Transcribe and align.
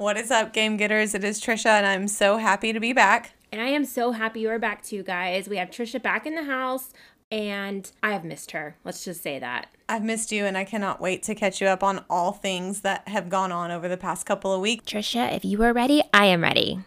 What 0.00 0.16
is 0.16 0.30
up, 0.30 0.54
game 0.54 0.78
getters? 0.78 1.14
It 1.14 1.24
is 1.24 1.42
Trisha, 1.42 1.66
and 1.66 1.84
I'm 1.84 2.08
so 2.08 2.38
happy 2.38 2.72
to 2.72 2.80
be 2.80 2.94
back. 2.94 3.34
And 3.52 3.60
I 3.60 3.66
am 3.66 3.84
so 3.84 4.12
happy 4.12 4.40
you 4.40 4.48
are 4.48 4.58
back 4.58 4.82
too, 4.82 5.02
guys. 5.02 5.46
We 5.46 5.58
have 5.58 5.68
Trisha 5.68 6.02
back 6.02 6.24
in 6.24 6.34
the 6.34 6.44
house, 6.44 6.88
and 7.30 7.92
I 8.02 8.12
have 8.12 8.24
missed 8.24 8.52
her. 8.52 8.76
Let's 8.82 9.04
just 9.04 9.22
say 9.22 9.38
that. 9.40 9.68
I've 9.90 10.02
missed 10.02 10.32
you, 10.32 10.46
and 10.46 10.56
I 10.56 10.64
cannot 10.64 11.02
wait 11.02 11.22
to 11.24 11.34
catch 11.34 11.60
you 11.60 11.66
up 11.66 11.82
on 11.82 12.02
all 12.08 12.32
things 12.32 12.80
that 12.80 13.08
have 13.08 13.28
gone 13.28 13.52
on 13.52 13.70
over 13.70 13.88
the 13.88 13.98
past 13.98 14.24
couple 14.24 14.54
of 14.54 14.62
weeks. 14.62 14.90
Trisha, 14.90 15.36
if 15.36 15.44
you 15.44 15.62
are 15.64 15.74
ready, 15.74 16.02
I 16.14 16.24
am 16.24 16.42
ready. 16.42 16.78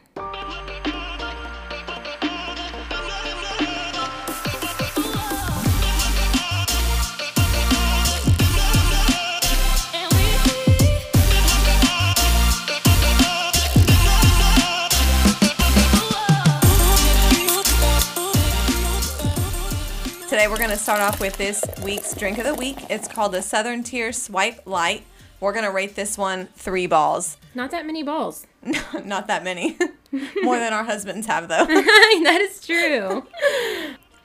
Today, 20.43 20.51
we're 20.51 20.57
going 20.57 20.71
to 20.71 20.75
start 20.75 20.99
off 20.99 21.21
with 21.21 21.37
this 21.37 21.63
week's 21.85 22.13
drink 22.13 22.37
of 22.37 22.43
the 22.43 22.53
week. 22.53 22.75
It's 22.89 23.07
called 23.07 23.31
the 23.31 23.41
Southern 23.41 23.81
Tier 23.81 24.11
Swipe 24.11 24.67
Light. 24.67 25.05
We're 25.39 25.53
going 25.53 25.63
to 25.63 25.71
rate 25.71 25.95
this 25.95 26.17
one 26.17 26.47
three 26.47 26.85
balls. 26.85 27.37
Not 27.55 27.71
that 27.71 27.85
many 27.85 28.03
balls. 28.03 28.45
Not 29.05 29.27
that 29.27 29.45
many. 29.45 29.77
More 30.43 30.59
than 30.59 30.73
our 30.73 30.83
husbands 30.83 31.27
have, 31.27 31.47
though. 31.47 31.65
that 31.65 32.39
is 32.41 32.59
true. 32.59 33.25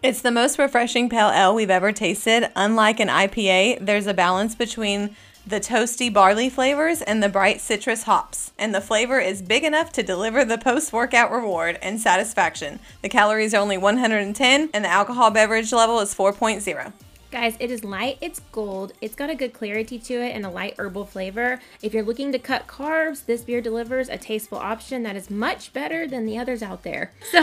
It's 0.02 0.20
the 0.22 0.32
most 0.32 0.58
refreshing 0.58 1.08
pale 1.08 1.30
ale 1.30 1.54
we've 1.54 1.70
ever 1.70 1.92
tasted. 1.92 2.50
Unlike 2.56 2.98
an 2.98 3.08
IPA, 3.08 3.86
there's 3.86 4.08
a 4.08 4.14
balance 4.14 4.56
between 4.56 5.14
the 5.48 5.60
toasty 5.60 6.12
barley 6.12 6.50
flavors 6.50 7.00
and 7.00 7.22
the 7.22 7.28
bright 7.28 7.58
citrus 7.58 8.02
hops. 8.02 8.52
And 8.58 8.74
the 8.74 8.82
flavor 8.82 9.18
is 9.18 9.40
big 9.40 9.64
enough 9.64 9.92
to 9.92 10.02
deliver 10.02 10.44
the 10.44 10.58
post 10.58 10.92
workout 10.92 11.30
reward 11.30 11.78
and 11.80 11.98
satisfaction. 11.98 12.80
The 13.00 13.08
calories 13.08 13.54
are 13.54 13.60
only 13.60 13.78
110 13.78 14.70
and 14.74 14.84
the 14.84 14.88
alcohol 14.88 15.30
beverage 15.30 15.72
level 15.72 16.00
is 16.00 16.14
4.0. 16.14 16.92
Guys, 17.30 17.56
it 17.60 17.70
is 17.70 17.82
light, 17.82 18.18
it's 18.20 18.40
gold, 18.52 18.92
it's 19.00 19.14
got 19.14 19.30
a 19.30 19.34
good 19.34 19.54
clarity 19.54 19.98
to 19.98 20.14
it 20.14 20.34
and 20.34 20.44
a 20.44 20.50
light 20.50 20.74
herbal 20.78 21.06
flavor. 21.06 21.60
If 21.82 21.94
you're 21.94 22.02
looking 22.02 22.32
to 22.32 22.38
cut 22.38 22.66
carbs, 22.66 23.24
this 23.24 23.42
beer 23.42 23.60
delivers 23.62 24.08
a 24.10 24.18
tasteful 24.18 24.58
option 24.58 25.02
that 25.04 25.16
is 25.16 25.30
much 25.30 25.72
better 25.72 26.06
than 26.06 26.26
the 26.26 26.38
others 26.38 26.62
out 26.62 26.82
there. 26.82 27.12
So, 27.30 27.40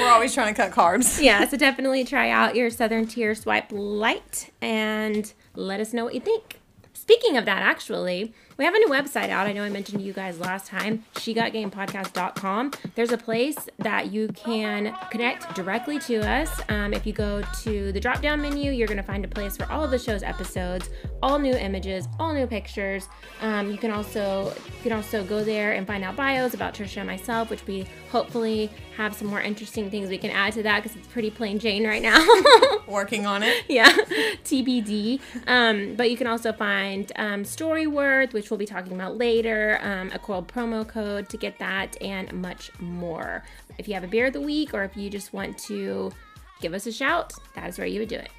We're 0.00 0.08
always 0.08 0.34
trying 0.34 0.52
to 0.52 0.60
cut 0.60 0.72
carbs. 0.72 1.20
yeah, 1.22 1.46
so 1.46 1.56
definitely 1.56 2.04
try 2.04 2.30
out 2.30 2.56
your 2.56 2.70
Southern 2.70 3.06
Tier 3.06 3.34
Swipe 3.34 3.70
Light 3.70 4.50
and 4.60 5.32
let 5.54 5.78
us 5.80 5.92
know 5.92 6.04
what 6.04 6.14
you 6.14 6.20
think. 6.20 6.60
Speaking 7.08 7.36
of 7.36 7.44
that, 7.44 7.62
actually, 7.62 8.32
we 8.56 8.64
have 8.64 8.74
a 8.74 8.78
new 8.78 8.88
website 8.88 9.28
out. 9.28 9.46
I 9.46 9.52
know 9.52 9.62
I 9.62 9.68
mentioned 9.68 10.00
to 10.00 10.04
you 10.04 10.12
guys 10.12 10.38
last 10.40 10.66
time, 10.66 11.04
shegotgamepodcast.com. 11.14 12.72
There's 12.94 13.12
a 13.12 13.18
place 13.18 13.56
that 13.78 14.10
you 14.12 14.28
can 14.28 14.94
connect 15.10 15.54
directly 15.54 15.98
to 16.00 16.26
us. 16.26 16.60
Um, 16.68 16.94
if 16.94 17.06
you 17.06 17.12
go 17.12 17.42
to 17.62 17.92
the 17.92 18.00
drop 18.00 18.22
down 18.22 18.40
menu, 18.40 18.72
you're 18.72 18.86
going 18.86 18.96
to 18.96 19.02
find 19.02 19.24
a 19.24 19.28
place 19.28 19.56
for 19.56 19.70
all 19.70 19.84
of 19.84 19.90
the 19.90 19.98
show's 19.98 20.22
episodes, 20.22 20.88
all 21.22 21.38
new 21.38 21.54
images, 21.54 22.08
all 22.18 22.32
new 22.32 22.46
pictures. 22.46 23.08
Um, 23.42 23.70
you 23.70 23.76
can 23.76 23.90
also 23.90 24.46
you 24.46 24.82
can 24.82 24.92
also 24.92 25.22
go 25.24 25.44
there 25.44 25.72
and 25.72 25.86
find 25.86 26.02
out 26.02 26.16
bios 26.16 26.54
about 26.54 26.74
Trisha 26.74 26.98
and 26.98 27.06
myself, 27.06 27.50
which 27.50 27.66
we 27.66 27.86
hopefully 28.10 28.70
have 28.96 29.14
some 29.14 29.28
more 29.28 29.40
interesting 29.42 29.90
things 29.90 30.08
we 30.08 30.16
can 30.16 30.30
add 30.30 30.54
to 30.54 30.62
that 30.62 30.82
because 30.82 30.96
it's 30.96 31.06
pretty 31.08 31.30
plain 31.30 31.58
Jane 31.58 31.86
right 31.86 32.00
now. 32.00 32.24
Working 32.88 33.26
on 33.26 33.42
it. 33.42 33.64
yeah, 33.68 33.90
TBD. 34.44 35.20
Um, 35.46 35.94
but 35.96 36.10
you 36.10 36.16
can 36.16 36.26
also 36.26 36.52
find 36.52 37.12
um, 37.16 37.42
Storyworth, 37.42 38.32
which 38.32 38.45
we'll 38.50 38.58
be 38.58 38.66
talking 38.66 38.92
about 38.92 39.16
later, 39.16 39.78
um, 39.82 40.10
a 40.12 40.18
cool 40.18 40.42
promo 40.42 40.86
code 40.86 41.28
to 41.28 41.36
get 41.36 41.58
that, 41.58 42.00
and 42.02 42.32
much 42.32 42.70
more. 42.80 43.44
If 43.78 43.88
you 43.88 43.94
have 43.94 44.04
a 44.04 44.08
beer 44.08 44.26
of 44.26 44.32
the 44.32 44.40
week, 44.40 44.74
or 44.74 44.84
if 44.84 44.96
you 44.96 45.10
just 45.10 45.32
want 45.32 45.58
to 45.58 46.12
give 46.60 46.74
us 46.74 46.86
a 46.86 46.92
shout, 46.92 47.32
that 47.54 47.68
is 47.68 47.78
where 47.78 47.86
you 47.86 48.00
would 48.00 48.08
do 48.08 48.16
it. 48.16 48.30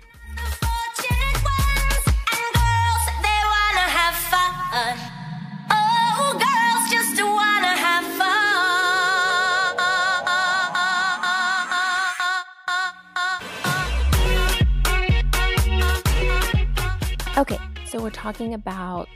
Okay, 17.38 17.60
so 17.86 18.02
we're 18.02 18.10
talking 18.10 18.56
about 18.56 19.08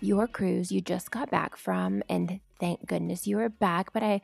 your 0.00 0.26
cruise 0.26 0.70
you 0.70 0.80
just 0.80 1.10
got 1.10 1.30
back 1.30 1.56
from, 1.56 2.02
and 2.08 2.40
thank 2.60 2.86
goodness 2.86 3.26
you 3.26 3.38
are 3.38 3.48
back. 3.48 3.92
But 3.92 4.02
I 4.02 4.20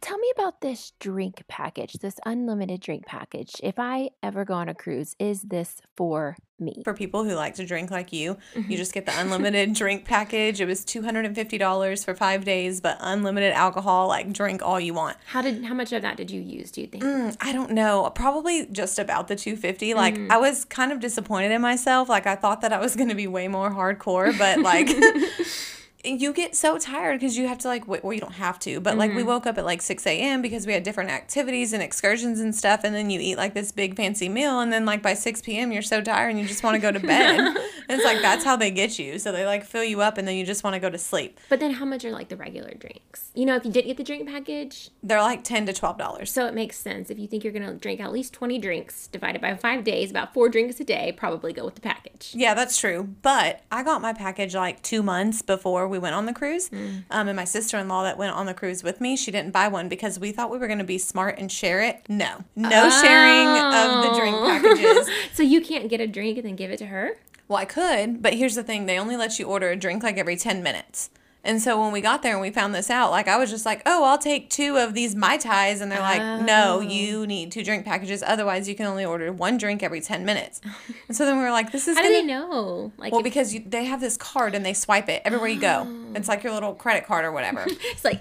tell 0.00 0.18
me 0.18 0.30
about 0.36 0.60
this 0.60 0.92
drink 1.00 1.42
package, 1.48 1.94
this 1.94 2.18
unlimited 2.24 2.80
drink 2.80 3.06
package. 3.06 3.54
If 3.62 3.78
I 3.78 4.10
ever 4.22 4.44
go 4.44 4.54
on 4.54 4.68
a 4.68 4.74
cruise, 4.74 5.14
is 5.18 5.42
this 5.42 5.80
for 5.96 6.36
me? 6.58 6.82
For 6.84 6.94
people 6.94 7.24
who 7.24 7.34
like 7.34 7.54
to 7.56 7.66
drink 7.66 7.90
like 7.90 8.12
you, 8.12 8.38
you 8.54 8.76
just 8.76 8.92
get 8.92 9.06
the 9.06 9.18
unlimited 9.18 9.74
drink 9.74 10.04
package. 10.04 10.60
It 10.60 10.66
was 10.66 10.84
$250 10.84 12.04
for 12.04 12.14
five 12.14 12.44
days, 12.44 12.80
but 12.80 12.96
unlimited 13.00 13.52
alcohol, 13.52 14.08
like 14.08 14.32
drink 14.32 14.62
all 14.62 14.80
you 14.80 14.94
want. 14.94 15.16
How 15.26 15.42
did 15.42 15.64
how 15.64 15.74
much 15.74 15.92
of 15.92 16.02
that 16.02 16.16
did 16.16 16.30
you 16.30 16.40
use? 16.40 16.70
Do 16.70 16.80
you 16.80 16.86
think? 16.86 17.04
Mm, 17.04 17.36
I 17.40 17.52
don't 17.52 17.72
know. 17.72 18.10
Probably 18.14 18.66
just 18.66 18.98
about 18.98 19.28
the 19.28 19.36
250. 19.36 19.94
Like 19.94 20.18
I 20.30 20.38
was 20.38 20.64
kind 20.64 20.92
of 20.92 21.00
disappointed 21.00 21.52
in 21.52 21.60
myself. 21.60 22.08
Like 22.08 22.26
I 22.26 22.36
thought 22.36 22.60
that 22.62 22.72
I 22.72 22.80
was 22.80 22.96
going 22.96 23.08
to 23.08 23.14
be 23.14 23.26
way 23.26 23.48
more 23.48 23.70
hardcore, 23.70 24.36
but 24.38 24.60
like 24.60 24.88
you 26.04 26.32
get 26.32 26.56
so 26.56 26.78
tired 26.78 27.20
because 27.20 27.38
you 27.38 27.46
have 27.46 27.58
to 27.58 27.68
like 27.68 27.86
wait, 27.86 28.02
well 28.02 28.12
you 28.12 28.20
don't 28.20 28.32
have 28.32 28.58
to, 28.60 28.80
but 28.80 28.98
like 28.98 29.12
we 29.12 29.18
mm-hmm. 29.18 29.28
woke 29.28 29.46
up 29.46 29.56
at 29.56 29.64
like 29.64 29.80
6 29.80 30.06
a.m. 30.06 30.42
because 30.42 30.66
we 30.66 30.72
had 30.72 30.82
different 30.82 31.10
activities 31.10 31.72
and 31.72 31.82
excursions 31.82 32.40
and 32.40 32.54
stuff, 32.54 32.80
and 32.82 32.94
then 32.94 33.08
you 33.10 33.20
eat 33.20 33.36
like 33.36 33.54
this 33.54 33.70
big 33.70 33.96
fancy 33.96 34.28
meal, 34.28 34.60
and 34.60 34.72
then 34.72 34.84
like 34.84 35.02
by 35.02 35.14
6 35.14 35.42
p.m. 35.42 35.70
you're 35.70 35.82
so 35.82 36.00
tired 36.00 36.30
and 36.30 36.40
you 36.40 36.46
just 36.46 36.64
want 36.64 36.74
to 36.74 36.80
go 36.80 36.90
to 36.90 36.98
bed. 36.98 37.38
and 37.38 37.56
it's 37.88 38.04
like 38.04 38.20
that's 38.20 38.44
how 38.44 38.56
they 38.56 38.70
get 38.70 38.98
you. 38.98 39.18
So 39.18 39.30
they 39.30 39.46
like 39.46 39.64
fill 39.64 39.84
you 39.84 40.00
up 40.00 40.18
and 40.18 40.26
then 40.26 40.34
you 40.34 40.44
just 40.44 40.64
want 40.64 40.74
to 40.74 40.80
go 40.80 40.90
to 40.90 40.98
sleep. 40.98 41.38
But 41.48 41.60
then 41.60 41.72
how 41.72 41.84
much 41.84 42.04
are 42.04 42.10
like 42.10 42.28
the 42.28 42.36
regular 42.36 42.74
drinks? 42.74 43.30
You 43.34 43.46
know, 43.46 43.54
if 43.56 43.64
you 43.64 43.70
didn't 43.70 43.88
get 43.88 43.96
the 43.96 44.04
drink 44.04 44.28
package, 44.28 44.90
They're 45.02 45.22
like 45.22 45.44
10 45.44 45.66
to 45.66 45.72
12 45.72 45.98
dollars. 45.98 46.32
so 46.32 46.46
it 46.46 46.54
makes 46.54 46.78
sense. 46.78 47.10
If 47.10 47.18
you 47.18 47.28
think 47.28 47.44
you're 47.44 47.52
gonna 47.52 47.74
drink 47.74 48.00
at 48.00 48.12
least 48.12 48.32
20 48.32 48.58
drinks 48.58 49.06
divided 49.06 49.40
by 49.40 49.54
five 49.54 49.84
days, 49.84 50.10
about 50.10 50.34
four 50.34 50.48
drinks 50.48 50.80
a 50.80 50.84
day, 50.84 51.12
probably 51.16 51.52
go 51.52 51.64
with 51.64 51.76
the 51.76 51.80
package. 51.80 52.32
Yeah, 52.34 52.54
that's 52.54 52.76
true. 52.78 53.14
But 53.22 53.62
I 53.70 53.82
got 53.84 54.02
my 54.02 54.12
package 54.12 54.54
like 54.54 54.82
two 54.82 55.02
months 55.02 55.42
before 55.42 55.91
we 55.92 55.98
went 56.00 56.16
on 56.16 56.26
the 56.26 56.32
cruise. 56.32 56.70
Um, 57.10 57.28
and 57.28 57.36
my 57.36 57.44
sister 57.44 57.78
in 57.78 57.86
law 57.86 58.02
that 58.02 58.18
went 58.18 58.34
on 58.34 58.46
the 58.46 58.54
cruise 58.54 58.82
with 58.82 59.00
me, 59.00 59.16
she 59.16 59.30
didn't 59.30 59.52
buy 59.52 59.68
one 59.68 59.88
because 59.88 60.18
we 60.18 60.32
thought 60.32 60.50
we 60.50 60.58
were 60.58 60.66
going 60.66 60.78
to 60.78 60.84
be 60.84 60.98
smart 60.98 61.38
and 61.38 61.52
share 61.52 61.80
it. 61.82 62.02
No, 62.08 62.44
no 62.56 62.90
sharing 62.90 63.48
of 63.48 64.04
the 64.04 64.18
drink 64.18 64.36
packages. 64.38 65.08
so 65.34 65.42
you 65.44 65.60
can't 65.60 65.88
get 65.88 66.00
a 66.00 66.06
drink 66.06 66.38
and 66.38 66.46
then 66.46 66.56
give 66.56 66.70
it 66.70 66.78
to 66.78 66.86
her? 66.86 67.12
Well, 67.46 67.58
I 67.58 67.64
could, 67.66 68.22
but 68.22 68.34
here's 68.34 68.54
the 68.54 68.62
thing 68.62 68.86
they 68.86 68.98
only 68.98 69.16
let 69.16 69.38
you 69.38 69.46
order 69.46 69.70
a 69.70 69.76
drink 69.76 70.02
like 70.02 70.16
every 70.16 70.36
10 70.36 70.62
minutes. 70.62 71.10
And 71.44 71.60
so 71.60 71.80
when 71.80 71.92
we 71.92 72.00
got 72.00 72.22
there 72.22 72.32
and 72.32 72.40
we 72.40 72.50
found 72.50 72.72
this 72.74 72.88
out, 72.88 73.10
like 73.10 73.26
I 73.26 73.36
was 73.36 73.50
just 73.50 73.66
like, 73.66 73.82
oh, 73.84 74.04
I'll 74.04 74.18
take 74.18 74.48
two 74.48 74.76
of 74.76 74.94
these 74.94 75.16
Mai 75.16 75.36
Tais. 75.38 75.80
And 75.80 75.90
they're 75.90 75.98
like, 75.98 76.42
no, 76.44 76.76
Oh. 76.78 76.80
you 76.80 77.26
need 77.26 77.50
two 77.50 77.64
drink 77.64 77.84
packages. 77.84 78.22
Otherwise, 78.24 78.68
you 78.68 78.76
can 78.76 78.86
only 78.86 79.04
order 79.04 79.32
one 79.32 79.58
drink 79.58 79.82
every 79.82 80.00
10 80.00 80.24
minutes. 80.24 80.60
and 81.08 81.16
so 81.16 81.26
then 81.26 81.38
we 81.38 81.42
were 81.42 81.50
like, 81.50 81.72
this 81.72 81.88
is 81.88 81.96
How 81.96 82.02
do 82.02 82.08
gonna 82.08 82.20
they 82.20 82.26
know? 82.26 82.92
Like 82.96 83.10
Well, 83.10 83.20
if- 83.20 83.24
because 83.24 83.52
you, 83.52 83.62
they 83.66 83.86
have 83.86 84.00
this 84.00 84.16
card 84.16 84.54
and 84.54 84.64
they 84.64 84.72
swipe 84.72 85.08
it 85.08 85.22
everywhere 85.24 85.48
you 85.48 85.60
go. 85.60 85.86
It's 86.14 86.28
like 86.28 86.40
oh. 86.40 86.42
your 86.44 86.52
little 86.52 86.74
credit 86.74 87.06
card 87.06 87.24
or 87.24 87.32
whatever. 87.32 87.64
it's 87.68 88.04
like 88.04 88.20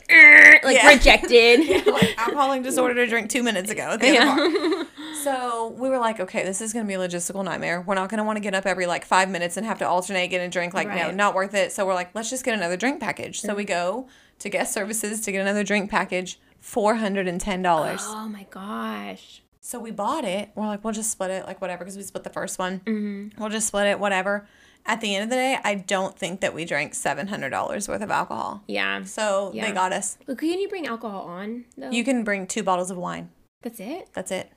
like 0.64 0.76
Yeah. 0.78 0.88
rejected. 0.88 1.86
like, 1.86 2.18
alcoholic 2.18 2.64
just 2.64 2.80
ordered 2.80 2.98
a 2.98 3.08
drink 3.08 3.30
two 3.30 3.44
minutes 3.44 3.70
ago 3.70 3.84
at 3.84 4.00
the 4.00 4.18
other. 4.18 4.88
So 5.24 5.76
we 5.78 5.90
were 5.90 6.00
like, 6.00 6.20
okay, 6.20 6.44
this 6.44 6.62
is 6.62 6.74
going 6.74 6.86
to 6.86 6.88
be 6.88 6.96
a 6.96 6.98
logistical 6.98 7.46
nightmare. 7.46 7.82
We're 7.82 7.94
not 7.94 8.10
going 8.10 8.18
to 8.18 8.24
want 8.24 8.38
to 8.38 8.42
get 8.42 8.56
up 8.56 8.66
every 8.66 8.88
like 8.88 9.06
five 9.06 9.30
minutes 9.30 9.56
and 9.56 9.66
have 9.68 9.78
to 9.80 9.88
alternate, 9.88 10.30
get 10.30 10.42
a 10.42 10.50
drink. 10.50 10.74
Like, 10.74 10.88
no, 10.88 11.12
not 11.12 11.36
worth 11.36 11.54
it. 11.54 11.72
So 11.72 11.86
we're 11.86 11.94
like, 11.94 12.10
let's 12.16 12.32
just 12.32 12.44
get 12.44 12.56
another 12.56 12.76
drink 12.78 13.00
package. 13.00 13.11
So 13.20 13.56
we 13.56 13.64
mm-hmm. 13.64 13.70
go 13.70 14.08
to 14.40 14.50
guest 14.50 14.74
services 14.74 15.22
to 15.22 15.32
get 15.32 15.42
another 15.42 15.64
drink 15.64 15.90
package, 15.90 16.40
$410. 16.64 17.98
Oh 18.02 18.30
my 18.30 18.46
gosh. 18.50 19.42
So 19.60 19.80
we 19.80 19.92
bought 19.92 20.26
it. 20.26 20.50
We're 20.56 20.66
like, 20.66 20.84
we'll 20.84 20.94
just 20.94 21.12
split 21.12 21.30
it, 21.30 21.46
like 21.46 21.62
whatever, 21.62 21.84
because 21.84 21.96
we 21.96 22.04
split 22.04 22.24
the 22.24 22.32
first 22.32 22.58
one. 22.58 22.80
Mm-hmm. 22.80 23.40
We'll 23.40 23.50
just 23.50 23.68
split 23.68 23.88
it, 23.88 24.00
whatever. 24.00 24.48
At 24.86 25.00
the 25.02 25.16
end 25.16 25.26
of 25.26 25.30
the 25.30 25.36
day, 25.36 25.60
I 25.64 25.76
don't 25.76 26.18
think 26.18 26.42
that 26.42 26.56
we 26.56 26.66
drank 26.66 26.96
seven 26.96 27.28
hundred 27.28 27.52
dollars 27.52 27.88
worth 27.88 28.02
of 28.02 28.10
alcohol. 28.10 28.64
Yeah. 28.68 29.04
So 29.04 29.52
Yeah. 29.54 29.68
they 29.68 29.72
got 29.72 29.94
us. 29.94 30.18
Can 30.26 30.60
you 30.60 30.68
bring 30.68 30.88
alcohol 30.88 31.28
on 31.28 31.66
though? 31.78 31.92
You 31.92 32.04
can 32.04 32.24
bring 32.24 32.48
two 32.48 32.64
bottles 32.64 32.90
of 32.90 32.98
wine. 32.98 33.30
That's 33.62 33.80
it. 33.80 34.10
That's 34.14 34.32
it. 34.32 34.52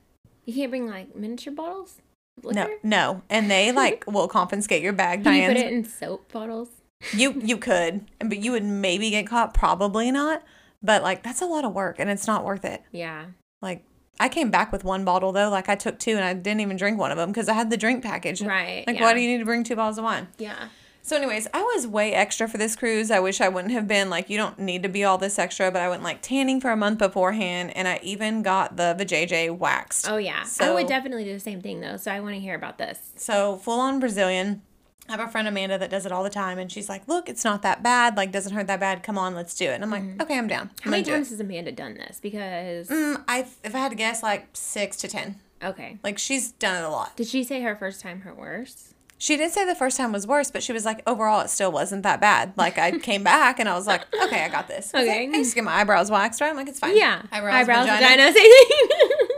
You 0.46 0.54
can't 0.54 0.70
bring 0.70 0.86
like 0.88 1.14
miniature 1.14 1.52
bottles. 1.52 1.98
Of 2.38 2.54
No, 2.54 2.62
liquor? 2.62 2.74
no, 2.82 3.22
and 3.28 3.50
they 3.50 3.70
like 3.70 4.04
will 4.10 4.28
confiscate 4.28 4.82
your 4.82 4.94
bag. 4.94 5.22
Can 5.24 5.34
you 5.34 5.48
put 5.48 5.56
it 5.58 5.72
in 5.72 5.84
soap 5.84 6.32
bottles? 6.32 6.68
You 7.12 7.40
you 7.42 7.56
could, 7.56 8.06
but 8.18 8.38
you 8.38 8.52
would 8.52 8.64
maybe 8.64 9.10
get 9.10 9.26
caught. 9.26 9.54
Probably 9.54 10.10
not. 10.10 10.42
But 10.82 11.02
like 11.02 11.22
that's 11.22 11.40
a 11.40 11.46
lot 11.46 11.64
of 11.64 11.72
work, 11.72 11.96
and 11.98 12.10
it's 12.10 12.26
not 12.26 12.44
worth 12.44 12.64
it. 12.64 12.82
Yeah. 12.92 13.26
Like 13.62 13.84
I 14.20 14.28
came 14.28 14.50
back 14.50 14.70
with 14.72 14.84
one 14.84 15.04
bottle 15.04 15.32
though. 15.32 15.48
Like 15.48 15.68
I 15.68 15.74
took 15.74 15.98
two, 15.98 16.12
and 16.12 16.24
I 16.24 16.34
didn't 16.34 16.60
even 16.60 16.76
drink 16.76 16.98
one 16.98 17.10
of 17.10 17.16
them 17.16 17.30
because 17.30 17.48
I 17.48 17.54
had 17.54 17.70
the 17.70 17.76
drink 17.76 18.02
package. 18.02 18.42
Right, 18.42 18.84
Like 18.86 18.96
yeah. 18.96 19.02
why 19.02 19.14
do 19.14 19.20
you 19.20 19.28
need 19.28 19.38
to 19.38 19.44
bring 19.44 19.64
two 19.64 19.76
bottles 19.76 19.98
of 19.98 20.04
wine? 20.04 20.28
Yeah. 20.38 20.68
So, 21.06 21.16
anyways, 21.16 21.46
I 21.52 21.62
was 21.62 21.86
way 21.86 22.14
extra 22.14 22.48
for 22.48 22.56
this 22.56 22.76
cruise. 22.76 23.10
I 23.10 23.20
wish 23.20 23.42
I 23.42 23.50
wouldn't 23.50 23.74
have 23.74 23.86
been. 23.86 24.08
Like, 24.08 24.30
you 24.30 24.38
don't 24.38 24.58
need 24.58 24.82
to 24.84 24.88
be 24.88 25.04
all 25.04 25.18
this 25.18 25.38
extra, 25.38 25.70
but 25.70 25.82
I 25.82 25.90
went 25.90 26.02
like 26.02 26.22
tanning 26.22 26.62
for 26.62 26.70
a 26.70 26.78
month 26.78 26.98
beforehand, 26.98 27.76
and 27.76 27.86
I 27.86 28.00
even 28.02 28.42
got 28.42 28.78
the 28.78 28.96
vajayjay 28.98 29.54
waxed. 29.54 30.08
Oh 30.08 30.16
yeah, 30.16 30.44
so, 30.44 30.64
I 30.64 30.72
would 30.72 30.86
definitely 30.86 31.24
do 31.24 31.34
the 31.34 31.40
same 31.40 31.60
thing 31.60 31.82
though. 31.82 31.98
So 31.98 32.10
I 32.10 32.20
want 32.20 32.36
to 32.36 32.40
hear 32.40 32.54
about 32.54 32.78
this. 32.78 32.98
So, 33.16 33.56
full 33.58 33.80
on 33.80 34.00
Brazilian. 34.00 34.62
I 35.08 35.12
have 35.12 35.20
a 35.20 35.28
friend 35.28 35.46
Amanda 35.46 35.76
that 35.78 35.90
does 35.90 36.06
it 36.06 36.12
all 36.12 36.22
the 36.22 36.30
time, 36.30 36.58
and 36.58 36.72
she's 36.72 36.88
like, 36.88 37.06
"Look, 37.06 37.28
it's 37.28 37.44
not 37.44 37.60
that 37.62 37.82
bad. 37.82 38.16
Like, 38.16 38.32
doesn't 38.32 38.54
hurt 38.54 38.66
that 38.68 38.80
bad. 38.80 39.02
Come 39.02 39.18
on, 39.18 39.34
let's 39.34 39.54
do 39.54 39.66
it." 39.66 39.74
And 39.74 39.84
I'm 39.84 39.90
like, 39.90 40.22
"Okay, 40.22 40.38
I'm 40.38 40.48
down. 40.48 40.62
I'm 40.62 40.68
Mm-hmm. 40.68 40.84
How 40.84 40.90
many 40.90 41.02
times 41.02 41.26
it." 41.28 41.34
has 41.34 41.40
Amanda 41.40 41.72
done 41.72 41.94
this? 41.94 42.20
Because 42.20 42.88
Mm, 42.88 43.22
I, 43.28 43.46
if 43.62 43.74
I 43.74 43.78
had 43.78 43.90
to 43.90 43.96
guess, 43.96 44.22
like 44.22 44.48
six 44.54 44.96
to 44.98 45.08
ten. 45.08 45.40
okay, 45.62 45.98
Like, 46.02 46.18
she's 46.18 46.52
done 46.52 46.82
it 46.82 46.86
a 46.86 46.90
lot. 46.90 47.16
did 47.16 47.26
she 47.26 47.44
say 47.44 47.60
her 47.60 47.76
first 47.76 48.00
time 48.00 48.22
hurt 48.22 48.38
worse? 48.38 48.93
She 49.16 49.36
did 49.36 49.52
say 49.52 49.64
the 49.64 49.74
first 49.74 49.96
time 49.96 50.12
was 50.12 50.26
worse, 50.26 50.50
but 50.50 50.62
she 50.62 50.72
was 50.72 50.84
like, 50.84 51.02
overall, 51.06 51.40
it 51.40 51.48
still 51.48 51.70
wasn't 51.72 52.02
that 52.02 52.20
bad. 52.20 52.52
Like, 52.56 52.78
I 52.78 52.98
came 52.98 53.22
back 53.34 53.58
and 53.58 53.68
I 53.68 53.74
was 53.74 53.86
like, 53.86 54.02
okay, 54.22 54.44
I 54.44 54.48
got 54.48 54.68
this. 54.68 54.92
Okay. 54.94 55.30
I, 55.32 55.38
I 55.38 55.42
to 55.42 55.54
get 55.54 55.64
my 55.64 55.72
eyebrows 55.74 56.10
waxed, 56.10 56.40
right? 56.40 56.50
I'm 56.50 56.56
like, 56.56 56.68
it's 56.68 56.78
fine. 56.80 56.96
Yeah, 56.96 57.22
Eyebrows, 57.32 57.54
eyebrows, 57.54 57.86
vagina. 57.86 58.32
vagina 58.32 58.34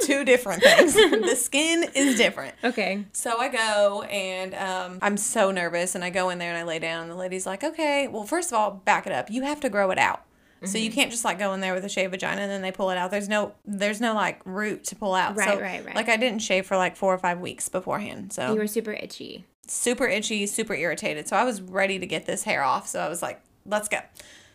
two 0.03 0.25
different 0.25 0.63
things. 0.63 0.95
the 0.95 1.35
skin 1.37 1.85
is 1.95 2.17
different. 2.17 2.55
okay, 2.65 3.05
So 3.13 3.39
I 3.39 3.49
go 3.49 4.03
and 4.03 4.55
um, 4.55 4.99
I'm 5.03 5.17
so 5.17 5.51
nervous, 5.51 5.95
and 5.95 6.05
I 6.05 6.11
go 6.11 6.31
in 6.31 6.39
there 6.39 6.51
and 6.51 6.59
I 6.59 6.63
lay 6.63 6.79
down. 6.79 7.03
And 7.03 7.11
the 7.11 7.17
lady's 7.17 7.47
like, 7.47 7.65
okay, 7.65 8.09
well, 8.09 8.25
first 8.25 8.53
of 8.53 8.59
all, 8.59 8.71
back 8.71 9.07
it 9.07 9.13
up. 9.13 9.31
You 9.31 9.43
have 9.43 9.61
to 9.61 9.69
grow 9.69 9.91
it 9.91 9.99
out. 9.99 10.23
So 10.65 10.69
Mm-hmm. 10.69 10.85
you 10.85 10.91
can't 10.91 11.11
just 11.11 11.25
like 11.25 11.39
go 11.39 11.53
in 11.53 11.61
there 11.61 11.75
with 11.75 11.85
a 11.85 11.89
shaved 11.89 12.13
vagina 12.13 12.41
and 12.41 12.51
then 12.51 12.63
they 12.63 12.73
pull 12.73 12.89
it 12.91 12.97
out. 12.97 13.11
There's 13.11 13.29
no, 13.29 13.53
there's 13.67 14.01
no 14.01 14.15
like 14.15 14.41
root 14.47 14.85
to 14.85 14.97
pull 14.97 15.15
out. 15.15 15.37
Right, 15.37 15.51
so, 15.51 15.61
right, 15.61 15.85
right. 15.85 15.95
Like 15.95 16.09
I 16.09 16.17
didn't 16.17 16.39
shave 16.41 16.65
for 16.67 16.79
like 16.79 16.97
four 16.97 17.13
or 17.13 17.19
five 17.19 17.41
weeks 17.41 17.69
beforehand. 17.69 18.33
So 18.33 18.55
you 18.55 18.59
were 18.59 18.67
super 18.67 18.93
itchy. 18.93 19.45
Super 19.69 20.07
itchy, 20.07 20.47
super 20.47 20.75
irritated. 20.75 21.29
So 21.29 21.37
I 21.37 21.45
was 21.45 21.61
ready 21.61 21.99
to 21.99 22.07
get 22.07 22.27
this 22.27 22.45
hair 22.45 22.63
off. 22.63 22.87
So 22.89 23.01
I 23.01 23.09
was 23.09 23.23
like, 23.23 23.41
let's 23.65 23.89
go. 23.89 23.99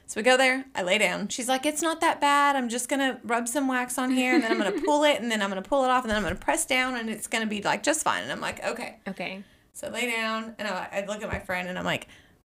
So 0.07 0.19
we 0.19 0.23
go 0.23 0.35
there. 0.35 0.65
I 0.75 0.83
lay 0.83 0.97
down. 0.97 1.29
She's 1.29 1.47
like, 1.47 1.65
it's 1.65 1.81
not 1.81 2.01
that 2.01 2.19
bad. 2.19 2.55
I'm 2.57 2.67
just 2.67 2.89
going 2.89 2.99
to 2.99 3.17
rub 3.23 3.47
some 3.47 3.67
wax 3.69 3.97
on 3.97 4.11
here 4.11 4.33
and 4.35 4.43
then 4.43 4.51
I'm 4.51 4.59
going 4.59 4.73
to 4.79 4.81
pull 4.85 5.03
it 5.05 5.21
and 5.21 5.31
then 5.31 5.41
I'm 5.41 5.49
going 5.49 5.61
to 5.63 5.67
pull 5.69 5.85
it 5.85 5.89
off 5.89 6.03
and 6.03 6.09
then 6.09 6.17
I'm 6.17 6.23
going 6.23 6.35
to 6.35 6.39
press 6.41 6.65
down 6.65 6.95
and 6.95 7.09
it's 7.09 7.27
going 7.27 7.43
to 7.43 7.49
be 7.49 7.61
like 7.61 7.81
just 7.83 8.03
fine. 8.03 8.23
And 8.23 8.31
I'm 8.31 8.41
like, 8.41 8.61
okay. 8.65 8.97
Okay, 9.07 9.43
So 9.73 9.87
I 9.87 9.91
lay 9.91 10.11
down 10.11 10.55
and 10.59 10.67
I, 10.67 10.87
I 10.91 11.05
look 11.07 11.23
at 11.23 11.29
my 11.31 11.39
friend 11.39 11.69
and 11.69 11.79
I'm 11.79 11.85
like, 11.85 12.07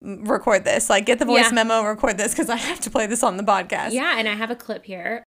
record 0.01 0.65
this. 0.65 0.89
Like, 0.89 1.05
get 1.05 1.19
the 1.19 1.25
voice 1.25 1.45
Yeah. 1.45 1.51
memo, 1.51 1.83
record 1.83 2.17
this 2.17 2.33
because 2.33 2.49
I 2.49 2.57
have 2.57 2.81
to 2.81 2.89
play 2.89 3.07
this 3.07 3.23
on 3.23 3.37
the 3.37 3.43
podcast. 3.43 3.91
yeah, 3.93 4.17
and 4.17 4.27
I 4.27 4.33
have 4.33 4.51
a 4.51 4.55
clip 4.55 4.83
here. 4.85 5.23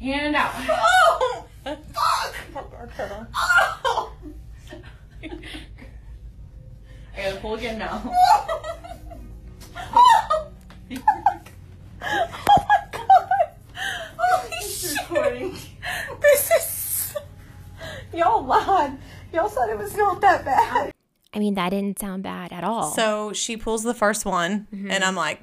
Hand 0.00 0.34
out. 0.36 0.54
Oh, 1.66 1.76
fuck. 1.92 2.34
Oh. 3.36 4.12
I 5.22 5.28
gotta 5.28 5.28
pull 5.28 5.28
again 5.28 5.28
now. 5.28 5.28
oh 5.28 5.28
my 5.28 5.28
god! 5.28 5.38
Oh 7.16 8.14
oh 9.94 10.46
Holy 14.28 15.52
shit! 15.52 15.70
This 16.20 16.50
is. 16.50 17.16
Y'all 18.14 18.44
lied. 18.44 18.98
Y'all 19.32 19.48
said 19.48 19.70
it 19.70 19.78
was 19.78 19.96
not 19.96 20.20
that 20.20 20.44
bad. 20.44 20.92
I 21.32 21.38
mean, 21.38 21.54
that 21.54 21.70
didn't 21.70 21.98
sound 21.98 22.22
bad 22.22 22.52
at 22.52 22.64
all. 22.64 22.90
So 22.90 23.32
she 23.32 23.56
pulls 23.56 23.82
the 23.82 23.94
first 23.94 24.24
one, 24.24 24.66
and 24.72 25.04
I'm 25.04 25.14
like, 25.14 25.42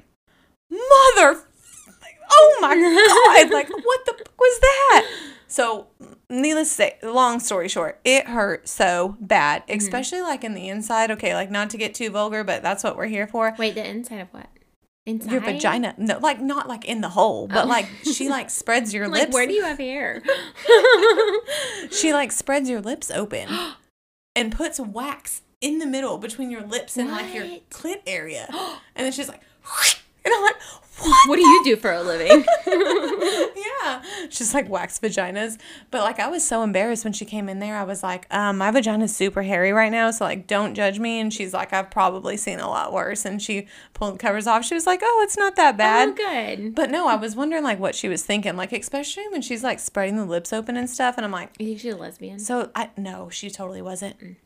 Mother. 0.70 1.42
Oh 2.30 2.58
my 2.60 2.74
god! 3.44 3.52
Like, 3.52 3.68
what 3.70 4.04
the 4.04 4.12
fuck 4.12 4.38
was 4.38 4.60
that? 4.60 5.10
So, 5.46 5.86
needless 6.30 6.68
to 6.70 6.74
say, 6.74 6.98
long 7.02 7.40
story 7.40 7.68
short, 7.68 8.00
it 8.04 8.26
hurt 8.26 8.68
so 8.68 9.16
bad, 9.20 9.62
mm-hmm. 9.66 9.78
especially 9.78 10.20
like 10.20 10.44
in 10.44 10.54
the 10.54 10.68
inside. 10.68 11.10
Okay, 11.10 11.34
like 11.34 11.50
not 11.50 11.70
to 11.70 11.76
get 11.76 11.94
too 11.94 12.10
vulgar, 12.10 12.44
but 12.44 12.62
that's 12.62 12.84
what 12.84 12.96
we're 12.96 13.06
here 13.06 13.26
for. 13.26 13.54
wait, 13.58 13.74
the 13.74 13.88
inside 13.88 14.20
of 14.20 14.28
what? 14.32 14.46
Inside 15.06 15.32
Your 15.32 15.40
vagina, 15.40 15.94
no, 15.96 16.18
like 16.18 16.38
not 16.38 16.68
like 16.68 16.84
in 16.84 17.00
the 17.00 17.08
hole, 17.08 17.48
but 17.48 17.64
Oh. 17.64 17.68
like 17.68 17.86
she 18.04 18.28
like 18.28 18.50
spreads 18.50 18.92
your 18.92 19.08
Like, 19.08 19.22
lips. 19.22 19.34
where 19.34 19.46
do 19.46 19.54
you 19.54 19.62
have 19.64 19.78
hair? 19.78 20.22
she 21.90 22.12
like 22.12 22.32
spreads 22.32 22.68
your 22.68 22.80
lips 22.80 23.10
open 23.10 23.48
and 24.36 24.52
puts 24.52 24.78
wax 24.78 25.42
in 25.60 25.78
the 25.78 25.86
middle 25.86 26.18
between 26.18 26.50
your 26.50 26.62
lips 26.62 26.96
and 26.96 27.10
like 27.10 27.34
your 27.34 27.44
clit 27.70 28.02
area, 28.06 28.46
and 28.96 29.04
then 29.06 29.12
she's 29.12 29.28
like, 29.28 29.40
and 30.24 30.34
I'm 30.34 30.42
like, 30.42 30.56
what? 31.00 31.28
what 31.28 31.36
do 31.36 31.42
you 31.46 31.64
do 31.64 31.76
for 31.76 31.92
a 31.92 32.02
living? 32.02 32.44
yeah. 33.56 34.02
She's 34.30 34.54
like 34.54 34.68
wax 34.68 34.98
vaginas. 34.98 35.58
But 35.90 36.02
like 36.02 36.18
I 36.20 36.28
was 36.28 36.46
so 36.46 36.62
embarrassed 36.62 37.04
when 37.04 37.12
she 37.12 37.24
came 37.24 37.48
in 37.48 37.58
there. 37.58 37.76
I 37.76 37.84
was 37.84 38.02
like, 38.02 38.26
um, 38.32 38.58
my 38.58 38.70
vagina's 38.70 39.14
super 39.14 39.42
hairy 39.42 39.72
right 39.72 39.90
now, 39.92 40.10
so 40.10 40.24
like 40.24 40.46
don't 40.46 40.74
judge 40.74 40.98
me. 40.98 41.20
And 41.20 41.32
she's 41.32 41.54
like, 41.54 41.72
I've 41.72 41.90
probably 41.90 42.36
seen 42.36 42.60
a 42.60 42.68
lot 42.68 42.92
worse. 42.92 43.24
And 43.24 43.40
she 43.40 43.66
pulled 43.94 44.14
the 44.14 44.18
covers 44.18 44.46
off. 44.46 44.64
She 44.64 44.74
was 44.74 44.86
like, 44.86 45.00
Oh, 45.02 45.20
it's 45.24 45.36
not 45.36 45.56
that 45.56 45.76
bad. 45.76 46.10
oh, 46.10 46.12
good. 46.12 46.74
But 46.74 46.90
no, 46.90 47.08
I 47.08 47.14
was 47.16 47.36
wondering 47.36 47.64
like 47.64 47.78
what 47.78 47.94
she 47.94 48.08
was 48.08 48.22
thinking, 48.24 48.56
like 48.56 48.72
especially 48.72 49.28
when 49.28 49.42
she's 49.42 49.62
like 49.64 49.78
spreading 49.80 50.16
the 50.16 50.24
lips 50.26 50.52
open 50.52 50.76
and 50.76 50.88
stuff. 50.90 51.16
And 51.16 51.24
I'm 51.24 51.32
like, 51.32 51.54
You 51.58 51.66
think 51.66 51.80
she's 51.80 51.94
a 51.94 51.96
lesbian? 51.96 52.38
so 52.38 52.70
I 52.74 52.90
no, 52.96 53.28
she 53.30 53.50
totally 53.50 53.82
wasn't. 53.82 54.36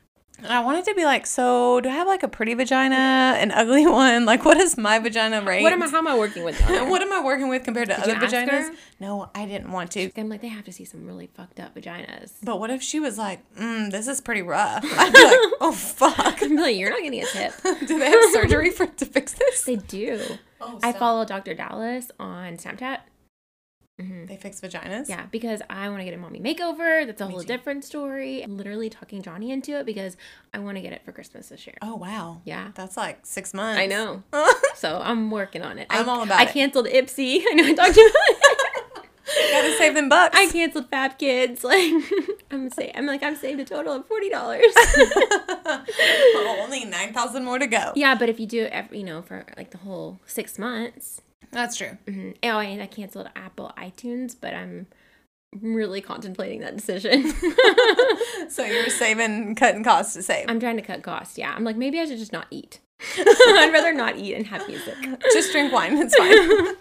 And 0.43 0.53
I 0.53 0.61
wanted 0.61 0.85
to 0.87 0.95
be 0.95 1.05
like, 1.05 1.27
so 1.27 1.81
do 1.81 1.89
I 1.89 1.93
have 1.93 2.07
like 2.09 2.23
a 2.23 2.29
pretty 2.29 2.55
vagina, 2.55 2.97
an 3.39 3.51
ugly 3.53 3.87
one? 4.05 4.25
Like, 4.25 4.45
what 4.45 4.59
is 4.59 4.77
my 4.77 4.99
vagina 4.99 5.43
rate? 5.43 5.63
what 5.63 5.73
am 5.73 5.83
I? 5.83 5.89
How 5.89 5.99
am 5.99 6.09
I 6.09 6.17
working 6.19 6.45
with? 6.45 6.61
What 6.93 7.01
am 7.01 7.13
I 7.13 7.23
working 7.25 7.49
with 7.49 7.65
compared 7.65 7.89
to 7.89 7.95
you 7.97 8.03
other 8.03 8.15
vaginas? 8.17 8.71
No, 9.01 9.31
I 9.35 9.47
didn't 9.47 9.71
want 9.71 9.93
to. 9.93 10.11
I'm 10.17 10.29
like, 10.29 10.41
they 10.43 10.49
have 10.49 10.65
to 10.65 10.73
see 10.73 10.85
some 10.85 11.07
really 11.07 11.29
fucked 11.29 11.61
up 11.61 11.75
vaginas. 11.75 12.33
But 12.43 12.59
what 12.61 12.71
if 12.71 12.83
she 12.83 12.99
was 13.01 13.17
like, 13.19 13.41
mm, 13.55 13.91
this 13.91 14.09
is 14.09 14.21
pretty 14.21 14.43
rough? 14.43 14.85
I'd 14.99 15.13
be 15.13 15.23
like, 15.25 15.39
oh 15.61 15.73
fuck. 15.73 16.43
I'm 16.43 16.57
like, 16.57 16.77
you're 16.77 16.91
not 16.91 17.03
getting 17.03 17.23
a 17.23 17.27
tip. 17.27 17.55
Do 17.87 17.99
they 17.99 18.11
have 18.11 18.33
surgery 18.33 18.71
for 18.71 18.87
to 18.87 19.07
fix 19.07 19.33
this? 19.33 19.63
They 19.63 19.77
do. 19.77 20.21
Oh, 20.61 20.79
I 20.83 20.93
follow 20.93 21.25
Dr. 21.25 21.55
Dallas 21.55 22.11
on 22.21 22.57
Snapchat. 22.57 22.99
Mm-hmm. 24.01 24.27
They 24.27 24.37
fix 24.37 24.61
vaginas. 24.61 25.09
Yeah, 25.09 25.27
because 25.31 25.61
I 25.69 25.89
want 25.89 26.01
to 26.01 26.05
get 26.05 26.15
a 26.15 26.17
mommy 26.17 26.41
makeover. 26.41 27.07
That's 27.07 27.21
a 27.21 27.27
whole 27.29 27.41
too. 27.41 27.47
different 27.47 27.85
story. 27.85 28.43
I'm 28.43 28.57
literally 28.57 28.89
talking 28.89 29.23
Johnny 29.23 29.51
into 29.53 29.79
it 29.79 29.85
because 29.87 30.17
I 30.55 30.59
want 30.61 30.77
to 30.79 30.83
get 30.83 30.93
it 30.93 31.05
for 31.05 31.13
Christmas 31.13 31.51
this 31.51 31.67
year. 31.67 31.77
Oh 31.83 31.97
wow. 31.97 32.41
Yeah. 32.45 32.71
That's 32.75 32.97
like 32.97 33.21
six 33.27 33.53
months. 33.55 33.79
I 33.81 33.87
know. 33.87 34.23
So 34.75 35.01
I'm 35.05 35.31
working 35.31 35.63
on 35.63 35.79
it. 35.79 35.87
I'm 35.91 36.09
I, 36.09 36.13
all 36.13 36.23
about 36.23 36.41
I 36.41 36.45
it. 36.45 36.49
canceled 36.53 36.87
Ipsy. 36.87 37.43
I 37.51 37.55
know 37.55 37.65
I 37.67 37.75
talked 37.75 37.95
to 37.95 38.01
you. 38.01 38.13
Gotta 39.53 39.77
save 39.79 39.95
them 39.95 40.09
bucks. 40.09 40.37
I 40.37 40.47
canceled 40.51 40.89
Fab 40.91 41.19
Kids. 41.19 41.63
Like 41.63 41.93
I'm 42.51 42.69
sa- 42.71 42.91
I'm 42.95 43.07
like 43.07 43.23
I've 43.23 43.39
saved 43.39 43.61
a 43.61 43.65
total 43.65 43.93
of 43.95 44.07
forty 44.09 44.29
dollars. 44.31 44.65
Only 46.37 46.85
nine 46.85 47.13
thousand 47.13 47.45
more 47.45 47.59
to 47.59 47.67
go. 47.67 47.93
yeah, 47.95 48.15
but 48.15 48.29
if 48.29 48.41
you 48.41 48.47
do 48.47 48.63
it, 48.65 48.73
every, 48.73 48.99
you 48.99 49.05
know, 49.05 49.23
for 49.23 49.45
like 49.57 49.71
the 49.71 49.79
whole 49.79 50.19
six 50.27 50.59
months. 50.59 51.21
That's 51.53 51.77
true. 51.77 51.99
mhm. 52.07 52.35
Oh, 52.43 52.59
and 52.59 52.83
I 52.83 52.87
canceled 52.87 53.29
Apple 53.37 53.73
iTunes, 53.79 54.35
but 54.41 54.55
I'm 54.55 54.87
really 55.61 56.01
contemplating 56.01 56.61
that 56.61 56.77
decision. 56.77 57.33
So 58.49 58.65
you're 58.65 58.89
saving, 58.91 59.55
cutting 59.55 59.85
costs 59.85 60.15
to 60.15 60.23
save. 60.23 60.47
I'm 60.49 60.59
trying 60.61 60.77
to 60.77 60.83
cut 60.83 61.03
costs. 61.03 61.39
Yeah, 61.39 61.55
I'm 61.55 61.65
like 61.65 61.77
maybe 61.77 62.01
I 62.01 62.05
should 62.07 62.19
just 62.19 62.33
not 62.33 62.47
eat. 62.51 62.81
I'd 63.19 63.71
rather 63.73 63.93
not 63.95 64.17
eat 64.19 64.35
and 64.35 64.47
have 64.47 64.67
music. 64.69 64.95
Just 65.33 65.53
drink 65.53 65.73
wine. 65.73 65.97
It's 65.99 66.15
fine. 66.17 66.77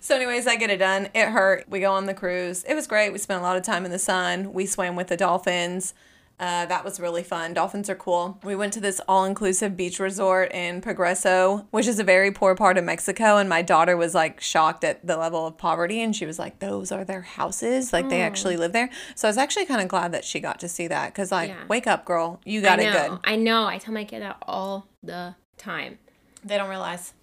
so, 0.00 0.16
anyways, 0.16 0.46
I 0.46 0.56
get 0.56 0.70
it 0.70 0.78
done. 0.78 1.08
It 1.14 1.28
hurt. 1.28 1.68
We 1.68 1.80
go 1.80 1.92
on 1.92 2.06
the 2.06 2.14
cruise. 2.14 2.64
It 2.64 2.74
was 2.74 2.86
great. 2.86 3.12
We 3.12 3.18
spent 3.18 3.40
a 3.40 3.42
lot 3.42 3.56
of 3.56 3.62
time 3.64 3.84
in 3.84 3.90
the 3.90 3.98
sun. 3.98 4.52
We 4.52 4.66
swam 4.66 4.96
with 4.96 5.08
the 5.08 5.16
dolphins. 5.16 5.94
Uh, 6.40 6.66
that 6.66 6.84
was 6.84 7.00
really 7.00 7.24
fun. 7.24 7.52
Dolphins 7.52 7.90
are 7.90 7.96
cool. 7.96 8.38
We 8.44 8.54
went 8.54 8.72
to 8.74 8.80
this 8.80 9.00
all 9.08 9.24
inclusive 9.24 9.76
beach 9.76 9.98
resort 9.98 10.52
in 10.52 10.80
Progreso, 10.80 11.66
which 11.72 11.88
is 11.88 11.98
a 11.98 12.04
very 12.04 12.30
poor 12.30 12.54
part 12.54 12.78
of 12.78 12.84
Mexico. 12.84 13.38
And 13.38 13.48
my 13.48 13.60
daughter 13.60 13.96
was 13.96 14.14
like 14.14 14.40
shocked 14.40 14.84
at 14.84 15.04
the 15.04 15.16
level 15.16 15.46
of 15.48 15.58
poverty. 15.58 16.00
And 16.00 16.14
she 16.14 16.26
was 16.26 16.38
like, 16.38 16.60
those 16.60 16.92
are 16.92 17.04
their 17.04 17.22
houses. 17.22 17.92
Like 17.92 18.08
they 18.08 18.20
actually 18.22 18.56
live 18.56 18.72
there. 18.72 18.88
So 19.16 19.26
I 19.26 19.30
was 19.30 19.36
actually 19.38 19.66
kind 19.66 19.80
of 19.80 19.88
glad 19.88 20.12
that 20.12 20.24
she 20.24 20.38
got 20.38 20.60
to 20.60 20.68
see 20.68 20.86
that 20.86 21.12
because, 21.12 21.32
like, 21.32 21.48
Yeah. 21.50 21.64
wake 21.68 21.88
up, 21.88 22.04
girl. 22.04 22.40
You 22.44 22.62
got 22.62 22.78
I 22.78 22.82
it 22.82 22.92
know. 22.92 23.08
good. 23.08 23.18
I 23.24 23.34
know. 23.36 23.66
I 23.66 23.78
tell 23.78 23.92
my 23.94 24.04
kid 24.04 24.22
that 24.22 24.36
all 24.46 24.86
the 25.02 25.34
time. 25.56 25.98
They 26.44 26.56
don't 26.56 26.70
realize. 26.70 27.14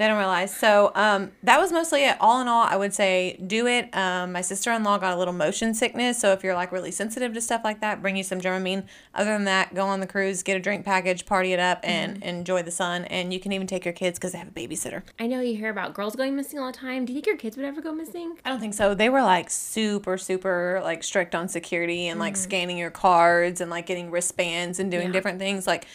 They 0.00 0.06
don't 0.06 0.16
realize. 0.16 0.56
So 0.56 0.92
um, 0.94 1.30
that 1.42 1.60
was 1.60 1.72
mostly 1.72 2.06
it. 2.06 2.16
All 2.22 2.40
in 2.40 2.48
all, 2.48 2.62
I 2.64 2.74
would 2.74 2.94
say 2.94 3.36
do 3.46 3.66
it. 3.66 3.94
Um, 3.94 4.32
my 4.32 4.40
sister 4.40 4.72
in 4.72 4.82
law 4.82 4.96
got 4.96 5.12
a 5.12 5.16
little 5.18 5.34
motion 5.34 5.74
sickness. 5.74 6.18
So 6.18 6.32
if 6.32 6.42
you're 6.42 6.54
like 6.54 6.72
really 6.72 6.90
sensitive 6.90 7.34
to 7.34 7.40
stuff 7.42 7.60
like 7.64 7.82
that, 7.82 8.00
bring 8.00 8.16
you 8.16 8.22
some 8.22 8.40
Dramamine. 8.40 8.86
Other 9.14 9.34
than 9.34 9.44
that, 9.44 9.74
go 9.74 9.84
on 9.84 10.00
the 10.00 10.06
cruise, 10.06 10.42
get 10.42 10.56
a 10.56 10.58
drink 10.58 10.86
package, 10.86 11.26
party 11.26 11.52
it 11.52 11.60
up, 11.60 11.80
and 11.82 12.22
enjoy 12.22 12.62
the 12.62 12.70
sun. 12.70 13.04
And 13.04 13.30
you 13.34 13.38
can 13.38 13.52
even 13.52 13.66
take 13.66 13.84
your 13.84 13.92
kids 13.92 14.18
because 14.18 14.32
they 14.32 14.38
have 14.38 14.48
a 14.48 14.52
babysitter. 14.52 15.02
I 15.18 15.26
know 15.26 15.40
you 15.42 15.54
hear 15.54 15.68
about 15.68 15.92
girls 15.92 16.16
going 16.16 16.34
missing 16.34 16.58
all 16.58 16.72
the 16.72 16.78
time. 16.78 17.04
Do 17.04 17.12
you 17.12 17.16
think 17.18 17.26
your 17.26 17.36
kids 17.36 17.58
would 17.58 17.66
ever 17.66 17.82
go 17.82 17.92
missing? 17.92 18.38
I 18.42 18.48
don't 18.48 18.58
think 18.58 18.72
so. 18.72 18.94
They 18.94 19.10
were 19.10 19.20
like 19.20 19.50
super, 19.50 20.16
super 20.16 20.80
like 20.82 21.04
strict 21.04 21.34
on 21.34 21.46
security 21.46 22.08
and 22.08 22.18
like 22.18 22.38
scanning 22.38 22.78
your 22.78 22.90
cards 22.90 23.60
and 23.60 23.70
like 23.70 23.84
getting 23.84 24.10
wristbands 24.10 24.80
and 24.80 24.90
doing 24.90 25.08
Yeah. 25.08 25.12
different 25.12 25.38
things. 25.38 25.66
Like 25.66 25.86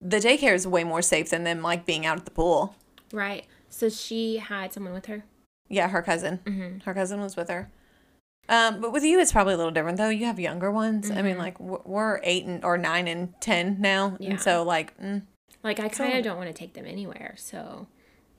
the 0.00 0.16
daycare 0.16 0.54
is 0.54 0.66
way 0.66 0.82
more 0.82 1.02
safe 1.02 1.28
than 1.28 1.44
them 1.44 1.60
like 1.60 1.84
being 1.84 2.06
out 2.06 2.16
at 2.16 2.24
the 2.24 2.30
pool. 2.30 2.74
Right. 3.12 3.46
So 3.68 3.88
she 3.88 4.38
had 4.38 4.72
someone 4.72 4.92
with 4.92 5.06
her. 5.06 5.24
Yeah, 5.68 5.88
her 5.88 6.02
cousin. 6.02 6.40
Mm-hmm. 6.44 6.78
Her 6.80 6.94
cousin 6.94 7.20
was 7.20 7.36
with 7.36 7.48
her. 7.48 7.70
Um, 8.48 8.80
but 8.80 8.92
with 8.92 9.04
you, 9.04 9.20
it's 9.20 9.30
probably 9.32 9.54
a 9.54 9.56
little 9.56 9.70
different 9.72 9.96
though. 9.98 10.08
You 10.08 10.26
have 10.26 10.40
younger 10.40 10.70
ones. 10.72 11.10
I 11.10 11.22
mean, 11.22 11.38
like 11.38 11.60
we're 11.60 12.20
eight 12.24 12.44
and 12.46 12.64
or 12.64 12.76
nine 12.76 13.06
and 13.06 13.32
ten 13.40 13.80
now, 13.80 14.10
Mm-hmm. 14.10 14.22
Yeah. 14.22 14.30
and 14.30 14.40
so 14.40 14.62
like 14.64 14.98
mm, 15.00 15.22
Like 15.62 15.78
I 15.78 15.88
kind 15.88 16.18
of 16.18 16.24
don't 16.24 16.36
want 16.36 16.48
to 16.48 16.52
take 16.54 16.74
them 16.74 16.86
anywhere, 16.86 17.34
so 17.36 17.86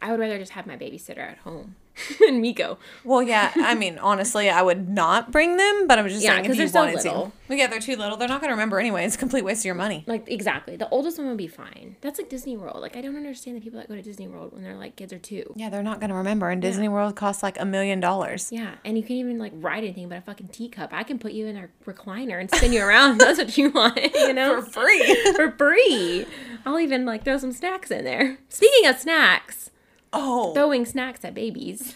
I 0.02 0.12
would 0.12 0.20
rather 0.20 0.38
just 0.38 0.52
have 0.54 0.68
my 0.68 0.76
babysitter 0.76 1.20
at 1.20 1.38
home 1.40 1.76
and 2.28 2.42
Miko. 2.42 2.78
Well, 3.04 3.22
yeah. 3.22 3.52
I 3.56 3.76
mean, 3.76 3.98
honestly, 4.00 4.50
I 4.50 4.62
would 4.62 4.90
not 4.90 5.32
bring 5.32 5.58
them, 5.58 5.88
but 5.88 6.00
I 6.00 6.02
was 6.02 6.14
just 6.14 6.24
Yeah, 6.24 6.32
saying 6.36 6.46
if 6.46 6.52
you 6.52 6.56
they're 6.58 6.68
so 6.68 6.80
wanted 6.80 6.96
little. 7.04 7.34
to. 7.50 7.56
Yeah, 7.56 7.68
they're 7.68 7.82
too 7.82 7.98
little. 7.98 8.16
They're 8.16 8.30
not 8.30 8.40
gonna 8.40 8.54
remember 8.54 8.80
anyway. 8.80 9.04
It's 9.04 9.16
a 9.16 9.18
complete 9.20 9.44
waste 9.44 9.62
of 9.62 9.66
your 9.66 9.76
money. 9.76 10.06
Like 10.08 10.30
exactly, 10.32 10.78
the 10.78 10.88
oldest 10.90 11.18
one 11.18 11.28
would 11.28 11.38
be 11.38 11.48
fine. 11.50 11.98
That's 12.00 12.18
like 12.18 12.30
Disney 12.30 12.56
World. 12.56 12.80
Like 12.82 12.96
I 12.96 13.02
don't 13.02 13.18
understand 13.18 13.58
the 13.58 13.62
people 13.62 13.78
that 13.80 13.90
go 13.90 13.96
to 13.96 14.02
Disney 14.02 14.28
World 14.28 14.54
when 14.54 14.64
they're 14.64 14.78
like 14.78 14.96
kids 14.96 15.12
are 15.12 15.20
two. 15.20 15.52
Yeah, 15.58 15.70
they're 15.70 15.84
not 15.84 16.00
gonna 16.00 16.16
remember. 16.16 16.50
And 16.50 16.62
Disney 16.62 16.88
World 16.88 17.16
costs 17.18 17.44
like 17.44 17.60
a 17.60 17.66
million 17.66 18.00
dollars. 18.00 18.52
Yeah, 18.54 18.76
and 18.86 18.96
you 18.98 19.04
can't 19.04 19.20
even 19.20 19.38
like 19.38 19.52
ride 19.56 19.84
anything 19.84 20.08
but 20.08 20.18
a 20.18 20.22
fucking 20.22 20.48
teacup. 20.48 20.92
I 20.94 21.04
can 21.04 21.20
put 21.20 21.34
you 21.34 21.48
in 21.48 21.58
a 21.58 21.68
recliner 21.86 22.40
and 22.40 22.50
spin 22.50 22.72
you 22.72 22.82
around. 22.84 23.18
That's 23.20 23.38
what 23.38 23.58
you 23.58 23.70
want, 23.70 23.98
you 24.16 24.34
know, 24.34 24.62
For 24.62 24.72
free. 24.88 25.34
for 25.36 25.52
free. 25.52 26.26
I'll 26.66 26.80
even 26.80 27.06
like 27.06 27.26
throw 27.26 27.38
some 27.38 27.52
snacks 27.52 27.92
in 27.92 28.06
there. 28.06 28.38
Speaking 28.48 28.88
of 28.90 28.98
snacks, 28.98 29.72
oh, 30.14 30.54
throwing 30.54 30.86
snacks 30.86 31.24
at 31.26 31.34
babies. 31.34 31.96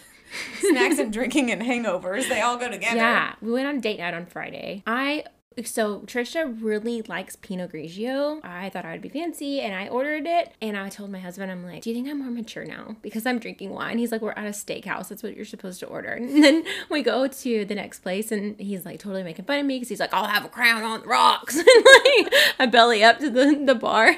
snacks 0.60 0.98
and 1.00 1.12
drinking 1.12 1.50
and 1.50 1.62
hangovers, 1.62 2.28
they 2.28 2.40
all 2.40 2.56
go 2.56 2.68
together. 2.70 2.96
Yeah, 2.96 3.34
we 3.40 3.52
went 3.52 3.66
on 3.66 3.76
a 3.76 3.80
date 3.80 3.98
night 3.98 4.14
on 4.14 4.26
Friday. 4.26 4.82
I 4.86 5.24
so 5.64 6.00
Trisha 6.00 6.56
really 6.62 7.02
likes 7.02 7.36
Pinot 7.36 7.72
Grigio. 7.72 8.40
I 8.44 8.68
thought 8.68 8.84
I 8.84 8.92
would 8.92 9.00
be 9.02 9.08
fancy, 9.08 9.60
and 9.60 9.74
I 9.74 9.88
ordered 9.88 10.26
it. 10.26 10.52
And 10.60 10.76
I 10.76 10.88
told 10.90 11.10
my 11.10 11.18
husband, 11.18 11.50
I'm 11.50 11.64
like, 11.64 11.82
"Do 11.82 11.90
you 11.90 11.96
think 11.96 12.08
I'm 12.08 12.18
more 12.20 12.30
mature 12.30 12.64
now 12.64 12.96
because 13.02 13.24
I'm 13.24 13.38
drinking 13.38 13.70
wine?" 13.70 13.98
He's 13.98 14.12
like, 14.12 14.20
"We're 14.20 14.32
at 14.32 14.46
a 14.46 14.50
steakhouse. 14.50 15.08
That's 15.08 15.22
what 15.22 15.34
you're 15.36 15.44
supposed 15.44 15.80
to 15.80 15.86
order." 15.86 16.12
And 16.36 16.42
then 16.44 16.64
we 16.90 17.02
go 17.02 17.26
to 17.26 17.64
the 17.64 17.74
next 17.74 18.00
place, 18.00 18.30
and 18.32 18.58
he's 18.60 18.84
like 18.84 18.98
totally 19.00 19.22
making 19.22 19.44
fun 19.46 19.58
of 19.60 19.66
me 19.66 19.76
because 19.76 19.88
he's 19.88 20.00
like, 20.00 20.12
"I'll 20.12 20.26
have 20.26 20.44
a 20.44 20.48
crown 20.48 20.82
on 20.82 21.00
the 21.00 21.06
rocks," 21.06 21.56
and 21.56 21.66
like 21.66 22.32
I 22.58 22.66
belly 22.70 23.02
up 23.02 23.18
to 23.20 23.30
the 23.30 23.62
the 23.64 23.74
bar. 23.74 24.14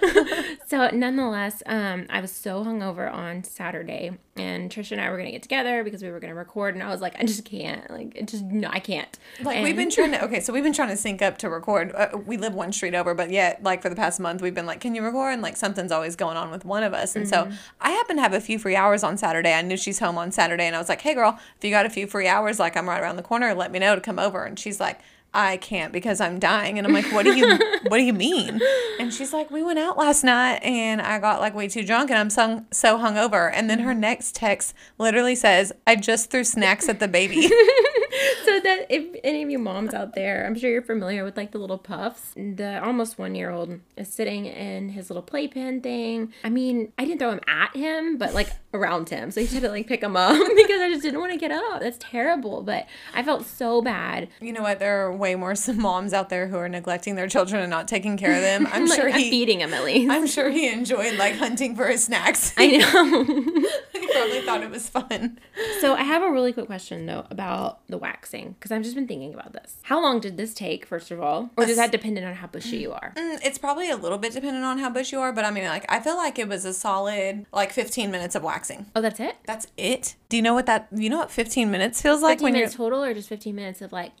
so 0.66 0.88
nonetheless, 0.92 1.62
um, 1.66 2.06
I 2.10 2.20
was 2.20 2.30
so 2.32 2.64
hungover 2.64 3.12
on 3.12 3.44
Saturday, 3.44 4.12
and 4.36 4.70
Trisha 4.70 4.92
and 4.92 5.00
I 5.00 5.10
were 5.10 5.16
gonna 5.16 5.30
get 5.32 5.42
together 5.42 5.82
because 5.84 6.02
we 6.02 6.10
were 6.10 6.20
gonna 6.20 6.34
record, 6.34 6.74
and 6.74 6.82
I 6.82 6.88
was 6.90 7.00
like, 7.00 7.16
I 7.18 7.24
just 7.24 7.44
can't, 7.44 7.88
like, 7.90 8.14
it 8.16 8.28
just 8.28 8.44
no, 8.44 8.68
I 8.70 8.78
can't. 8.80 9.18
Like 9.42 9.56
And- 9.56 9.64
we've 9.64 9.76
been 9.76 9.90
trying 9.90 10.12
to 10.12 10.24
okay, 10.24 10.40
so 10.40 10.52
we've 10.52 10.62
been 10.64 10.72
trying 10.76 10.90
to 10.90 10.96
sync 10.96 11.22
up 11.22 11.38
to 11.38 11.50
record. 11.50 11.92
Uh, 11.94 12.16
we 12.26 12.36
live 12.36 12.54
one 12.54 12.72
street 12.72 12.94
over, 12.94 13.14
but 13.14 13.30
yet 13.30 13.62
like 13.62 13.82
for 13.82 13.88
the 13.88 13.96
past 13.96 14.20
month 14.20 14.40
we've 14.42 14.54
been 14.54 14.66
like, 14.66 14.80
"Can 14.80 14.94
you 14.94 15.02
record?" 15.02 15.32
And 15.32 15.42
like 15.42 15.56
something's 15.56 15.90
always 15.90 16.14
going 16.14 16.36
on 16.36 16.50
with 16.50 16.64
one 16.64 16.82
of 16.82 16.94
us. 16.94 17.16
And 17.16 17.26
Mm-hmm. 17.26 17.50
so 17.50 17.56
I 17.80 17.90
happen 17.90 18.16
to 18.16 18.22
have 18.22 18.32
a 18.34 18.40
few 18.40 18.58
free 18.58 18.76
hours 18.76 19.02
on 19.02 19.16
Saturday. 19.18 19.52
I 19.52 19.62
knew 19.62 19.76
she's 19.76 19.98
home 19.98 20.18
on 20.18 20.30
Saturday, 20.30 20.64
and 20.64 20.76
I 20.76 20.78
was 20.78 20.88
like, 20.88 21.00
"Hey 21.00 21.14
girl, 21.14 21.38
if 21.58 21.64
you 21.64 21.70
got 21.70 21.86
a 21.86 21.90
few 21.90 22.06
free 22.06 22.28
hours, 22.28 22.60
like 22.60 22.76
I'm 22.76 22.88
right 22.88 23.00
around 23.02 23.16
the 23.16 23.22
corner, 23.22 23.52
let 23.54 23.72
me 23.72 23.78
know 23.80 23.94
to 23.96 24.00
come 24.00 24.18
over." 24.18 24.44
And 24.44 24.58
she's 24.58 24.78
like. 24.78 25.00
I 25.34 25.58
can't 25.58 25.92
because 25.92 26.18
I'm 26.18 26.38
dying. 26.38 26.78
And 26.78 26.86
I'm 26.86 26.94
like, 26.94 27.12
what 27.12 27.24
do 27.24 27.36
you 27.36 27.46
what 27.88 27.98
do 27.98 28.02
you 28.02 28.14
mean? 28.14 28.58
And 28.98 29.12
she's 29.12 29.34
like, 29.34 29.50
we 29.50 29.62
went 29.62 29.78
out 29.78 29.98
last 29.98 30.24
night 30.24 30.60
and 30.62 31.02
I 31.02 31.18
got 31.18 31.40
like 31.40 31.54
way 31.54 31.68
too 31.68 31.84
drunk 31.84 32.08
and 32.08 32.18
I'm 32.18 32.30
so, 32.30 32.64
so 32.70 32.96
hungover. 32.96 33.50
And 33.52 33.68
then 33.68 33.80
her 33.80 33.92
next 33.92 34.34
text 34.34 34.72
literally 34.96 35.34
says, 35.34 35.74
I 35.86 35.96
just 35.96 36.30
threw 36.30 36.42
snacks 36.42 36.88
at 36.88 37.00
the 37.00 37.08
baby. 37.08 37.50
so 38.44 38.60
that 38.60 38.86
if 38.88 39.04
any 39.24 39.42
of 39.42 39.50
you 39.50 39.58
moms 39.58 39.94
out 39.94 40.14
there, 40.14 40.46
I'm 40.46 40.54
sure 40.58 40.70
you're 40.70 40.82
familiar 40.82 41.24
with 41.24 41.36
like 41.36 41.52
the 41.52 41.58
little 41.58 41.78
puffs. 41.78 42.32
The 42.36 42.82
almost 42.84 43.18
one 43.18 43.34
year 43.34 43.50
old 43.50 43.80
is 43.96 44.08
sitting 44.12 44.46
in 44.46 44.90
his 44.90 45.10
little 45.10 45.22
playpen 45.22 45.80
thing. 45.80 46.32
I 46.44 46.48
mean, 46.50 46.92
I 46.98 47.04
didn't 47.04 47.18
throw 47.18 47.30
him 47.32 47.40
at 47.48 47.74
him, 47.76 48.16
but 48.18 48.34
like 48.34 48.50
around 48.74 49.08
him. 49.08 49.30
So 49.30 49.40
he 49.40 49.46
had 49.46 49.62
to 49.62 49.68
like 49.70 49.86
pick 49.86 50.02
him 50.02 50.16
up 50.16 50.36
because 50.56 50.80
I 50.80 50.90
just 50.90 51.02
didn't 51.02 51.20
want 51.20 51.32
to 51.32 51.38
get 51.38 51.50
up. 51.50 51.80
That's 51.80 51.98
terrible. 51.98 52.62
But 52.62 52.86
I 53.14 53.22
felt 53.22 53.46
so 53.46 53.82
bad. 53.82 54.28
You 54.40 54.52
know 54.52 54.62
what? 54.62 54.78
There 54.78 55.06
are 55.06 55.16
way 55.16 55.34
more 55.34 55.54
some 55.66 55.80
moms 55.80 56.12
out 56.12 56.28
there 56.28 56.48
who 56.48 56.56
are 56.56 56.68
neglecting 56.68 57.14
their 57.16 57.28
children 57.28 57.60
and 57.62 57.70
not 57.70 57.88
taking 57.88 58.16
care 58.16 58.32
of 58.34 58.42
them. 58.42 58.66
I'm 58.72 58.86
Like, 58.96 59.00
sure 59.00 59.08
I'm 59.10 59.18
he. 59.18 59.30
feeding 59.30 59.60
him 59.60 59.74
at 59.74 59.84
least. 59.84 60.10
I'm 60.10 60.26
sure 60.26 60.48
he 60.50 60.68
enjoyed 60.68 61.14
like 61.18 61.34
hunting 61.36 61.74
for 61.74 61.86
his 61.86 62.04
snacks. 62.04 62.52
I 62.56 62.66
know. 62.68 63.68
Probably 64.16 64.40
thought 64.42 64.62
it 64.62 64.70
was 64.78 64.88
fun. 64.88 65.38
so 65.80 65.94
I 65.94 66.02
have 66.02 66.22
a 66.22 66.30
really 66.30 66.52
quick 66.52 66.66
question 66.66 67.06
though 67.06 67.26
about 67.30 67.80
the 67.88 67.98
waxing 67.98 68.52
because 68.58 68.72
I've 68.72 68.82
just 68.82 68.94
been 68.94 69.06
thinking 69.06 69.34
about 69.34 69.52
this. 69.52 69.76
How 69.82 70.00
long 70.02 70.20
did 70.20 70.36
this 70.36 70.54
take, 70.54 70.86
first 70.86 71.10
of 71.10 71.20
all, 71.20 71.50
or 71.56 71.66
does 71.66 71.76
that 71.76 71.92
depend 71.92 72.18
on 72.18 72.34
how 72.34 72.46
bushy 72.46 72.78
you 72.78 72.92
are? 72.92 73.12
Mm, 73.16 73.38
It's 73.44 73.58
probably 73.58 73.90
a 73.90 73.96
little 73.96 74.18
bit 74.18 74.32
dependent 74.32 74.64
on 74.64 74.78
how 74.78 74.90
bushy 74.90 75.16
you 75.16 75.20
are, 75.22 75.32
but 75.32 75.44
I 75.44 75.50
mean, 75.50 75.64
like 75.64 75.84
I 75.88 76.00
feel 76.00 76.16
like 76.16 76.38
it 76.38 76.48
was 76.48 76.64
a 76.64 76.72
solid 76.74 77.46
like 77.52 77.72
15 77.72 78.10
minutes 78.10 78.34
of 78.34 78.42
waxing. 78.42 78.86
Oh, 78.96 79.00
that's 79.00 79.20
it. 79.20 79.36
That's 79.46 79.66
it. 79.76 80.16
Do 80.28 80.36
you 80.36 80.42
know 80.42 80.54
what 80.54 80.66
that? 80.66 80.88
You 80.94 81.10
know 81.10 81.18
what 81.18 81.30
15 81.30 81.70
minutes 81.70 82.00
feels 82.02 82.22
like 82.22 82.38
15 82.38 82.44
when 82.44 82.52
minutes 82.54 82.78
you're 82.78 82.86
total, 82.90 83.04
or 83.04 83.14
just 83.14 83.28
15 83.28 83.54
minutes 83.54 83.82
of 83.82 83.92
like, 83.92 84.12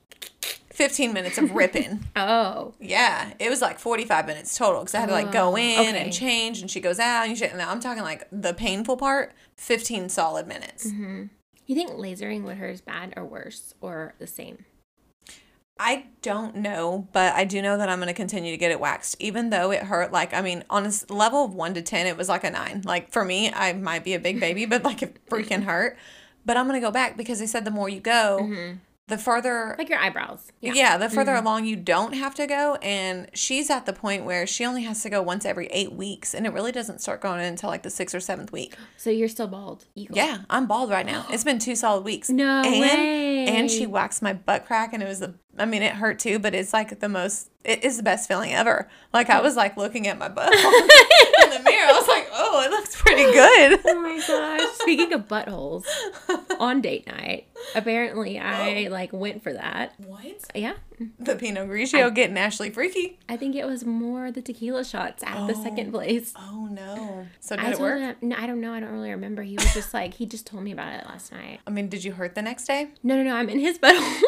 15 0.76 1.12
minutes 1.12 1.38
of 1.38 1.52
ripping. 1.52 2.04
oh, 2.16 2.74
Yeah, 2.78 3.32
it 3.38 3.48
was 3.48 3.62
like 3.62 3.78
45 3.78 4.26
minutes 4.26 4.56
total 4.56 4.80
because 4.82 4.94
I 4.94 5.00
had 5.00 5.06
to 5.06 5.12
like 5.12 5.32
go 5.32 5.52
Oh, 5.52 5.56
in 5.56 5.80
okay. 5.88 6.02
and 6.04 6.12
change, 6.12 6.60
and 6.60 6.70
she 6.70 6.80
goes 6.80 6.98
out 6.98 7.22
and 7.22 7.30
you 7.30 7.36
shit. 7.36 7.54
Now 7.56 7.70
I'm 7.70 7.80
talking 7.80 8.02
like 8.02 8.26
the 8.30 8.52
painful 8.54 8.96
part, 8.96 9.32
15 9.56 10.08
solid 10.10 10.46
minutes. 10.46 10.86
Mm-hmm. 10.86 11.24
You 11.66 11.74
think 11.74 11.90
lasering 11.92 12.42
would 12.44 12.58
hurt 12.58 12.70
as 12.70 12.80
bad 12.80 13.14
or 13.16 13.24
worse 13.24 13.74
or 13.80 14.14
the 14.18 14.26
same? 14.26 14.64
I 15.78 16.06
don't 16.22 16.56
know, 16.56 17.06
but 17.12 17.34
I 17.34 17.44
do 17.44 17.60
know 17.60 17.76
that 17.76 17.88
I'm 17.88 17.98
going 17.98 18.08
to 18.08 18.14
continue 18.14 18.50
to 18.50 18.56
get 18.56 18.70
it 18.70 18.80
waxed, 18.80 19.16
even 19.18 19.50
though 19.50 19.70
it 19.72 19.82
hurt. 19.82 20.10
Like, 20.10 20.32
I 20.32 20.40
mean, 20.40 20.64
on 20.70 20.86
a 20.86 21.12
level 21.12 21.44
of 21.44 21.54
one 21.54 21.74
to 21.74 21.82
10, 21.82 22.06
it 22.06 22.16
was 22.16 22.30
like 22.30 22.44
a 22.44 22.50
nine. 22.50 22.80
Like, 22.84 23.12
for 23.12 23.24
me, 23.26 23.52
I 23.52 23.74
might 23.74 24.02
be 24.04 24.14
a 24.14 24.18
big 24.18 24.40
baby, 24.40 24.64
but 24.64 24.84
like 24.84 25.02
it 25.02 25.18
freaking 25.30 25.64
hurt. 25.64 25.98
But 26.46 26.56
I'm 26.56 26.66
going 26.66 26.80
to 26.80 26.86
go 26.86 26.90
back 26.92 27.16
because 27.18 27.40
they 27.40 27.46
said 27.46 27.64
the 27.66 27.70
more 27.70 27.88
you 27.90 28.00
go, 28.00 28.38
the 29.08 29.18
further 29.18 29.74
Like 29.78 29.88
your 29.88 29.98
eyebrows. 29.98 30.50
yeah. 30.60 30.96
the 30.96 31.08
further 31.08 31.32
mm-hmm. 31.32 31.46
along 31.46 31.64
you 31.66 31.76
don't 31.76 32.14
have 32.14 32.34
to 32.36 32.46
go. 32.46 32.74
And 32.82 33.28
she's 33.34 33.70
at 33.70 33.86
the 33.86 33.92
point 33.92 34.24
where 34.24 34.46
she 34.46 34.64
only 34.64 34.82
has 34.82 35.02
to 35.02 35.10
go 35.10 35.22
once 35.22 35.44
every 35.44 35.66
eight 35.68 35.92
weeks. 35.92 36.34
And 36.34 36.46
it 36.46 36.52
really 36.52 36.72
doesn't 36.72 37.00
start 37.00 37.20
going 37.20 37.40
in 37.40 37.46
until 37.46 37.70
like 37.70 37.82
the 37.82 37.90
sixth 37.90 38.14
or 38.14 38.20
seventh 38.20 38.52
week. 38.52 38.76
So 38.98 39.10
you're 39.10 39.28
still 39.28 39.46
bald. 39.46 39.84
Eagle. 39.94 40.16
Yeah, 40.16 40.38
I'm 40.50 40.66
bald 40.66 40.90
right 40.90 41.06
now. 41.06 41.26
It's 41.30 41.44
been 41.44 41.60
two 41.60 41.76
solid 41.76 42.04
weeks. 42.04 42.28
No 42.28 42.62
and, 42.64 42.80
way. 42.80 43.46
And 43.46 43.70
she 43.70 43.86
waxed 43.86 44.20
my 44.20 44.32
butt 44.32 44.66
crack 44.66 44.92
and 44.92 45.02
it 45.02 45.06
was 45.06 45.20
the 45.20 45.34
I 45.58 45.64
mean 45.64 45.82
it 45.82 45.94
hurt 45.94 46.18
too, 46.18 46.38
but 46.38 46.54
it's 46.54 46.72
like 46.72 47.00
the 47.00 47.08
most 47.08 47.50
it 47.66 47.84
is 47.84 47.96
the 47.96 48.02
best 48.02 48.28
feeling 48.28 48.52
ever. 48.52 48.88
Like 49.12 49.28
I 49.28 49.40
mm. 49.40 49.42
was 49.42 49.56
like 49.56 49.76
looking 49.76 50.06
at 50.06 50.18
my 50.18 50.28
butt 50.28 50.52
in 50.54 50.60
the 50.60 51.60
mirror. 51.64 51.88
I 51.88 51.98
was 51.98 52.08
like, 52.08 52.28
"Oh, 52.32 52.62
it 52.64 52.70
looks 52.70 53.00
pretty 53.00 53.24
good." 53.32 53.80
Oh 53.84 54.00
my 54.00 54.22
gosh. 54.26 54.68
Speaking 54.78 55.12
of 55.12 55.26
buttholes, 55.26 55.84
on 56.60 56.80
date 56.80 57.06
night, 57.06 57.48
apparently 57.74 58.38
I 58.38 58.88
like 58.88 59.12
went 59.12 59.42
for 59.42 59.52
that. 59.52 59.94
What? 59.98 60.44
Yeah. 60.54 60.74
The 61.18 61.36
Pinot 61.36 61.68
Grigio 61.68 62.14
getting 62.14 62.38
Ashley 62.38 62.70
freaky. 62.70 63.18
I 63.28 63.36
think 63.36 63.54
it 63.54 63.66
was 63.66 63.84
more 63.84 64.30
the 64.30 64.40
tequila 64.40 64.84
shots 64.84 65.22
at 65.26 65.46
the 65.46 65.54
second 65.54 65.88
oh. 65.88 65.98
place. 65.98 66.32
Oh 66.36 66.68
no. 66.70 67.26
So 67.40 67.56
did 67.56 67.64
I 67.64 67.70
it 67.72 67.80
work? 67.80 67.98
him, 67.98 68.16
no, 68.22 68.36
I 68.38 68.46
don't 68.46 68.60
know. 68.60 68.72
I 68.72 68.80
don't 68.80 68.92
really 68.92 69.10
remember. 69.10 69.42
He 69.42 69.56
was 69.56 69.74
just 69.74 69.92
like, 69.92 70.14
he 70.14 70.24
just 70.24 70.46
told 70.46 70.62
me 70.62 70.72
about 70.72 70.94
it 70.94 71.04
last 71.06 71.32
night. 71.32 71.60
I 71.66 71.70
mean, 71.70 71.88
did 71.88 72.04
you 72.04 72.12
hurt 72.12 72.34
the 72.34 72.42
next 72.42 72.64
day? 72.64 72.88
No, 73.02 73.16
no, 73.16 73.24
no. 73.24 73.36
I'm 73.36 73.48
in 73.48 73.58
his 73.58 73.78
butthole. 73.78 74.22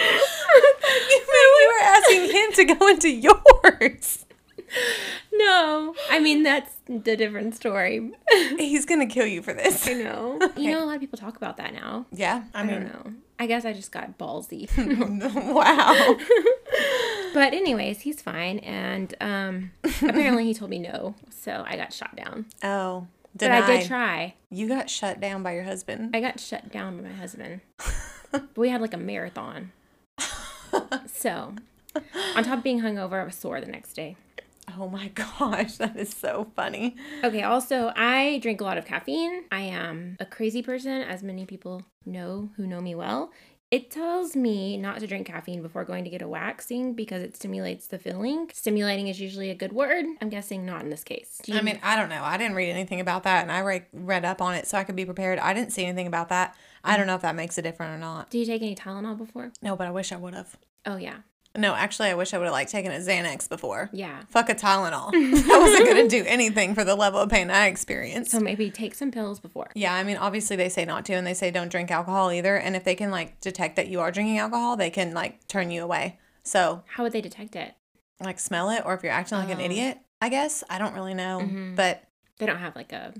I 0.00 0.72
thought 0.80 1.02
you 1.10 1.18
meant 1.28 1.54
you 1.60 1.68
were 1.74 1.84
asking 1.84 2.24
him 2.34 2.52
to 2.52 2.64
go 2.74 2.88
into 2.88 3.08
yours. 3.10 4.24
no. 5.32 5.94
I 6.10 6.18
mean, 6.20 6.42
that's 6.42 6.74
the 6.86 7.16
different 7.16 7.54
story. 7.54 8.12
He's 8.58 8.84
gonna 8.84 9.06
kill 9.06 9.26
you 9.26 9.42
for 9.42 9.52
this. 9.54 9.86
I 9.88 9.94
know. 9.94 10.38
You 10.56 10.72
know, 10.72 10.84
a 10.84 10.86
lot 10.86 10.94
of 10.96 11.00
people 11.00 11.18
talk 11.18 11.36
about 11.36 11.56
that 11.58 11.72
now. 11.72 12.06
Yeah, 12.12 12.44
I 12.54 12.62
I 12.62 12.66
don't 12.66 12.82
mean, 12.82 12.88
know. 12.88 13.12
I 13.38 13.46
guess 13.46 13.64
I 13.64 13.72
just 13.72 13.92
got 13.92 14.18
ballsy. 14.18 14.68
wow. 15.54 16.16
but 17.32 17.54
anyways, 17.54 18.00
he's 18.00 18.20
fine, 18.20 18.58
and 18.60 19.14
um, 19.20 19.70
apparently 20.02 20.44
he 20.44 20.54
told 20.54 20.70
me 20.70 20.78
no, 20.80 21.14
so 21.30 21.64
I 21.66 21.76
got 21.76 21.92
shot 21.92 22.16
down. 22.16 22.46
Oh, 22.64 23.06
But. 23.38 23.50
I 23.50 23.66
did 23.66 23.86
try. 23.86 24.34
You 24.50 24.68
got 24.68 24.90
shut 24.90 25.20
down 25.20 25.42
by 25.42 25.54
your 25.54 25.64
husband. 25.64 26.14
I 26.14 26.20
got 26.20 26.40
shut 26.40 26.70
down 26.70 26.96
by 26.96 27.08
my 27.08 27.14
husband. 27.14 27.60
we 28.56 28.68
had 28.68 28.80
like 28.80 28.94
a 28.94 28.98
marathon. 28.98 29.72
so, 31.06 31.54
on 32.36 32.44
top 32.44 32.58
of 32.58 32.64
being 32.64 32.80
hungover, 32.80 33.20
I 33.20 33.24
was 33.24 33.34
sore 33.34 33.60
the 33.60 33.66
next 33.66 33.94
day. 33.94 34.16
Oh 34.76 34.88
my 34.88 35.08
gosh, 35.14 35.76
that 35.76 35.96
is 35.96 36.10
so 36.10 36.48
funny. 36.54 36.96
Okay, 37.24 37.42
also, 37.42 37.92
I 37.96 38.38
drink 38.42 38.60
a 38.60 38.64
lot 38.64 38.78
of 38.78 38.84
caffeine. 38.84 39.44
I 39.50 39.60
am 39.60 40.16
a 40.20 40.26
crazy 40.26 40.62
person, 40.62 41.02
as 41.02 41.22
many 41.22 41.46
people 41.46 41.82
know 42.04 42.50
who 42.56 42.66
know 42.66 42.80
me 42.80 42.94
well. 42.94 43.30
It 43.70 43.90
tells 43.90 44.34
me 44.34 44.78
not 44.78 45.00
to 45.00 45.06
drink 45.06 45.26
caffeine 45.26 45.60
before 45.60 45.84
going 45.84 46.04
to 46.04 46.10
get 46.10 46.22
a 46.22 46.28
waxing 46.28 46.94
because 46.94 47.22
it 47.22 47.36
stimulates 47.36 47.86
the 47.86 47.98
filling. 47.98 48.48
Stimulating 48.54 49.08
is 49.08 49.20
usually 49.20 49.50
a 49.50 49.54
good 49.54 49.74
word. 49.74 50.06
I'm 50.22 50.30
guessing 50.30 50.64
not 50.64 50.82
in 50.82 50.88
this 50.88 51.04
case. 51.04 51.38
Do 51.42 51.52
you- 51.52 51.58
I 51.58 51.62
mean, 51.62 51.78
I 51.82 51.94
don't 51.94 52.08
know. 52.08 52.22
I 52.24 52.38
didn't 52.38 52.56
read 52.56 52.70
anything 52.70 52.98
about 52.98 53.24
that, 53.24 53.42
and 53.42 53.52
I 53.52 53.58
re- 53.58 53.84
read 53.92 54.24
up 54.24 54.40
on 54.40 54.54
it 54.54 54.66
so 54.66 54.78
I 54.78 54.84
could 54.84 54.96
be 54.96 55.04
prepared. 55.04 55.38
I 55.38 55.52
didn't 55.52 55.72
see 55.72 55.84
anything 55.84 56.06
about 56.06 56.30
that. 56.30 56.56
I 56.82 56.96
don't 56.96 57.04
mm. 57.04 57.08
know 57.08 57.16
if 57.16 57.22
that 57.22 57.34
makes 57.34 57.58
a 57.58 57.62
difference 57.62 57.96
or 57.96 57.98
not. 57.98 58.30
do 58.30 58.38
you 58.38 58.46
take 58.46 58.62
any 58.62 58.74
Tylenol 58.74 59.18
before? 59.18 59.52
No, 59.60 59.76
but 59.76 59.86
I 59.86 59.90
wish 59.90 60.12
I 60.12 60.16
would 60.16 60.34
have. 60.34 60.56
Oh, 60.86 60.96
yeah. 60.96 61.18
No, 61.56 61.74
actually, 61.74 62.08
I 62.10 62.14
wish 62.14 62.34
I 62.34 62.38
would 62.38 62.44
have 62.44 62.52
like 62.52 62.68
taken 62.68 62.92
a 62.92 62.96
Xanax 62.98 63.48
before. 63.48 63.90
Yeah. 63.92 64.22
Fuck 64.28 64.48
a 64.50 64.54
Tylenol. 64.54 65.10
I 65.14 65.58
wasn't 65.58 65.86
gonna 65.86 66.08
do 66.08 66.22
anything 66.26 66.74
for 66.74 66.84
the 66.84 66.94
level 66.94 67.20
of 67.20 67.30
pain 67.30 67.50
I 67.50 67.66
experienced. 67.66 68.30
So 68.30 68.38
maybe 68.38 68.70
take 68.70 68.94
some 68.94 69.10
pills 69.10 69.40
before. 69.40 69.70
Yeah, 69.74 69.94
I 69.94 70.04
mean, 70.04 70.16
obviously 70.18 70.56
they 70.56 70.68
say 70.68 70.84
not 70.84 71.04
to, 71.06 71.14
and 71.14 71.26
they 71.26 71.34
say 71.34 71.50
don't 71.50 71.70
drink 71.70 71.90
alcohol 71.90 72.30
either. 72.30 72.56
And 72.56 72.76
if 72.76 72.84
they 72.84 72.94
can 72.94 73.10
like 73.10 73.40
detect 73.40 73.76
that 73.76 73.88
you 73.88 74.00
are 74.00 74.10
drinking 74.12 74.38
alcohol, 74.38 74.76
they 74.76 74.90
can 74.90 75.14
like 75.14 75.46
turn 75.48 75.70
you 75.70 75.82
away. 75.82 76.18
So, 76.44 76.84
How 76.86 77.02
would 77.02 77.12
they 77.12 77.20
detect 77.20 77.56
it? 77.56 77.74
like, 78.20 78.38
smell 78.40 78.70
it, 78.70 78.82
or 78.84 78.94
if 78.94 79.02
you're 79.02 79.12
acting 79.12 79.38
like 79.38 79.50
an 79.50 79.60
Oh. 79.60 79.64
idiot, 79.64 79.98
I 80.20 80.28
guess. 80.28 80.64
I 80.70 80.78
don't 80.78 80.94
really 80.94 81.14
know. 81.14 81.40
Mhm. 81.42 81.76
But 81.76 82.02
They 82.38 82.46
don't 82.46 82.58
have 82.58 82.76
like 82.76 82.92
a 82.92 83.12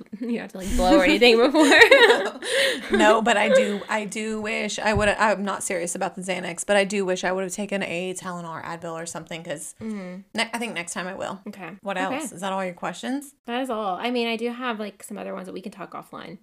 you 0.20 0.40
have 0.40 0.52
to 0.52 0.58
like 0.58 0.68
blow 0.76 0.96
or 0.98 1.04
anything 1.04 1.36
before. 1.44 1.62
no, 2.98 3.20
but 3.22 3.36
I 3.36 3.50
do. 3.54 3.80
I 3.88 4.04
do 4.04 4.40
wish 4.40 4.78
I 4.78 4.92
would. 4.94 5.08
I'm 5.08 5.44
not 5.44 5.62
serious 5.62 5.94
about 5.94 6.14
the 6.14 6.22
Xanax, 6.22 6.64
but 6.66 6.76
I 6.76 6.84
do 6.84 7.04
wish 7.04 7.24
I 7.24 7.32
would 7.32 7.44
have 7.44 7.52
taken 7.52 7.82
a 7.82 8.14
Tylenol, 8.14 8.50
or 8.58 8.62
Advil, 8.62 8.92
or 8.94 9.06
something. 9.06 9.42
Because 9.42 9.74
Mhm. 9.80 10.24
ne- 10.34 10.50
I 10.52 10.58
think 10.58 10.74
next 10.74 10.92
time 10.94 11.06
I 11.06 11.14
will. 11.14 11.40
Okay. 11.48 11.70
What 11.82 11.96
Okay. 11.98 12.16
else? 12.16 12.32
Is 12.32 12.40
that 12.40 12.52
all 12.52 12.64
your 12.64 12.74
questions? 12.74 13.34
That 13.46 13.60
is 13.62 13.70
all. 13.70 13.96
I 13.96 14.10
mean, 14.10 14.28
I 14.28 14.36
do 14.36 14.50
have 14.50 14.78
like 14.80 15.02
some 15.02 15.18
other 15.18 15.34
ones 15.34 15.46
that 15.46 15.52
we 15.52 15.60
can 15.60 15.72
talk 15.72 15.92
offline. 15.92 16.38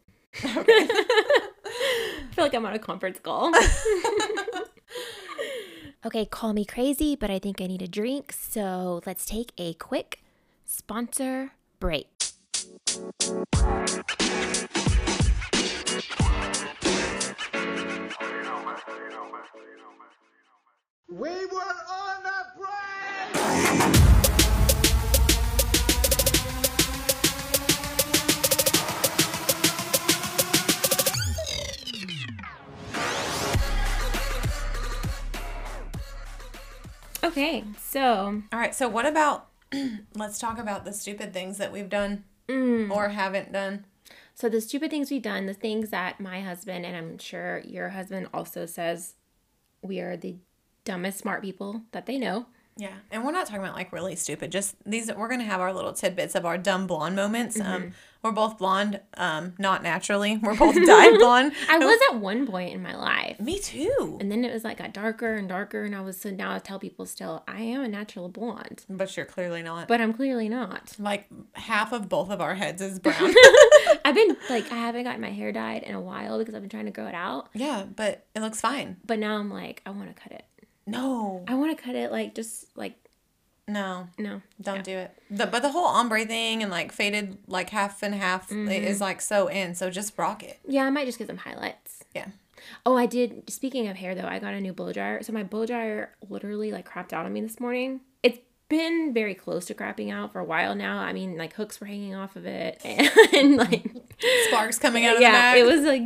Okay. 0.46 0.64
I 0.68 2.32
feel 2.32 2.44
like 2.46 2.54
I'm 2.54 2.66
on 2.66 2.74
a 2.74 2.80
conference 2.80 3.20
call. 3.20 3.52
okay, 6.06 6.26
call 6.26 6.54
me 6.54 6.66
crazy, 6.66 7.16
but 7.16 7.30
I 7.30 7.40
think 7.40 7.62
I 7.62 7.68
need 7.68 7.82
a 7.82 7.88
drink. 7.88 8.32
So 8.32 9.02
let's 9.06 9.26
take 9.26 9.52
a 9.58 9.74
quick 9.74 10.22
sponsor 10.66 11.52
break. 11.80 12.08
We 12.90 12.98
were 21.18 21.76
on 21.90 22.26
a 22.26 22.46
break! 22.58 24.00
Okay, 37.24 37.64
so 37.78 38.42
All 38.52 38.60
right. 38.60 38.74
So 38.74 38.90
what 38.90 39.06
about? 39.06 39.50
let's 40.16 40.40
talk 40.40 40.58
about 40.58 40.86
the 40.86 40.94
stupid 40.94 41.32
things 41.34 41.60
that 41.60 41.72
we've 41.72 41.90
done 41.90 42.24
mm, 42.50 42.92
or 42.92 43.10
haven't 43.10 43.52
done. 43.52 43.86
so 44.34 44.50
the 44.50 44.62
stupid 44.62 44.90
things 44.90 45.12
we've 45.12 45.22
done, 45.22 45.46
the 45.46 45.54
things 45.54 45.90
that 45.90 46.20
my 46.20 46.42
husband 46.42 46.86
and 46.86 46.96
I'm 46.96 47.18
sure 47.18 47.60
your 47.66 47.90
husband 47.90 48.28
also 48.34 48.66
says 48.66 49.16
we 49.82 50.00
are 50.00 50.18
the 50.18 50.38
dumbest 50.86 51.20
smart 51.20 51.42
people 51.42 51.84
that 51.92 52.06
they 52.06 52.18
know. 52.18 52.48
Yeah, 52.80 52.94
and 53.12 53.24
we're 53.26 53.32
not 53.32 53.46
talking 53.46 53.62
about 53.62 53.76
like 53.76 53.92
really 53.92 54.16
stupid. 54.16 54.52
Just 54.52 54.76
these. 54.86 55.12
We're 55.14 55.30
gonna 55.30 55.44
have 55.44 55.62
our 55.62 55.74
little 55.74 55.94
tidbits 55.94 56.34
of 56.36 56.46
our 56.46 56.58
dumb 56.58 56.88
blonde 56.88 57.16
moments. 57.16 57.58
Mm-hmm. 57.58 57.72
Um, 57.72 57.92
we're 58.22 58.32
both 58.34 58.58
blonde, 58.58 59.00
um, 59.16 59.54
not 59.60 59.82
naturally. 59.82 60.38
We're 60.38 60.56
both 60.56 60.76
dyed 60.76 61.18
blonde. 61.20 61.54
I 61.70 61.78
was 61.78 62.00
at 62.12 62.20
one 62.20 62.46
point 62.48 62.74
in 62.74 62.84
my 62.84 62.94
life. 62.96 63.40
Me 63.40 63.60
too. 63.60 64.18
And 64.20 64.30
then 64.30 64.44
it 64.44 64.52
was 64.54 64.66
like 64.66 64.78
got 64.80 64.92
darker 64.94 65.36
and 65.36 65.48
darker, 65.48 65.84
and 65.84 65.96
I 65.96 66.02
was 66.02 66.20
so 66.20 66.30
now 66.30 66.54
I 66.54 66.60
tell 66.60 66.80
people 66.80 67.06
still 67.06 67.44
I 67.48 67.62
am 67.62 67.82
a 67.82 67.88
natural 67.88 68.28
blonde, 68.28 68.86
But 68.90 69.16
you're 69.16 69.26
clearly 69.26 69.62
not. 69.62 69.88
but 69.88 70.02
I'm 70.02 70.14
clearly 70.14 70.50
not. 70.50 70.96
like 71.00 71.28
half 71.54 71.92
of 71.94 72.10
both 72.10 72.30
of 72.30 72.42
our 72.42 72.56
heads 72.56 72.82
is 72.82 73.00
brown. 73.00 73.34
I've 74.06 74.16
been 74.16 74.36
like 74.50 74.72
I 74.72 74.76
haven't 74.76 75.04
gotten 75.04 75.22
my 75.22 75.32
hair 75.32 75.52
dyed 75.52 75.84
in 75.84 75.96
a 75.96 76.02
while 76.02 76.40
because 76.40 76.54
I've 76.56 76.62
been 76.62 76.70
trying 76.70 76.86
to 76.86 76.92
grow 76.92 77.08
it 77.08 77.16
out, 77.16 77.50
yeah, 77.54 77.84
but 77.96 78.26
it 78.36 78.42
looks 78.42 78.60
fine. 78.62 78.98
but 79.06 79.20
now 79.20 79.38
I'm 79.38 79.50
like 79.52 79.82
I 79.86 79.92
want 79.92 80.14
to 80.16 80.22
cut 80.22 80.32
it. 80.34 80.44
No, 80.90 81.44
I 81.48 81.56
want 81.56 81.76
to 81.78 81.84
cut 81.84 81.96
it 81.96 82.12
like 82.12 82.36
just 82.36 82.76
like 82.78 82.96
no, 83.68 84.08
no. 84.18 84.42
don't 84.60 84.84
do 84.84 84.98
it. 84.98 85.12
The, 85.30 85.46
but 85.46 85.62
the 85.62 85.70
whole 85.70 85.86
ombre 85.86 86.26
thing 86.26 86.64
and 86.64 86.72
like 86.72 86.92
faded 86.92 87.38
like 87.48 87.70
half 87.70 88.02
and 88.02 88.16
half 88.16 88.50
Mm-hmm. 88.50 88.70
is 88.72 89.00
like 89.00 89.22
so 89.22 89.48
in. 89.48 89.76
So 89.76 89.90
just 89.92 90.18
rock 90.18 90.42
it. 90.44 90.60
Yeah, 90.68 90.86
I 90.86 90.90
might 90.90 91.06
just 91.06 91.20
get 91.20 91.28
some 91.28 91.38
highlights. 91.38 92.04
Yeah. 92.16 92.28
Oh, 92.86 92.98
I 92.98 93.06
did. 93.06 93.50
Speaking 93.50 93.88
of 93.88 93.96
hair, 93.98 94.16
though, 94.16 94.26
I 94.28 94.40
got 94.40 94.54
a 94.54 94.60
new 94.60 94.74
blow 94.74 94.92
dryer. 94.92 95.22
So 95.24 95.32
my 95.34 95.44
blow 95.44 95.66
dryer 95.68 96.16
literally 96.28 96.72
like 96.72 96.90
crapped 96.90 97.14
out 97.14 97.26
on 97.26 97.32
me 97.34 97.42
this 97.42 97.60
morning. 97.60 98.02
It's 98.24 98.40
been 98.70 99.14
very 99.14 99.34
close 99.36 99.66
to 99.68 99.74
crapping 99.76 100.12
out 100.12 100.34
for 100.34 100.40
a 100.40 100.44
while 100.44 100.74
now. 100.76 100.98
I 100.98 101.14
mean, 101.14 101.38
like 101.38 101.54
hooks 101.54 101.80
were 101.80 101.88
hanging 101.88 102.16
off 102.16 102.36
of 102.36 102.46
it, 102.48 102.82
and 103.34 103.56
like 103.58 103.90
Sparks 104.48 104.80
coming 104.80 105.06
out 105.06 105.16
of 105.18 105.22
yeah, 105.22 105.56
it 105.56 105.66
was 105.66 105.82
like 105.82 106.02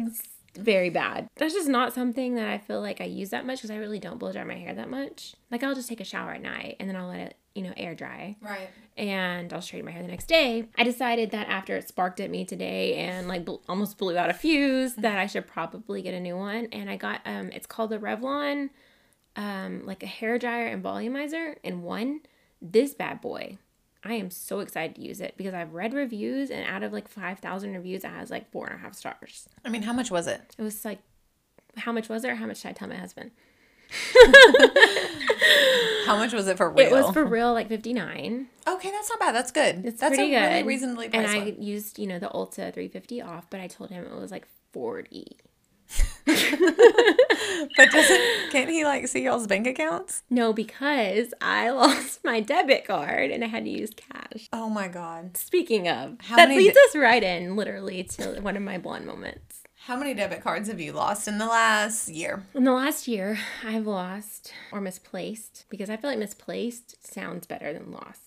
very 0.55 0.89
bad. 0.89 1.27
That's 1.35 1.53
just 1.53 1.67
not 1.67 1.93
something 1.93 2.35
that 2.35 2.47
I 2.47 2.57
feel 2.57 2.81
like 2.81 3.01
I 3.01 3.05
use 3.05 3.31
that 3.31 3.45
much 3.45 3.59
because 3.59 3.71
I 3.71 3.77
really 3.77 3.99
don't 3.99 4.17
blow 4.17 4.31
dry 4.31 4.43
my 4.43 4.55
hair 4.55 4.73
that 4.73 4.89
much. 4.89 5.33
Like 5.51 5.63
I'll 5.63 5.75
just 5.75 5.89
take 5.89 6.01
a 6.01 6.05
shower 6.05 6.31
at 6.31 6.41
night 6.41 6.77
and 6.79 6.89
then 6.89 6.95
I'll 6.95 7.07
let 7.07 7.19
it, 7.19 7.37
you 7.55 7.63
know, 7.63 7.73
air 7.77 7.95
dry 7.95 8.35
right. 8.41 8.69
and 8.97 9.51
I'll 9.53 9.61
straighten 9.61 9.85
my 9.85 9.91
hair 9.91 10.01
the 10.01 10.07
next 10.07 10.27
day. 10.27 10.67
I 10.77 10.83
decided 10.83 11.31
that 11.31 11.47
after 11.47 11.75
it 11.75 11.87
sparked 11.87 12.19
at 12.19 12.29
me 12.29 12.45
today 12.45 12.95
and 12.95 13.27
like 13.27 13.45
bl- 13.45 13.55
almost 13.67 13.97
blew 13.97 14.17
out 14.17 14.29
a 14.29 14.33
fuse, 14.33 14.95
that 14.95 15.17
I 15.17 15.25
should 15.25 15.47
probably 15.47 16.01
get 16.01 16.13
a 16.13 16.19
new 16.19 16.37
one. 16.37 16.67
And 16.71 16.89
I 16.89 16.97
got 16.97 17.21
um, 17.25 17.49
it's 17.51 17.67
called 17.67 17.89
the 17.89 17.99
Revlon, 17.99 18.69
um, 19.35 19.85
like 19.85 20.03
a 20.03 20.07
hair 20.07 20.37
dryer 20.37 20.67
and 20.67 20.83
volumizer 20.83 21.55
in 21.63 21.81
one. 21.81 22.21
This 22.61 22.93
bad 22.93 23.19
boy, 23.19 23.57
I 24.03 24.13
am 24.13 24.29
so 24.29 24.59
excited 24.59 24.95
to 24.97 25.01
use 25.01 25.21
it 25.21 25.35
because 25.37 25.53
I've 25.53 25.73
read 25.73 25.93
reviews 25.93 26.49
and 26.49 26.65
out 26.67 26.83
of 26.83 26.91
like 26.91 27.07
five 27.07 27.39
thousand 27.39 27.73
reviews, 27.73 28.03
it 28.03 28.09
has 28.09 28.29
like 28.29 28.51
four 28.51 28.67
and 28.67 28.75
a 28.75 28.79
half 28.79 28.95
stars. 28.95 29.47
I 29.63 29.69
mean, 29.69 29.83
how 29.83 29.93
much 29.93 30.11
was 30.11 30.27
it? 30.27 30.55
It 30.57 30.61
was 30.61 30.83
like, 30.83 30.99
how 31.77 31.91
much 31.91 32.09
was 32.09 32.23
it? 32.23 32.29
Or 32.29 32.35
how 32.35 32.45
much 32.45 32.61
did 32.61 32.69
I 32.69 32.73
tell 32.73 32.89
my 32.89 32.95
husband? 32.95 33.31
How 36.05 36.17
much 36.17 36.33
was 36.33 36.47
it 36.47 36.57
for 36.57 36.69
real? 36.69 36.87
It 36.87 36.91
was 36.91 37.13
for 37.13 37.23
real 37.23 37.53
like 37.53 37.69
fifty 37.69 37.93
nine. 37.93 38.47
Okay, 38.67 38.91
that's 38.91 39.09
not 39.09 39.19
bad. 39.19 39.35
That's 39.35 39.51
good. 39.51 39.85
It's 39.85 40.01
that's 40.01 40.15
pretty 40.15 40.31
good. 40.31 40.41
really 40.41 40.63
reasonably 40.63 41.09
and 41.13 41.25
I 41.27 41.37
one. 41.39 41.61
used, 41.61 41.99
you 41.99 42.07
know, 42.07 42.19
the 42.19 42.27
Ulta 42.27 42.73
350 42.73 43.21
off, 43.21 43.49
but 43.49 43.59
I 43.59 43.67
told 43.67 43.89
him 43.89 44.03
it 44.03 44.19
was 44.19 44.31
like 44.31 44.47
40. 44.71 45.37
But 47.77 47.91
doesn't 47.91 48.21
can't 48.51 48.69
he 48.69 48.83
like 48.83 49.07
see 49.07 49.23
y'all's 49.23 49.47
bank 49.47 49.67
accounts? 49.67 50.23
No, 50.29 50.53
because 50.53 51.33
I 51.41 51.69
lost 51.71 52.19
my 52.23 52.39
debit 52.39 52.85
card 52.85 53.31
and 53.31 53.43
I 53.43 53.47
had 53.47 53.63
to 53.65 53.69
use 53.69 53.91
cash. 53.95 54.47
Oh 54.51 54.69
my 54.69 54.87
god. 54.87 55.37
Speaking 55.37 55.87
of, 55.87 56.17
How 56.21 56.35
that 56.35 56.49
leads 56.49 56.75
di- 56.75 56.79
us 56.89 56.95
right 56.95 57.23
in, 57.23 57.55
literally, 57.55 58.03
to 58.03 58.39
one 58.41 58.57
of 58.57 58.63
my 58.63 58.77
blonde 58.77 59.05
moments. 59.05 59.61
How 59.85 59.97
many 59.97 60.13
debit 60.13 60.41
cards 60.41 60.69
have 60.69 60.79
you 60.79 60.93
lost 60.93 61.27
in 61.27 61.37
the 61.39 61.45
last 61.45 62.07
year? 62.07 62.43
In 62.53 62.63
the 62.63 62.71
last 62.71 63.05
year, 63.07 63.37
I've 63.65 63.85
lost 63.85 64.53
or 64.71 64.79
misplaced 64.79 65.65
because 65.69 65.89
I 65.89 65.97
feel 65.97 66.09
like 66.09 66.19
misplaced 66.19 67.05
sounds 67.13 67.47
better 67.47 67.73
than 67.73 67.91
lost. 67.91 68.22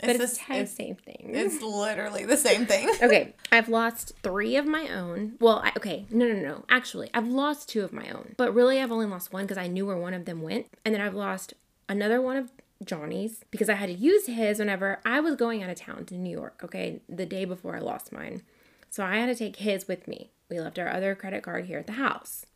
But 0.00 0.10
it's, 0.10 0.18
this- 0.18 0.38
the 0.38 0.56
it's, 0.56 0.72
same 0.72 0.94
thing. 0.96 1.30
it's 1.34 1.60
literally 1.62 2.24
the 2.24 2.36
same 2.36 2.66
thing. 2.66 2.88
okay, 3.02 3.34
I've 3.50 3.68
lost 3.68 4.12
three 4.22 4.56
of 4.56 4.66
my 4.66 4.88
own. 4.88 5.34
Well, 5.40 5.60
I, 5.64 5.72
okay, 5.76 6.06
no, 6.10 6.26
no, 6.26 6.34
no. 6.34 6.64
Actually, 6.68 7.10
I've 7.12 7.28
lost 7.28 7.68
two 7.68 7.82
of 7.82 7.92
my 7.92 8.08
own, 8.10 8.34
but 8.36 8.54
really, 8.54 8.80
I've 8.80 8.92
only 8.92 9.06
lost 9.06 9.32
one 9.32 9.44
because 9.44 9.58
I 9.58 9.66
knew 9.66 9.86
where 9.86 9.96
one 9.96 10.14
of 10.14 10.24
them 10.24 10.42
went, 10.42 10.66
and 10.84 10.94
then 10.94 11.00
I've 11.00 11.14
lost 11.14 11.54
another 11.88 12.20
one 12.22 12.36
of 12.36 12.50
Johnny's 12.84 13.44
because 13.50 13.68
I 13.68 13.74
had 13.74 13.86
to 13.86 13.94
use 13.94 14.26
his 14.26 14.58
whenever 14.60 15.00
I 15.04 15.20
was 15.20 15.34
going 15.34 15.62
out 15.62 15.70
of 15.70 15.76
town 15.78 16.04
to 16.06 16.14
New 16.14 16.30
York. 16.30 16.60
Okay, 16.64 17.00
the 17.08 17.26
day 17.26 17.44
before 17.44 17.74
I 17.76 17.80
lost 17.80 18.12
mine, 18.12 18.42
so 18.90 19.04
I 19.04 19.16
had 19.16 19.26
to 19.26 19.34
take 19.34 19.56
his 19.56 19.88
with 19.88 20.06
me. 20.06 20.30
We 20.48 20.60
left 20.60 20.78
our 20.78 20.88
other 20.88 21.14
credit 21.14 21.42
card 21.42 21.66
here 21.66 21.78
at 21.78 21.86
the 21.86 21.94
house. 21.94 22.46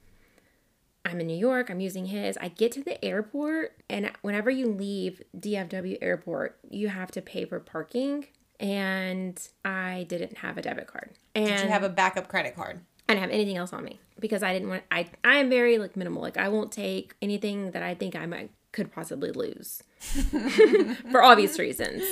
I'm 1.05 1.21
in 1.21 1.27
New 1.27 1.37
York, 1.37 1.71
I'm 1.71 1.81
using 1.81 2.07
his. 2.07 2.37
I 2.39 2.49
get 2.49 2.73
to 2.73 2.83
the 2.83 3.03
airport, 3.05 3.83
and 3.91 4.11
whenever 4.23 4.51
you 4.51 4.69
leave 4.69 5.23
DFW 5.37 5.99
airport, 6.01 6.59
you 6.71 6.89
have 6.89 7.11
to 7.13 7.23
pay 7.23 7.45
for 7.45 7.59
parking. 7.61 8.27
And 8.61 9.41
I 9.65 10.07
didn't 10.09 10.39
have 10.39 10.57
a 10.57 10.63
debit 10.63 10.87
card. 10.87 11.11
And 11.35 11.47
Did 11.49 11.61
you 11.63 11.69
have 11.69 11.83
a 11.83 11.89
backup 11.89 12.29
credit 12.29 12.55
card? 12.55 12.81
I 13.09 13.15
didn't 13.15 13.23
have 13.23 13.31
anything 13.33 13.57
else 13.57 13.73
on 13.73 13.85
me 13.85 13.99
because 14.21 14.43
I 14.43 14.53
didn't 14.53 14.69
want 14.69 14.85
I 14.91 15.09
I 15.25 15.37
am 15.37 15.51
very 15.51 15.79
like 15.79 15.97
minimal. 15.97 16.23
Like 16.23 16.37
I 16.37 16.49
won't 16.49 16.71
take 16.71 17.15
anything 17.21 17.73
that 17.73 17.83
I 17.83 17.95
think 17.95 18.15
I 18.15 18.27
might 18.27 18.51
could 18.71 18.93
possibly 18.93 19.33
lose. 19.33 19.83
for 21.11 21.23
obvious 21.23 21.59
reasons. 21.59 22.03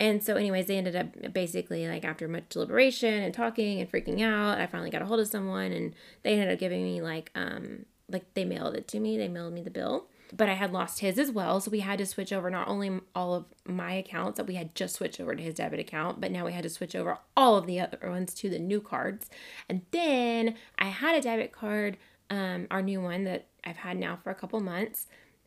And 0.00 0.22
so 0.22 0.36
anyways, 0.36 0.66
they 0.66 0.76
ended 0.76 0.96
up 0.96 1.32
basically 1.32 1.86
like 1.88 2.04
after 2.04 2.28
much 2.28 2.48
deliberation 2.48 3.22
and 3.22 3.34
talking 3.34 3.80
and 3.80 3.90
freaking 3.90 4.22
out, 4.22 4.58
I 4.58 4.66
finally 4.66 4.90
got 4.90 5.02
a 5.02 5.06
hold 5.06 5.20
of 5.20 5.28
someone 5.28 5.72
and 5.72 5.94
they 6.22 6.32
ended 6.32 6.52
up 6.52 6.58
giving 6.58 6.82
me 6.82 7.02
like 7.02 7.30
um 7.34 7.84
like 8.08 8.34
they 8.34 8.44
mailed 8.44 8.74
it 8.74 8.88
to 8.88 9.00
me. 9.00 9.16
They 9.16 9.28
mailed 9.28 9.52
me 9.52 9.62
the 9.62 9.70
bill. 9.70 10.06
But 10.36 10.50
I 10.50 10.54
had 10.54 10.72
lost 10.74 11.00
his 11.00 11.18
as 11.18 11.30
well, 11.30 11.58
so 11.58 11.70
we 11.70 11.80
had 11.80 11.98
to 11.98 12.06
switch 12.06 12.34
over 12.34 12.50
not 12.50 12.68
only 12.68 13.00
all 13.14 13.34
of 13.34 13.46
my 13.64 13.94
accounts 13.94 14.36
that 14.36 14.46
we 14.46 14.56
had 14.56 14.74
just 14.74 14.96
switched 14.96 15.20
over 15.20 15.34
to 15.34 15.42
his 15.42 15.54
debit 15.54 15.80
account, 15.80 16.20
but 16.20 16.30
now 16.30 16.44
we 16.44 16.52
had 16.52 16.64
to 16.64 16.68
switch 16.68 16.94
over 16.94 17.18
all 17.34 17.56
of 17.56 17.66
the 17.66 17.80
other 17.80 17.98
ones 18.10 18.34
to 18.34 18.50
the 18.50 18.58
new 18.58 18.78
cards. 18.80 19.30
And 19.70 19.82
then 19.90 20.56
I 20.78 20.86
had 20.86 21.16
a 21.16 21.22
debit 21.22 21.52
card, 21.52 21.96
um, 22.28 22.66
our 22.70 22.82
new 22.82 23.00
one 23.00 23.24
that 23.24 23.46
I've 23.64 23.78
had 23.78 23.96
now 23.96 24.16
for 24.16 24.28
a 24.28 24.34
couple 24.34 24.60
months, 24.60 25.06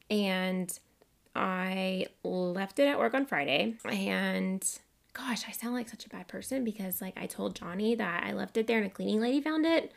and 0.10 0.78
I 1.36 2.08
left 2.24 2.80
it 2.80 2.88
at 2.88 2.98
work 2.98 3.14
on 3.14 3.26
Friday 3.28 3.76
and 3.86 4.68
gosh, 5.14 5.44
I 5.48 5.52
sound 5.52 5.74
like 5.74 5.90
such 5.90 6.06
a 6.06 6.10
bad 6.10 6.28
person 6.28 6.64
because 6.64 7.02
like 7.02 7.18
I 7.18 7.26
told 7.26 7.56
Johnny 7.56 7.96
that 7.96 8.24
I 8.24 8.34
left 8.34 8.58
it 8.58 8.68
there 8.68 8.78
and 8.78 8.88
a 8.88 8.90
cleaning 8.90 9.22
lady 9.22 9.42
found 9.42 9.66
it. 9.66 9.92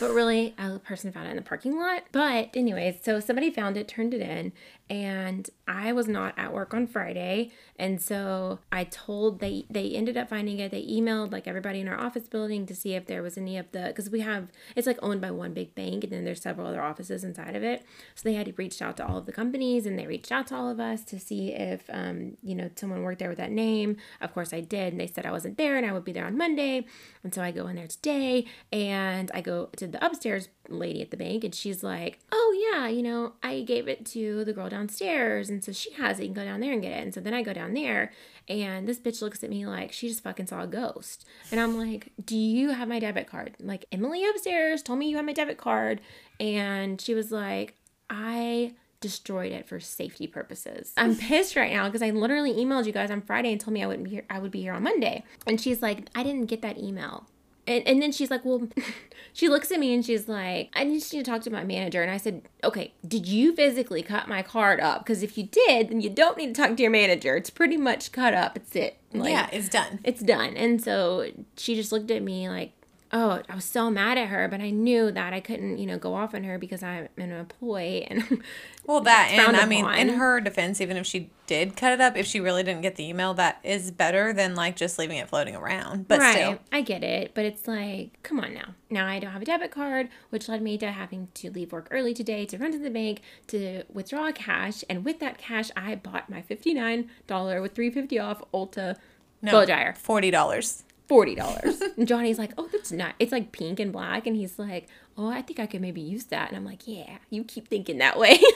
But 0.00 0.12
really, 0.12 0.54
a 0.58 0.78
person 0.78 1.12
found 1.12 1.28
it 1.28 1.30
in 1.30 1.36
the 1.36 1.42
parking 1.42 1.78
lot. 1.78 2.04
But 2.12 2.50
anyways, 2.54 2.96
so 3.02 3.20
somebody 3.20 3.50
found 3.50 3.76
it, 3.76 3.86
turned 3.88 4.14
it 4.14 4.20
in, 4.20 4.52
and 4.92 5.48
I 5.66 5.94
was 5.94 6.06
not 6.06 6.34
at 6.36 6.52
work 6.52 6.74
on 6.74 6.86
Friday. 6.86 7.50
And 7.78 7.98
so 7.98 8.58
I 8.70 8.84
told 8.84 9.40
they 9.40 9.64
they 9.70 9.92
ended 9.92 10.18
up 10.18 10.28
finding 10.28 10.58
it. 10.58 10.70
They 10.70 10.82
emailed 10.82 11.32
like 11.32 11.48
everybody 11.48 11.80
in 11.80 11.88
our 11.88 11.98
office 11.98 12.28
building 12.28 12.66
to 12.66 12.74
see 12.74 12.92
if 12.92 13.06
there 13.06 13.22
was 13.22 13.38
any 13.38 13.56
of 13.56 13.72
the 13.72 13.84
because 13.86 14.10
we 14.10 14.20
have 14.20 14.48
it's 14.76 14.86
like 14.86 14.98
owned 15.02 15.22
by 15.22 15.30
one 15.30 15.54
big 15.54 15.74
bank 15.74 16.04
and 16.04 16.12
then 16.12 16.26
there's 16.26 16.42
several 16.42 16.66
other 16.66 16.82
offices 16.82 17.24
inside 17.24 17.56
of 17.56 17.62
it. 17.62 17.84
So 18.14 18.28
they 18.28 18.34
had 18.34 18.52
reached 18.58 18.82
out 18.82 18.98
to 18.98 19.06
all 19.06 19.16
of 19.16 19.24
the 19.24 19.32
companies 19.32 19.86
and 19.86 19.98
they 19.98 20.06
reached 20.06 20.30
out 20.30 20.48
to 20.48 20.56
all 20.56 20.68
of 20.68 20.78
us 20.78 21.02
to 21.04 21.18
see 21.18 21.54
if 21.54 21.84
um, 21.88 22.36
you 22.42 22.54
know 22.54 22.68
someone 22.76 23.02
worked 23.02 23.20
there 23.20 23.30
with 23.30 23.38
that 23.38 23.50
name. 23.50 23.96
Of 24.20 24.34
course 24.34 24.52
I 24.52 24.60
did. 24.60 24.92
And 24.92 25.00
they 25.00 25.06
said 25.06 25.24
I 25.24 25.32
wasn't 25.32 25.56
there 25.56 25.78
and 25.78 25.86
I 25.86 25.92
would 25.92 26.04
be 26.04 26.12
there 26.12 26.26
on 26.26 26.36
Monday. 26.36 26.84
And 27.24 27.34
so 27.34 27.40
I 27.40 27.50
go 27.50 27.66
in 27.66 27.76
there 27.76 27.86
today 27.86 28.44
and 28.70 29.30
I 29.32 29.40
go 29.40 29.70
to 29.76 29.86
the 29.86 30.04
upstairs 30.04 30.48
lady 30.78 31.02
at 31.02 31.10
the 31.10 31.16
bank 31.16 31.44
and 31.44 31.54
she's 31.54 31.82
like, 31.82 32.18
Oh 32.30 32.72
yeah, 32.72 32.88
you 32.88 33.02
know, 33.02 33.32
I 33.42 33.62
gave 33.62 33.88
it 33.88 34.04
to 34.06 34.44
the 34.44 34.52
girl 34.52 34.68
downstairs 34.68 35.50
and 35.50 35.62
so 35.64 35.72
she 35.72 35.92
has 35.94 36.18
it. 36.18 36.22
You 36.24 36.28
can 36.28 36.34
go 36.34 36.44
down 36.44 36.60
there 36.60 36.72
and 36.72 36.82
get 36.82 36.92
it. 36.92 37.02
And 37.02 37.14
so 37.14 37.20
then 37.20 37.34
I 37.34 37.42
go 37.42 37.52
down 37.52 37.74
there 37.74 38.12
and 38.48 38.86
this 38.88 38.98
bitch 38.98 39.22
looks 39.22 39.44
at 39.44 39.50
me 39.50 39.66
like 39.66 39.92
she 39.92 40.08
just 40.08 40.22
fucking 40.22 40.46
saw 40.46 40.62
a 40.62 40.66
ghost. 40.66 41.26
And 41.50 41.60
I'm 41.60 41.78
like, 41.78 42.12
Do 42.24 42.36
you 42.36 42.70
have 42.70 42.88
my 42.88 42.98
debit 42.98 43.26
card? 43.26 43.56
Like 43.60 43.84
Emily 43.92 44.24
upstairs 44.28 44.82
told 44.82 44.98
me 44.98 45.08
you 45.08 45.16
have 45.16 45.26
my 45.26 45.32
debit 45.32 45.58
card. 45.58 46.00
And 46.40 47.00
she 47.00 47.14
was 47.14 47.30
like, 47.30 47.76
I 48.10 48.74
destroyed 49.00 49.52
it 49.52 49.68
for 49.68 49.80
safety 49.80 50.26
purposes. 50.26 50.92
I'm 50.96 51.16
pissed 51.16 51.56
right 51.56 51.72
now 51.72 51.86
because 51.86 52.02
I 52.02 52.10
literally 52.10 52.52
emailed 52.54 52.86
you 52.86 52.92
guys 52.92 53.10
on 53.10 53.20
Friday 53.20 53.52
and 53.52 53.60
told 53.60 53.74
me 53.74 53.82
I 53.82 53.86
wouldn't 53.86 54.04
be 54.04 54.10
here 54.10 54.24
I 54.30 54.38
would 54.38 54.50
be 54.50 54.62
here 54.62 54.72
on 54.72 54.84
Monday. 54.84 55.24
And 55.46 55.60
she's 55.60 55.82
like, 55.82 56.08
I 56.14 56.22
didn't 56.22 56.46
get 56.46 56.62
that 56.62 56.78
email. 56.78 57.26
And, 57.66 57.86
and 57.86 58.02
then 58.02 58.12
she's 58.12 58.30
like, 58.30 58.44
Well, 58.44 58.68
she 59.32 59.48
looks 59.48 59.70
at 59.70 59.78
me 59.78 59.94
and 59.94 60.04
she's 60.04 60.28
like, 60.28 60.70
I 60.74 60.84
just 60.84 61.12
need 61.12 61.24
to 61.24 61.30
talk 61.30 61.42
to 61.42 61.50
my 61.50 61.64
manager. 61.64 62.02
And 62.02 62.10
I 62.10 62.16
said, 62.16 62.42
Okay, 62.64 62.92
did 63.06 63.26
you 63.26 63.54
physically 63.54 64.02
cut 64.02 64.28
my 64.28 64.42
card 64.42 64.80
up? 64.80 65.04
Because 65.04 65.22
if 65.22 65.38
you 65.38 65.44
did, 65.44 65.90
then 65.90 66.00
you 66.00 66.10
don't 66.10 66.36
need 66.36 66.54
to 66.54 66.60
talk 66.60 66.76
to 66.76 66.82
your 66.82 66.90
manager. 66.90 67.36
It's 67.36 67.50
pretty 67.50 67.76
much 67.76 68.12
cut 68.12 68.34
up. 68.34 68.56
It's 68.56 68.74
it. 68.74 68.98
Like, 69.12 69.30
yeah, 69.30 69.48
it's 69.52 69.68
done. 69.68 70.00
it's 70.04 70.22
done. 70.22 70.56
And 70.56 70.82
so 70.82 71.30
she 71.56 71.74
just 71.74 71.92
looked 71.92 72.10
at 72.10 72.22
me 72.22 72.48
like, 72.48 72.72
oh, 73.12 73.42
I 73.48 73.54
was 73.54 73.64
so 73.64 73.90
mad 73.90 74.16
at 74.16 74.28
her, 74.28 74.48
but 74.48 74.60
I 74.60 74.70
knew 74.70 75.10
that 75.10 75.34
I 75.34 75.40
couldn't, 75.40 75.76
you 75.76 75.86
know, 75.86 75.98
go 75.98 76.14
off 76.14 76.34
on 76.34 76.44
her 76.44 76.58
because 76.58 76.82
I'm 76.82 77.08
an 77.18 77.30
employee 77.30 78.04
and 78.04 78.42
Well, 78.86 79.02
that 79.02 79.28
and 79.30 79.56
I 79.56 79.66
mean, 79.66 79.86
in 79.86 80.08
her 80.10 80.40
defense, 80.40 80.80
even 80.80 80.96
if 80.96 81.06
she 81.06 81.30
did 81.46 81.76
cut 81.76 81.92
it 81.92 82.00
up, 82.00 82.16
if 82.16 82.26
she 82.26 82.40
really 82.40 82.62
didn't 82.62 82.80
get 82.80 82.96
the 82.96 83.06
email, 83.06 83.34
that 83.34 83.60
is 83.62 83.90
better 83.90 84.32
than 84.32 84.54
like 84.54 84.76
just 84.76 84.98
leaving 84.98 85.18
it 85.18 85.28
floating 85.28 85.54
around. 85.54 86.08
But 86.08 86.20
right, 86.20 86.34
still, 86.34 86.58
I 86.72 86.80
get 86.80 87.04
it, 87.04 87.32
but 87.34 87.44
it's 87.44 87.68
like, 87.68 88.20
come 88.22 88.40
on 88.40 88.54
now. 88.54 88.74
Now 88.90 89.06
I 89.06 89.18
don't 89.18 89.30
have 89.30 89.42
a 89.42 89.44
debit 89.44 89.70
card, 89.70 90.08
which 90.30 90.48
led 90.48 90.62
me 90.62 90.78
to 90.78 90.90
having 90.90 91.28
to 91.34 91.50
leave 91.50 91.70
work 91.70 91.88
early 91.90 92.14
today 92.14 92.44
to 92.46 92.58
run 92.58 92.72
to 92.72 92.78
the 92.78 92.90
bank 92.90 93.20
to 93.48 93.84
withdraw 93.92 94.32
cash, 94.32 94.82
and 94.88 95.04
with 95.04 95.20
that 95.20 95.38
cash, 95.38 95.70
I 95.76 95.94
bought 95.94 96.30
my 96.30 96.40
fifty 96.42 96.72
nine 96.74 97.10
dollar 97.26 97.60
with 97.60 97.74
three 97.74 97.90
fifty 97.90 98.18
off 98.18 98.42
Ulta 98.52 98.96
no, 99.42 99.50
blow 99.50 99.66
dryer. 99.66 99.94
forty 99.94 100.30
dollars. 100.30 100.84
Forty 101.12 101.34
dollars. 101.34 101.80
and 101.96 102.08
Johnny's 102.08 102.38
like, 102.38 102.52
"Oh, 102.56 102.68
that's 102.72 102.90
not. 102.90 103.14
It's 103.18 103.32
like 103.32 103.52
pink 103.52 103.78
and 103.78 103.92
black." 103.92 104.26
And 104.26 104.34
he's 104.34 104.58
like, 104.58 104.88
"Oh, 105.18 105.28
I 105.28 105.42
think 105.42 105.60
I 105.60 105.66
could 105.66 105.82
maybe 105.82 106.00
use 106.00 106.24
that." 106.26 106.48
And 106.48 106.56
I'm 106.56 106.64
like, 106.64 106.86
"Yeah, 106.86 107.18
you 107.28 107.44
keep 107.44 107.68
thinking 107.68 107.98
that 107.98 108.18
way." 108.18 108.40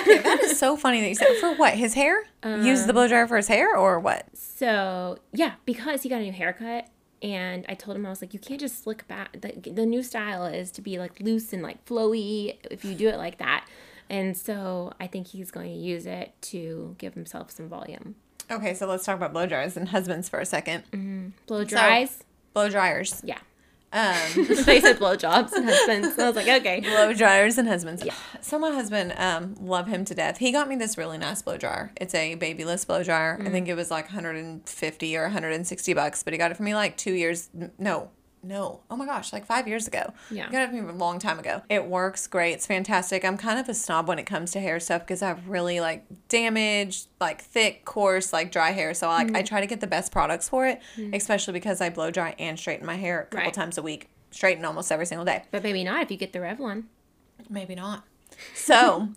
Okay, 0.00 0.18
that 0.18 0.40
is 0.42 0.58
so 0.58 0.76
funny 0.76 1.00
that 1.00 1.08
you 1.08 1.14
said 1.14 1.36
for 1.40 1.54
what 1.54 1.74
his 1.74 1.94
hair. 1.94 2.24
Use 2.44 2.82
the 2.82 2.90
um, 2.90 2.94
blow 2.94 3.08
dryer 3.08 3.26
for 3.26 3.36
his 3.36 3.48
hair 3.48 3.76
or 3.76 3.98
what? 4.00 4.26
so 4.34 5.18
yeah, 5.32 5.54
because 5.64 6.02
he 6.02 6.08
got 6.08 6.20
a 6.20 6.24
new 6.24 6.32
haircut, 6.32 6.88
and 7.22 7.66
I 7.68 7.74
told 7.74 7.96
him 7.96 8.06
I 8.06 8.10
was 8.10 8.22
like, 8.22 8.32
"You 8.32 8.40
can't 8.40 8.60
just 8.60 8.82
slick 8.82 9.06
back. 9.08 9.40
The, 9.40 9.70
the 9.70 9.84
new 9.84 10.02
style 10.02 10.46
is 10.46 10.70
to 10.72 10.80
be 10.80 10.98
like 10.98 11.20
loose 11.20 11.52
and 11.52 11.62
like 11.62 11.84
flowy. 11.84 12.56
If 12.70 12.84
you 12.84 12.94
do 12.94 13.08
it 13.08 13.16
like 13.16 13.38
that." 13.38 13.66
And 14.10 14.36
so 14.36 14.92
I 14.98 15.06
think 15.06 15.26
he's 15.26 15.50
going 15.50 15.70
to 15.74 15.78
use 15.78 16.06
it 16.06 16.32
to 16.42 16.94
give 16.98 17.12
himself 17.14 17.50
some 17.50 17.68
volume. 17.68 18.14
Okay, 18.50 18.74
so 18.74 18.86
let's 18.86 19.04
talk 19.04 19.16
about 19.16 19.32
blow 19.32 19.46
dryers 19.46 19.76
and 19.76 19.88
husbands 19.88 20.28
for 20.28 20.38
a 20.40 20.46
second. 20.46 21.32
Blow 21.46 21.64
dries. 21.64 22.22
Blow 22.54 22.68
dryers. 22.68 23.20
yeah. 23.24 23.38
Um, 23.90 24.16
they 24.66 24.80
said 24.80 24.98
blow 24.98 25.16
jobs 25.16 25.52
and 25.54 25.64
husbands. 25.64 26.14
So 26.14 26.24
I 26.24 26.26
was 26.26 26.36
like, 26.36 26.60
okay. 26.60 26.80
blow 26.80 27.14
dryers 27.14 27.56
and 27.56 27.66
husbands. 27.66 28.04
So 28.42 28.58
my 28.58 28.70
husband, 28.70 29.14
um, 29.16 29.54
love 29.60 29.86
him 29.86 30.04
to 30.06 30.14
death. 30.14 30.38
He 30.38 30.52
got 30.52 30.68
me 30.68 30.76
this 30.76 30.98
really 30.98 31.16
nice 31.16 31.40
blow 31.40 31.56
dryer. 31.56 31.92
It's 31.96 32.14
a 32.14 32.36
BaByliss 32.36 32.86
blow 32.86 33.02
dryer. 33.02 33.38
I 33.40 33.48
think 33.48 33.66
it 33.66 33.74
was 33.74 33.90
like 33.90 34.04
150 34.06 35.16
or 35.16 35.22
160 35.22 35.94
bucks, 35.94 36.22
but 36.22 36.34
he 36.34 36.38
got 36.38 36.50
it 36.50 36.56
for 36.56 36.64
me 36.64 36.74
like 36.74 36.96
two 36.98 37.14
years. 37.14 37.48
No, 37.78 38.10
no. 38.42 38.80
Oh 38.90 38.96
my 38.96 39.06
gosh, 39.06 39.32
like 39.32 39.44
five 39.44 39.66
years 39.66 39.86
ago. 39.86 40.12
Yeah. 40.30 40.50
Got 40.50 40.62
it 40.62 40.70
for 40.70 40.82
me 40.82 40.88
a 40.88 40.92
long 40.92 41.18
time 41.18 41.38
ago. 41.38 41.62
It 41.68 41.86
works 41.86 42.26
great. 42.26 42.52
It's 42.52 42.66
fantastic. 42.66 43.24
I'm 43.24 43.36
kind 43.36 43.58
of 43.58 43.68
a 43.68 43.74
snob 43.74 44.08
when 44.08 44.18
it 44.18 44.24
comes 44.24 44.52
to 44.52 44.60
hair 44.60 44.80
stuff 44.80 45.02
because 45.02 45.22
I 45.22 45.28
have 45.28 45.48
really 45.48 45.80
like 45.80 46.04
damaged, 46.28 47.08
like 47.20 47.42
thick, 47.42 47.84
coarse, 47.84 48.32
like 48.32 48.52
dry 48.52 48.70
hair. 48.70 48.94
So 48.94 49.08
like 49.08 49.28
I 49.28 49.30
mm-hmm. 49.30 49.44
try 49.44 49.60
to 49.60 49.66
get 49.66 49.80
the 49.80 49.86
best 49.86 50.12
products 50.12 50.48
for 50.48 50.66
it, 50.66 50.80
especially 51.12 51.52
because 51.52 51.80
I 51.80 51.90
blow 51.90 52.10
dry 52.10 52.34
and 52.38 52.58
straighten 52.58 52.86
my 52.86 52.96
hair 52.96 53.22
a 53.22 53.24
couple 53.24 53.46
Right. 53.46 53.54
times 53.54 53.78
a 53.78 53.82
week. 53.82 54.08
Straighten 54.30 54.64
almost 54.64 54.92
every 54.92 55.06
single 55.06 55.24
day. 55.24 55.42
But 55.50 55.62
maybe 55.62 55.84
not 55.84 56.02
if 56.02 56.10
you 56.10 56.16
get 56.16 56.32
the 56.32 56.38
Revlon. 56.38 56.84
Maybe 57.48 57.74
not. 57.74 58.04
So, 58.54 59.08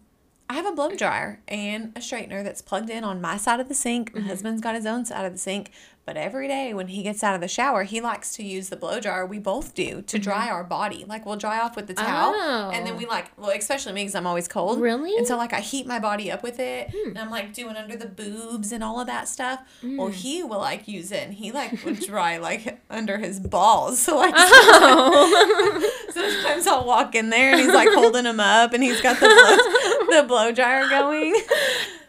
I 0.51 0.55
have 0.55 0.65
a 0.65 0.73
blow 0.73 0.93
dryer 0.95 1.39
and 1.47 1.93
a 1.95 2.01
straightener 2.01 2.43
that's 2.43 2.62
plugged 2.62 2.89
in 2.89 3.05
on 3.05 3.21
my 3.21 3.38
side 3.38 3.62
of 3.62 3.69
the 3.69 3.73
sink. 3.73 4.13
My 4.13 4.19
mm-hmm. 4.19 4.29
husband's 4.29 4.62
got 4.62 4.75
his 4.75 4.86
own 4.86 5.05
side 5.05 5.25
of 5.25 5.31
the 5.31 5.38
sink. 5.39 5.71
But 6.03 6.17
every 6.17 6.47
day 6.47 6.73
when 6.73 6.87
he 6.87 7.03
gets 7.03 7.23
out 7.23 7.35
of 7.35 7.41
the 7.41 7.47
shower, 7.47 7.83
he 7.83 8.01
likes 8.01 8.33
to 8.35 8.43
use 8.43 8.69
the 8.69 8.75
blow 8.75 8.99
dryer. 8.99 9.25
We 9.25 9.37
both 9.37 9.75
do 9.75 10.01
to 10.01 10.17
mm-hmm. 10.17 10.23
dry 10.23 10.49
our 10.49 10.63
body. 10.63 11.05
Like 11.07 11.25
we'll 11.25 11.37
dry 11.37 11.59
off 11.59 11.75
with 11.75 11.87
the 11.87 11.93
towel, 11.93 12.33
and 12.71 12.85
then 12.85 12.95
Oh. 12.95 12.97
we 12.97 13.05
like, 13.05 13.27
well, 13.37 13.51
especially 13.51 13.93
me 13.93 14.01
because 14.01 14.15
I'm 14.15 14.25
always 14.25 14.47
cold. 14.47 14.81
Really? 14.81 15.15
And 15.15 15.27
so 15.27 15.37
like 15.37 15.53
I 15.53 15.59
heat 15.59 15.85
my 15.85 15.99
body 15.99 16.31
up 16.31 16.41
with 16.41 16.59
it, 16.59 16.89
hmm. 16.91 17.09
and 17.09 17.19
I'm 17.19 17.29
like 17.29 17.53
doing 17.53 17.75
under 17.75 17.95
the 17.95 18.07
boobs 18.07 18.71
and 18.71 18.83
all 18.83 18.99
of 18.99 19.07
that 19.07 19.27
stuff. 19.27 19.59
Well, 19.83 20.09
mm. 20.09 20.13
he 20.13 20.43
will 20.43 20.59
like 20.59 20.87
use 20.87 21.11
it, 21.11 21.23
and 21.23 21.33
he 21.33 21.51
like 21.51 21.85
would 21.85 21.99
dry 22.05 22.37
like 22.37 22.79
under 22.89 23.17
his 23.17 23.39
balls. 23.39 23.99
So 24.11 24.17
like 24.17 24.33
oh. 24.35 25.91
sometimes 26.09 26.65
I'll 26.67 26.83
walk 26.83 27.13
in 27.15 27.29
there 27.29 27.51
and 27.51 27.61
he's 27.61 27.73
like 27.73 27.89
holding 27.93 28.25
him 28.25 28.39
up, 28.39 28.73
and 28.73 28.83
he's 28.83 28.99
got 28.99 29.19
the 29.19 29.27
blow, 29.27 30.21
the 30.21 30.27
blow 30.27 30.51
dryer 30.51 30.89
going. 30.89 31.35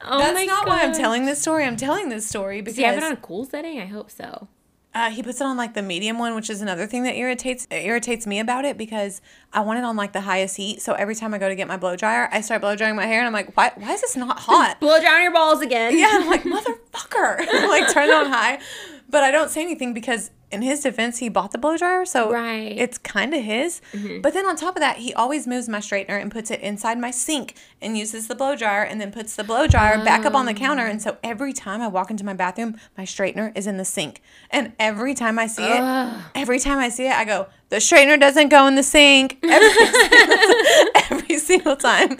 Oh 0.05 0.19
That's 0.19 0.47
not 0.47 0.67
why 0.67 0.83
I'm 0.83 0.93
telling 0.93 1.27
this 1.27 1.41
story. 1.41 1.65
I'm 1.65 1.77
telling 1.77 2.09
this 2.09 2.27
story 2.27 2.61
because 2.61 2.75
Does 2.75 2.79
he 2.79 2.85
have 2.85 2.97
it 2.97 3.03
on 3.03 3.13
a 3.13 3.17
cool 3.17 3.45
setting? 3.45 3.81
I 3.81 3.87
hope 3.87 4.11
so. 4.11 4.49
uh, 4.95 5.11
he 5.11 5.23
puts 5.23 5.41
it 5.41 5.45
on 5.45 5.57
like 5.57 5.75
the 5.75 5.83
medium 5.83 6.19
one, 6.19 6.35
which 6.35 6.51
is 6.51 6.61
another 6.61 6.87
thing 6.87 7.03
that 7.05 7.15
irritates 7.17 7.67
irritates 7.71 8.27
me 8.27 8.39
about 8.41 8.65
it 8.65 8.77
because 8.77 9.21
I 9.53 9.61
want 9.61 9.79
it 9.79 9.85
on 9.85 9.97
like 9.97 10.13
the 10.13 10.21
highest 10.23 10.57
heat. 10.57 10.83
So 10.83 10.93
every 10.95 11.15
time 11.15 11.33
I 11.35 11.39
go 11.39 11.49
to 11.49 11.55
get 11.55 11.67
my 11.69 11.77
blow 11.77 11.97
dryer, 11.97 12.29
I 12.33 12.41
start 12.43 12.61
blow 12.61 12.77
drying 12.77 12.97
my 12.97 13.07
hair, 13.07 13.19
and 13.21 13.27
I'm 13.27 13.33
like, 13.33 13.57
why 13.57 13.73
why 13.77 13.93
is 13.93 14.01
this 14.01 14.17
not 14.17 14.39
hot? 14.41 14.81
Blow 14.81 15.01
down 15.01 15.23
your 15.23 15.33
balls 15.33 15.61
again. 15.63 15.97
yeah, 15.99 16.11
I'm 16.13 16.27
like 16.27 16.43
motherfucker, 16.55 17.39
like 17.69 17.93
turn 17.93 18.09
it 18.09 18.15
on 18.15 18.27
high, 18.27 18.59
but 19.09 19.23
I 19.23 19.31
don't 19.31 19.51
say 19.51 19.63
anything 19.63 19.95
because 19.95 20.31
in 20.53 20.63
his 20.63 20.81
defense, 20.81 21.19
he 21.19 21.29
bought 21.29 21.53
the 21.53 21.59
blow 21.59 21.77
dryer, 21.77 22.05
so 22.05 22.31
Right. 22.31 22.75
it's 22.77 22.99
kind 22.99 23.35
of 23.35 23.43
his. 23.43 23.81
Mm-hmm. 23.93 24.21
But 24.21 24.35
then 24.35 24.47
on 24.47 24.57
top 24.57 24.77
of 24.77 24.81
that, 24.81 24.99
he 24.99 25.15
always 25.15 25.47
moves 25.47 25.69
my 25.69 25.79
straightener 25.79 26.21
and 26.21 26.31
puts 26.31 26.51
it 26.51 26.61
inside 26.61 26.99
my 26.99 27.11
sink 27.11 27.55
and 27.81 27.97
uses 27.97 28.29
the 28.29 28.35
blow 28.35 28.55
dryer 28.55 28.83
and 28.83 29.01
then 29.01 29.11
puts 29.11 29.35
the 29.35 29.45
blow 29.45 29.67
dryer 29.67 30.05
back 30.05 30.25
up 30.27 30.35
on 30.35 30.47
the 30.47 30.55
counter. 30.55 30.85
And 30.85 31.01
so 31.01 31.13
oh. 31.13 31.19
every 31.25 31.53
time 31.53 31.81
I 31.81 31.89
walk 31.89 32.11
into 32.11 32.25
my 32.25 32.35
bathroom, 32.35 32.77
my 32.97 33.05
straightener 33.05 33.57
is 33.57 33.67
in 33.67 33.79
the 33.79 33.85
sink. 33.85 34.21
And 34.51 34.73
every 34.79 35.15
time 35.15 35.39
I 35.39 35.47
see 35.47 35.65
it, 35.65 36.23
every 36.35 36.59
time 36.59 36.79
I 36.79 36.91
see 36.91 37.07
it, 37.07 37.13
I 37.15 37.25
go, 37.25 37.47
the 37.71 37.79
straightener 37.79 38.21
doesn't 38.21 38.51
go 38.51 38.67
in 38.67 38.75
the 38.75 38.83
sink. 38.83 39.39
Every, 39.43 39.71
single, 39.71 40.87
every 41.11 41.39
single 41.39 41.77
time. 41.77 42.19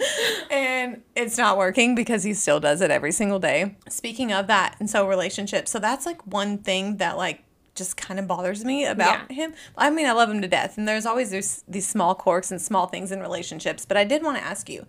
And 0.49 1.03
it's 1.15 1.37
not 1.37 1.59
working 1.59 1.93
because 1.93 2.23
he 2.23 2.33
still 2.33 2.59
does 2.59 2.81
it 2.81 2.89
every 2.89 3.11
single 3.11 3.37
day. 3.37 3.75
Speaking 3.87 4.33
of 4.33 4.47
that, 4.47 4.75
and 4.79 4.89
so 4.89 5.07
relationships. 5.07 5.69
So 5.69 5.77
that's 5.77 6.07
like 6.07 6.25
one 6.25 6.57
thing 6.57 6.97
that 6.97 7.17
like 7.17 7.43
just 7.75 7.97
kind 7.97 8.19
of 8.19 8.27
bothers 8.27 8.63
me 8.63 8.85
about 8.85 9.29
Yeah. 9.29 9.35
him. 9.35 9.53
I 9.77 9.89
mean, 9.89 10.05
I 10.05 10.11
love 10.11 10.29
him 10.29 10.41
to 10.41 10.47
death, 10.47 10.77
and 10.77 10.87
there's 10.87 11.05
always 11.05 11.31
these, 11.31 11.63
these 11.67 11.87
small 11.87 12.13
quirks 12.15 12.51
and 12.51 12.61
small 12.61 12.87
things 12.87 13.11
in 13.11 13.19
relationships. 13.19 13.85
But 13.85 13.97
I 13.97 14.03
did 14.03 14.23
want 14.23 14.37
to 14.37 14.43
ask 14.43 14.69
you, 14.69 14.85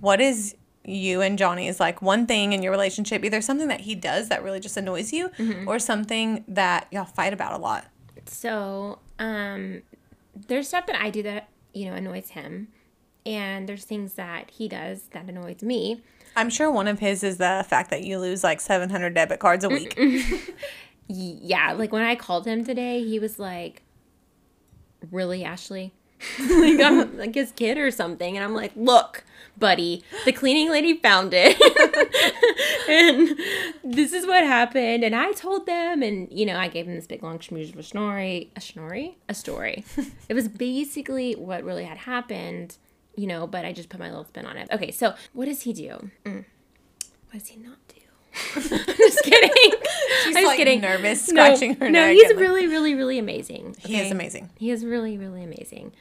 what 0.00 0.20
is 0.20 0.54
you 0.84 1.20
and 1.20 1.36
Johnny's 1.36 1.80
like 1.80 2.00
one 2.00 2.26
thing 2.26 2.52
in 2.52 2.62
your 2.62 2.70
relationship, 2.72 3.24
either 3.24 3.40
something 3.40 3.68
that 3.68 3.80
he 3.82 3.94
does 3.94 4.28
that 4.28 4.42
really 4.42 4.60
just 4.60 4.76
annoys 4.76 5.12
you, 5.12 5.30
or 5.66 5.78
something 5.78 6.44
that 6.48 6.86
y'all 6.90 7.04
fight 7.04 7.32
about 7.32 7.52
a 7.54 7.58
lot? 7.58 7.86
So, 8.26 8.98
um, 9.18 9.82
there's 10.46 10.68
stuff 10.68 10.86
that 10.86 11.00
I 11.02 11.10
do 11.10 11.22
that, 11.24 11.48
you 11.74 11.86
know, 11.86 11.94
annoys 11.94 12.30
him. 12.30 12.68
And 13.26 13.68
there's 13.68 13.84
things 13.84 14.14
that 14.14 14.50
he 14.52 14.68
does 14.68 15.02
that 15.12 15.28
annoys 15.28 15.62
me. 15.62 16.02
I'm 16.36 16.48
sure 16.50 16.70
one 16.70 16.86
of 16.88 17.00
his 17.00 17.22
is 17.24 17.36
the 17.38 17.66
fact 17.68 17.90
that 17.90 18.04
you 18.04 18.18
lose 18.18 18.44
like 18.44 18.60
700 18.60 19.12
debit 19.12 19.40
cards 19.40 19.64
a 19.64 19.68
week. 19.68 19.98
Yeah, 21.08 21.72
like 21.72 21.90
when 21.90 22.02
I 22.02 22.14
called 22.14 22.46
him 22.46 22.64
today, 22.64 23.02
he 23.02 23.18
was 23.18 23.38
like, 23.38 23.82
Really, 25.10 25.44
Ashley? 25.44 25.94
like 26.38 26.80
I'm 26.80 27.16
like 27.16 27.34
his 27.34 27.52
kid 27.52 27.78
or 27.78 27.90
something. 27.90 28.36
And 28.36 28.44
I'm 28.44 28.54
like, 28.54 28.72
Look, 28.76 29.24
buddy, 29.56 30.04
the 30.24 30.32
cleaning 30.32 30.70
lady 30.70 30.98
found 30.98 31.32
it. 31.34 31.56
and 32.88 33.38
this 33.84 34.12
is 34.12 34.26
what 34.26 34.44
happened. 34.44 35.04
And 35.04 35.14
I 35.14 35.32
told 35.32 35.66
them, 35.66 36.02
and 36.02 36.28
you 36.30 36.44
know, 36.46 36.56
I 36.56 36.68
gave 36.68 36.86
him 36.86 36.94
this 36.94 37.06
big 37.06 37.22
long 37.22 37.38
schmooze 37.38 37.72
of 37.72 37.78
a 37.78 37.82
story. 37.82 38.50
A 38.56 38.60
story? 38.60 39.16
A 39.28 39.34
story. 39.34 39.84
it 40.28 40.34
was 40.34 40.48
basically 40.48 41.34
what 41.34 41.64
really 41.64 41.84
had 41.84 41.98
happened, 41.98 42.76
you 43.16 43.26
know, 43.26 43.46
but 43.46 43.64
I 43.64 43.72
just 43.72 43.88
put 43.88 44.00
my 44.00 44.08
little 44.08 44.24
spin 44.26 44.46
on 44.46 44.56
it. 44.56 44.68
Okay, 44.70 44.90
so 44.90 45.14
what 45.32 45.46
does 45.46 45.62
he 45.62 45.72
do? 45.72 46.10
Mm. 46.24 46.44
What 47.30 47.40
does 47.40 47.48
he 47.48 47.56
not? 47.60 47.87
just 48.54 49.22
kidding. 49.24 49.50
She's 50.24 50.26
I'm 50.26 50.32
just 50.34 50.46
like 50.46 50.56
kidding. 50.56 50.80
nervous, 50.80 51.28
No, 51.30 51.44
scratching 51.44 51.74
her 51.76 51.86
no, 51.90 52.06
neck. 52.06 52.12
he's 52.14 52.24
and, 52.30 52.36
like- 52.38 52.40
really, 52.40 52.66
really, 52.66 52.94
really 52.94 53.18
amazing. 53.18 53.76
He 53.78 53.98
is 54.00 54.10
amazing. 54.10 54.50
He 54.56 54.70
is 54.70 54.84
really, 54.84 55.16
really 55.18 55.44
amazing. 55.44 55.92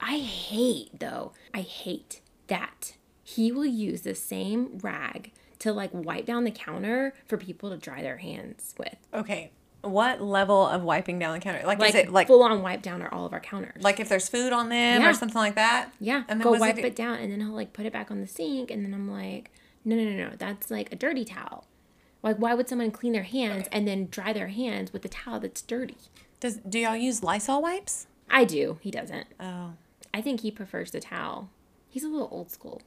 I 0.00 0.18
hate 0.18 0.98
though. 0.98 1.32
I 1.52 1.60
hate 1.60 2.20
that 2.46 2.94
he 3.22 3.52
will 3.52 3.66
use 3.66 4.00
the 4.02 4.14
same 4.14 4.78
rag 4.82 5.32
to 5.60 5.72
like 5.72 5.90
wipe 5.92 6.24
down 6.26 6.44
the 6.44 6.50
counter 6.50 7.14
for 7.26 7.36
people 7.36 7.70
to 7.70 7.76
dry 7.76 8.00
their 8.02 8.16
hands 8.16 8.74
with. 8.78 8.96
Okay, 9.12 9.50
what 9.82 10.22
level 10.22 10.66
of 10.66 10.82
wiping 10.82 11.18
down 11.18 11.34
the 11.34 11.40
counter? 11.40 11.62
Like, 11.66 11.78
Like, 11.78 11.90
is 11.90 11.94
it 11.96 12.10
like 12.12 12.26
full 12.28 12.42
on 12.42 12.62
wipe 12.62 12.80
down 12.82 13.02
or 13.02 13.12
all 13.12 13.26
of 13.26 13.32
our 13.34 13.40
counters. 13.40 13.82
like 13.82 14.00
if 14.00 14.08
there's 14.08 14.28
food 14.28 14.52
on 14.52 14.68
them 14.70 15.02
Yeah. 15.02 15.10
or 15.10 15.12
something 15.14 15.36
like 15.38 15.54
that? 15.56 15.90
yeah, 16.00 16.22
And 16.28 16.40
then 16.40 16.44
go 16.44 16.52
wipe 16.58 16.78
it, 16.78 16.82
do? 16.82 16.90
down, 16.90 17.18
and 17.18 17.30
then 17.30 17.40
he'll 17.40 17.54
like 17.54 17.72
put 17.74 17.84
it 17.86 17.92
back 17.92 18.10
on 18.10 18.20
the 18.20 18.26
sink, 18.26 18.70
and 18.70 18.84
then 18.84 18.94
I'm 18.94 19.10
like, 19.10 19.50
no, 19.84 19.96
no, 19.96 20.04
no, 20.04 20.28
no, 20.28 20.36
that's 20.38 20.70
like 20.70 20.90
a 20.92 20.96
dirty 20.96 21.24
towel. 21.26 21.66
Like, 22.22 22.36
why 22.36 22.54
would 22.54 22.68
someone 22.68 22.90
clean 22.90 23.12
their 23.12 23.22
hands 23.22 23.66
and 23.72 23.88
then 23.88 24.08
dry 24.10 24.32
their 24.32 24.48
hands 24.48 24.92
with 24.92 25.04
a 25.04 25.08
towel 25.08 25.40
that's 25.40 25.62
dirty? 25.62 25.96
Does 26.38 26.56
do 26.58 26.78
y'all 26.78 26.96
use 26.96 27.22
Lysol 27.22 27.62
wipes? 27.62 28.06
I 28.28 28.44
do. 28.44 28.78
He 28.82 28.90
doesn't. 28.90 29.26
Oh. 29.38 29.72
I 30.12 30.20
think 30.20 30.40
he 30.40 30.50
prefers 30.50 30.90
the 30.90 31.00
towel. 31.00 31.50
He's 31.88 32.04
a 32.04 32.08
little 32.08 32.28
old 32.30 32.50
school. 32.50 32.82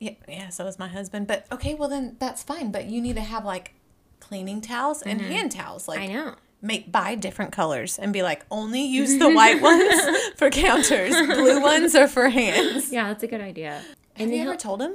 Yeah, 0.00 0.12
yeah, 0.28 0.48
so 0.48 0.66
is 0.66 0.78
my 0.78 0.88
husband. 0.88 1.26
But 1.26 1.46
okay, 1.52 1.74
well 1.74 1.88
then 1.88 2.16
that's 2.18 2.42
fine. 2.42 2.72
But 2.72 2.86
you 2.86 3.00
need 3.00 3.16
to 3.16 3.22
have 3.22 3.44
like 3.44 3.74
cleaning 4.20 4.60
towels 4.60 5.02
and 5.02 5.20
hand 5.20 5.52
towels. 5.52 5.86
Like 5.88 6.00
Mm-hmm. 6.00 6.10
I 6.10 6.14
know. 6.24 6.34
make 6.62 6.90
buy 6.90 7.14
different 7.14 7.52
colors 7.52 7.98
and 7.98 8.12
be 8.12 8.22
like 8.22 8.44
only 8.50 8.82
use 8.84 9.18
the 9.18 9.30
white 9.30 9.60
ones 9.62 9.94
for 10.36 10.50
counters. 10.50 11.14
Blue 11.14 11.60
ones 11.62 11.94
are 11.94 12.08
for 12.08 12.28
hands. 12.30 12.90
Yeah, 12.92 13.08
that's 13.08 13.22
a 13.22 13.26
good 13.28 13.40
idea. 13.40 13.72
Have 13.74 14.28
And 14.28 14.34
you 14.34 14.42
ever 14.42 14.56
told 14.56 14.80
him? 14.82 14.94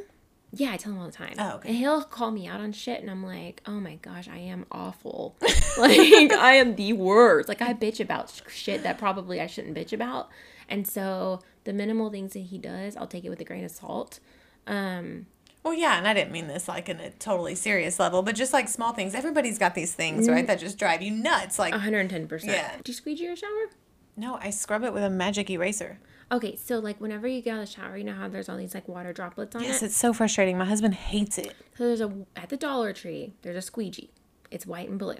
Yeah, 0.51 0.71
I 0.71 0.77
tell 0.77 0.93
him 0.93 0.99
all 0.99 1.05
the 1.05 1.11
time. 1.11 1.35
Oh, 1.37 1.55
okay. 1.57 1.69
And 1.69 1.77
he'll 1.77 2.01
call 2.03 2.31
me 2.31 2.47
out 2.47 2.59
on 2.59 2.71
shit, 2.71 3.01
and 3.01 3.09
I'm 3.09 3.23
like, 3.23 3.61
oh 3.65 3.79
my 3.79 3.95
gosh, 3.95 4.27
I 4.27 4.37
am 4.37 4.65
awful. 4.71 5.35
like, 5.77 5.99
I 6.33 6.53
am 6.55 6.75
the 6.75 6.93
worst. 6.93 7.47
Like, 7.47 7.61
I 7.61 7.73
bitch 7.73 7.99
about 7.99 8.31
shit 8.49 8.83
that 8.83 8.97
probably 8.97 9.39
I 9.39 9.47
shouldn't 9.47 9.75
bitch 9.77 9.93
about. 9.93 10.29
And 10.67 10.87
so, 10.87 11.41
the 11.65 11.73
minimal 11.73 12.09
things 12.09 12.33
that 12.33 12.39
he 12.39 12.57
does, 12.57 12.95
I'll 12.97 13.07
take 13.07 13.25
it 13.25 13.29
with 13.29 13.39
a 13.41 13.43
grain 13.45 13.63
of 13.63 13.71
salt. 13.71 14.19
Um, 14.67 15.27
Well, 15.63 15.73
yeah, 15.73 15.97
and 15.97 16.07
I 16.07 16.13
didn't 16.13 16.31
mean 16.31 16.47
this 16.47 16.67
like 16.67 16.89
in 16.89 16.99
a 16.99 17.09
totally 17.11 17.55
serious 17.55 17.99
level, 17.99 18.21
but 18.23 18.35
just 18.35 18.53
like 18.53 18.67
small 18.69 18.93
things. 18.93 19.13
Everybody's 19.15 19.57
got 19.59 19.75
these 19.75 19.93
things, 19.93 20.27
right, 20.29 20.47
that 20.47 20.59
just 20.59 20.77
drive 20.79 21.01
you 21.01 21.11
nuts. 21.11 21.59
Like, 21.59 21.73
110%. 21.73 22.45
Yeah. 22.45 22.75
Do 22.83 22.91
you 22.91 22.93
squeegee 22.95 23.23
your 23.25 23.35
shower? 23.35 23.69
no, 24.15 24.37
I 24.41 24.49
scrub 24.49 24.83
it 24.83 24.93
with 24.93 25.03
a 25.03 25.09
magic 25.09 25.49
eraser. 25.49 25.97
Okay, 26.31 26.55
so 26.55 26.79
like 26.79 27.01
whenever 27.01 27.27
you 27.27 27.41
get 27.41 27.55
out 27.55 27.63
of 27.63 27.67
the 27.67 27.73
shower, 27.73 27.97
you 27.97 28.03
know 28.03 28.13
how 28.13 28.27
there's 28.27 28.49
all 28.49 28.57
these 28.57 28.73
like 28.75 28.87
water 28.87 29.11
droplets 29.13 29.55
on 29.55 29.61
Yes, 29.63 29.69
it? 29.69 29.73
Yes, 29.73 29.83
it's 29.83 29.97
so 29.97 30.13
frustrating. 30.13 30.57
My 30.57 30.65
husband 30.65 30.93
hates 30.93 31.37
it. 31.37 31.55
So 31.77 31.85
there's 31.87 32.01
a 32.01 32.11
at 32.35 32.49
the 32.49 32.57
Dollar 32.57 32.93
Tree. 32.93 33.33
There's 33.41 33.55
a 33.55 33.61
squeegee. 33.61 34.11
It's 34.51 34.65
white 34.65 34.89
and 34.89 34.99
blue. 34.99 35.13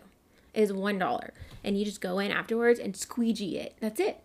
It 0.53 0.61
is 0.61 0.73
one 0.73 0.99
dollar, 0.99 1.33
and 1.63 1.77
you 1.77 1.85
just 1.85 2.01
go 2.01 2.19
in 2.19 2.31
afterwards 2.31 2.79
and 2.79 2.95
squeegee 2.95 3.57
it. 3.57 3.75
That's 3.79 3.99
it. 3.99 4.21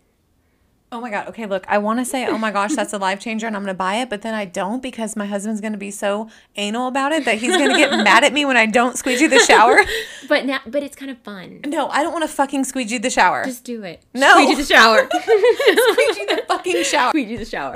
Oh 0.95 1.01
my 1.01 1.11
god. 1.11 1.27
Okay, 1.27 1.47
look, 1.47 1.65
I 1.67 1.79
want 1.79 1.99
to 1.99 2.05
say, 2.05 2.25
oh 2.29 2.39
my 2.39 2.53
gosh, 2.53 2.77
that's 2.77 2.93
a 2.93 2.99
life 2.99 3.19
changer, 3.19 3.49
and 3.49 3.57
I'm 3.57 3.63
gonna 3.63 3.75
buy 3.75 3.97
it, 3.97 4.09
but 4.09 4.23
then 4.23 4.33
I 4.33 4.45
don't 4.45 4.81
because 4.81 5.17
my 5.17 5.27
husband's 5.27 5.61
gonna 5.61 5.77
be 5.77 5.91
so 5.91 6.29
anal 6.55 6.87
about 6.87 7.11
it 7.11 7.25
that 7.25 7.39
he's 7.39 7.57
gonna 7.57 7.77
get 7.77 7.91
mad 8.05 8.23
at 8.23 8.33
me 8.33 8.45
when 8.45 8.57
I 8.57 8.67
don't 8.67 8.97
squeegee 8.97 9.27
the 9.27 9.41
shower. 9.41 9.81
But 10.29 10.47
now, 10.47 10.61
but 10.67 10.83
it's 10.83 10.97
kind 10.97 11.11
of 11.11 11.19
fun. 11.19 11.61
No, 11.67 11.89
I 11.89 12.03
don't 12.03 12.13
want 12.13 12.23
to 12.25 12.29
fucking 12.35 12.65
squeegee 12.65 12.97
the 12.99 13.11
shower. 13.11 13.45
Just 13.45 13.65
do 13.65 13.83
it. 13.83 14.03
No. 14.15 14.33
Squeegee 14.35 14.55
the 14.55 14.65
shower. 14.65 15.07
squeegee 15.11 16.25
the 16.27 16.45
fucking 16.49 16.83
shower. 16.85 17.11
squeegee 17.11 17.37
the 17.37 17.45
shower. 17.45 17.75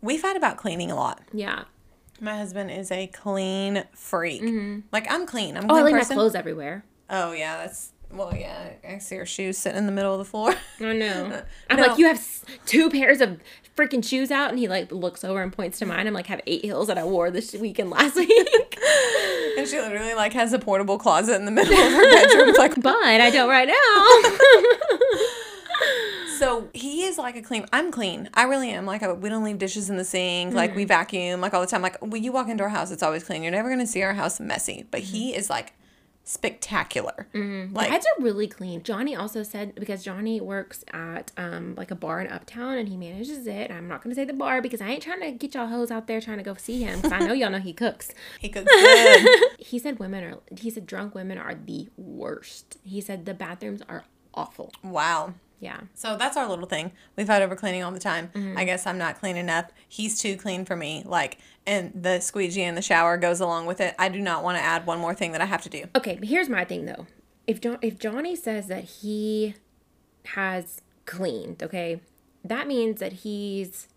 We 0.00 0.16
fight 0.18 0.36
about 0.36 0.56
cleaning 0.56 0.90
a 0.90 0.94
lot. 0.94 1.20
yeah. 1.32 1.64
My 2.18 2.36
husband 2.38 2.70
is 2.70 2.90
a 2.90 3.08
clean 3.08 3.84
freak. 3.92 4.40
Mm-hmm. 4.40 4.80
Like 4.90 5.10
I'm 5.10 5.26
clean. 5.26 5.56
I'm 5.56 5.68
a 5.68 5.72
Oh, 5.72 5.76
I 5.76 5.82
clean 5.82 5.96
leave 5.96 6.08
my 6.08 6.14
clothes 6.14 6.34
everywhere. 6.34 6.82
Oh 7.10 7.32
yeah, 7.32 7.58
that's 7.58 7.92
well 8.12 8.34
yeah. 8.34 8.70
I 8.88 8.98
see 8.98 9.16
her 9.16 9.26
shoes 9.26 9.58
sitting 9.58 9.78
in 9.78 9.86
the 9.86 9.92
middle 9.92 10.12
of 10.12 10.18
the 10.18 10.24
floor. 10.24 10.54
I 10.80 10.92
know. 10.92 11.42
I'm 11.70 11.76
No. 11.76 11.86
like, 11.86 11.98
you 11.98 12.06
have 12.06 12.22
two 12.64 12.90
pairs 12.90 13.20
of 13.20 13.40
freaking 13.76 14.06
shoes 14.06 14.30
out, 14.30 14.50
and 14.50 14.58
he 14.58 14.68
like 14.68 14.90
looks 14.90 15.24
over 15.24 15.42
and 15.42 15.52
points 15.52 15.78
to 15.80 15.86
mine. 15.92 16.06
I'm 16.06 16.14
like, 16.14 16.26
have 16.26 16.40
eight 16.46 16.62
heels 16.64 16.88
that 16.88 16.98
I 16.98 17.04
wore 17.04 17.30
this 17.30 17.52
weekend 17.54 17.90
last 17.90 18.16
week, 18.16 18.78
and 19.58 19.68
she 19.68 19.78
literally 19.78 20.14
like 20.14 20.32
has 20.32 20.52
a 20.52 20.58
portable 20.58 20.98
closet 20.98 21.36
in 21.36 21.44
the 21.44 21.50
middle 21.50 21.74
of 21.74 21.92
her 21.92 22.10
bedroom. 22.10 22.48
It's 22.50 22.58
like 22.58 22.80
but 22.80 22.96
I 22.96 23.30
don't 23.30 23.48
right 23.48 23.68
now. 23.68 24.28
so 26.38 26.68
he 26.72 27.04
is 27.04 27.18
like 27.18 27.36
a 27.36 27.42
clean. 27.42 27.66
I'm 27.72 27.90
clean. 27.90 28.28
I 28.34 28.44
really 28.44 28.70
am. 28.70 28.86
Like 28.86 29.02
I, 29.02 29.12
we 29.12 29.28
don't 29.28 29.44
leave 29.44 29.58
dishes 29.58 29.90
in 29.90 29.96
the 29.96 30.04
sink. 30.04 30.54
Like 30.54 30.74
we 30.74 30.84
mm. 30.84 30.88
vacuum. 30.88 31.40
Like 31.40 31.54
all 31.54 31.60
the 31.60 31.66
time. 31.66 31.82
Like 31.82 31.98
when 32.00 32.22
you 32.22 32.32
walk 32.32 32.48
into 32.48 32.62
our 32.62 32.70
house, 32.70 32.90
it's 32.90 33.02
always 33.02 33.24
clean. 33.24 33.42
You're 33.42 33.52
never 33.52 33.68
gonna 33.68 33.86
see 33.86 34.02
our 34.02 34.14
house 34.14 34.40
messy. 34.40 34.86
But 34.90 35.00
he 35.00 35.30
mm-hmm. 35.30 35.40
is 35.40 35.50
like 35.50 35.72
spectacular. 36.26 37.28
Like 37.32 37.88
heads 37.90 38.04
are 38.04 38.22
really 38.22 38.48
clean. 38.48 38.82
Johnny 38.82 39.14
also 39.14 39.42
said 39.44 39.74
because 39.76 40.02
Johnny 40.02 40.40
works 40.40 40.84
at 40.92 41.30
um 41.36 41.74
like 41.76 41.90
a 41.90 41.94
bar 41.94 42.20
in 42.20 42.26
Uptown 42.26 42.76
and 42.76 42.88
he 42.88 42.96
manages 42.96 43.46
it. 43.46 43.70
I'm 43.70 43.86
not 43.88 44.02
gonna 44.02 44.14
say 44.16 44.24
the 44.24 44.32
bar 44.32 44.60
because 44.60 44.80
I 44.80 44.88
ain't 44.88 45.02
trying 45.02 45.20
to 45.20 45.30
get 45.30 45.54
y'all 45.54 45.68
hoes 45.68 45.90
out 45.90 46.08
there 46.08 46.20
trying 46.20 46.38
to 46.38 46.42
go 46.44 46.54
see 46.54 46.82
him 46.82 47.00
because 47.00 47.12
I 47.12 47.20
know 47.20 47.32
y'all 47.32 47.50
know 47.50 47.58
he 47.60 47.72
cooks. 47.72 48.10
he 48.40 48.48
cooks 48.50 48.70
good. 48.70 49.40
He 49.58 49.78
said 49.78 49.98
women 49.98 50.22
are. 50.24 50.38
He 50.58 50.68
said 50.70 50.86
drunk 50.86 51.14
women 51.14 51.38
are 51.38 51.54
the 51.54 51.88
worst. 51.96 52.76
He 52.84 53.00
said 53.00 53.24
the 53.24 53.34
bathrooms 53.34 53.82
are 53.88 54.04
awful. 54.34 54.72
wow. 54.82 55.34
Yeah. 55.58 55.80
So 55.94 56.16
that's 56.16 56.36
our 56.36 56.48
little 56.48 56.66
thing. 56.66 56.92
We 57.16 57.24
fight 57.24 57.42
over 57.42 57.56
cleaning 57.56 57.82
all 57.82 57.92
the 57.92 57.98
time. 57.98 58.28
Mm-hmm. 58.34 58.58
I 58.58 58.64
guess 58.64 58.86
I'm 58.86 58.98
not 58.98 59.18
clean 59.18 59.36
enough. 59.36 59.70
He's 59.88 60.20
too 60.20 60.36
clean 60.36 60.64
for 60.64 60.76
me. 60.76 61.02
Like, 61.06 61.38
and 61.66 61.92
the 61.94 62.20
squeegee 62.20 62.62
in 62.62 62.74
the 62.74 62.82
shower 62.82 63.16
goes 63.16 63.40
along 63.40 63.66
with 63.66 63.80
it. 63.80 63.94
I 63.98 64.08
do 64.08 64.20
not 64.20 64.44
want 64.44 64.58
to 64.58 64.62
add 64.62 64.86
one 64.86 64.98
more 64.98 65.14
thing 65.14 65.32
that 65.32 65.40
I 65.40 65.46
have 65.46 65.62
to 65.62 65.68
do. 65.68 65.84
Okay, 65.96 66.16
but 66.16 66.28
here's 66.28 66.48
my 66.48 66.64
thing 66.64 66.84
though. 66.84 67.06
If 67.46 67.60
John, 67.60 67.78
if 67.80 67.98
Johnny 67.98 68.36
says 68.36 68.66
that 68.66 68.84
he 68.84 69.54
has 70.26 70.82
cleaned, 71.06 71.62
okay, 71.62 72.00
that 72.44 72.66
means 72.66 73.00
that 73.00 73.12
he's 73.14 73.88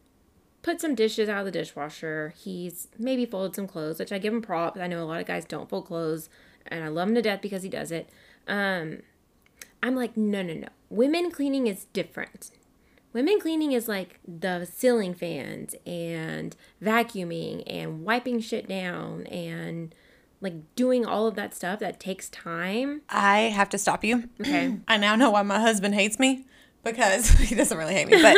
put 0.62 0.82
some 0.82 0.96
dishes 0.96 1.30
out 1.30 1.40
of 1.40 1.46
the 1.46 1.52
dishwasher. 1.52 2.34
He's 2.38 2.88
maybe 2.98 3.26
folded 3.26 3.56
some 3.56 3.68
clothes, 3.68 4.00
which 4.00 4.12
I 4.12 4.18
give 4.18 4.34
him 4.34 4.42
props. 4.42 4.80
I 4.80 4.88
know 4.88 5.04
a 5.04 5.06
lot 5.06 5.22
of 5.22 5.28
guys 5.28 5.46
don't 5.46 5.70
fold 5.70 5.86
clothes, 5.88 6.30
and 6.68 6.84
I 6.84 6.88
love 6.88 7.10
him 7.10 7.16
to 7.16 7.22
death 7.22 7.42
because 7.42 7.64
he 7.64 7.70
does 7.70 7.92
it. 7.92 8.10
Um, 8.48 9.02
I'm 9.82 9.96
like, 9.96 10.18
no, 10.18 10.42
no, 10.42 10.54
no. 10.54 10.68
Women 10.90 11.32
cleaning 11.32 11.68
is 11.68 11.86
different. 11.94 12.52
Women 13.12 13.40
cleaning 13.40 13.72
is 13.72 13.88
like 13.88 14.20
the 14.28 14.66
ceiling 14.66 15.14
fans 15.14 15.76
and 15.86 16.56
vacuuming 16.82 17.64
and 17.66 18.04
wiping 18.04 18.40
shit 18.40 18.68
down 18.68 19.26
and 19.28 19.94
like 20.42 20.54
doing 20.76 21.06
all 21.06 21.28
of 21.28 21.36
that 21.36 21.56
stuff 21.56 21.80
that 21.80 22.00
takes 22.00 22.30
time. 22.30 23.02
I 23.10 23.40
have 23.40 23.70
to 23.70 23.78
stop 23.78 24.04
you. 24.04 24.30
Okay. 24.40 24.78
I 24.88 24.98
now 24.98 25.16
know 25.16 25.32
why 25.32 25.42
my 25.42 25.60
husband 25.60 25.96
hates 25.96 26.20
me 26.20 26.46
because 26.84 27.30
he 27.40 27.56
doesn't 27.56 27.78
really 27.78 27.94
hate 27.94 28.08
me, 28.08 28.22
but 28.22 28.38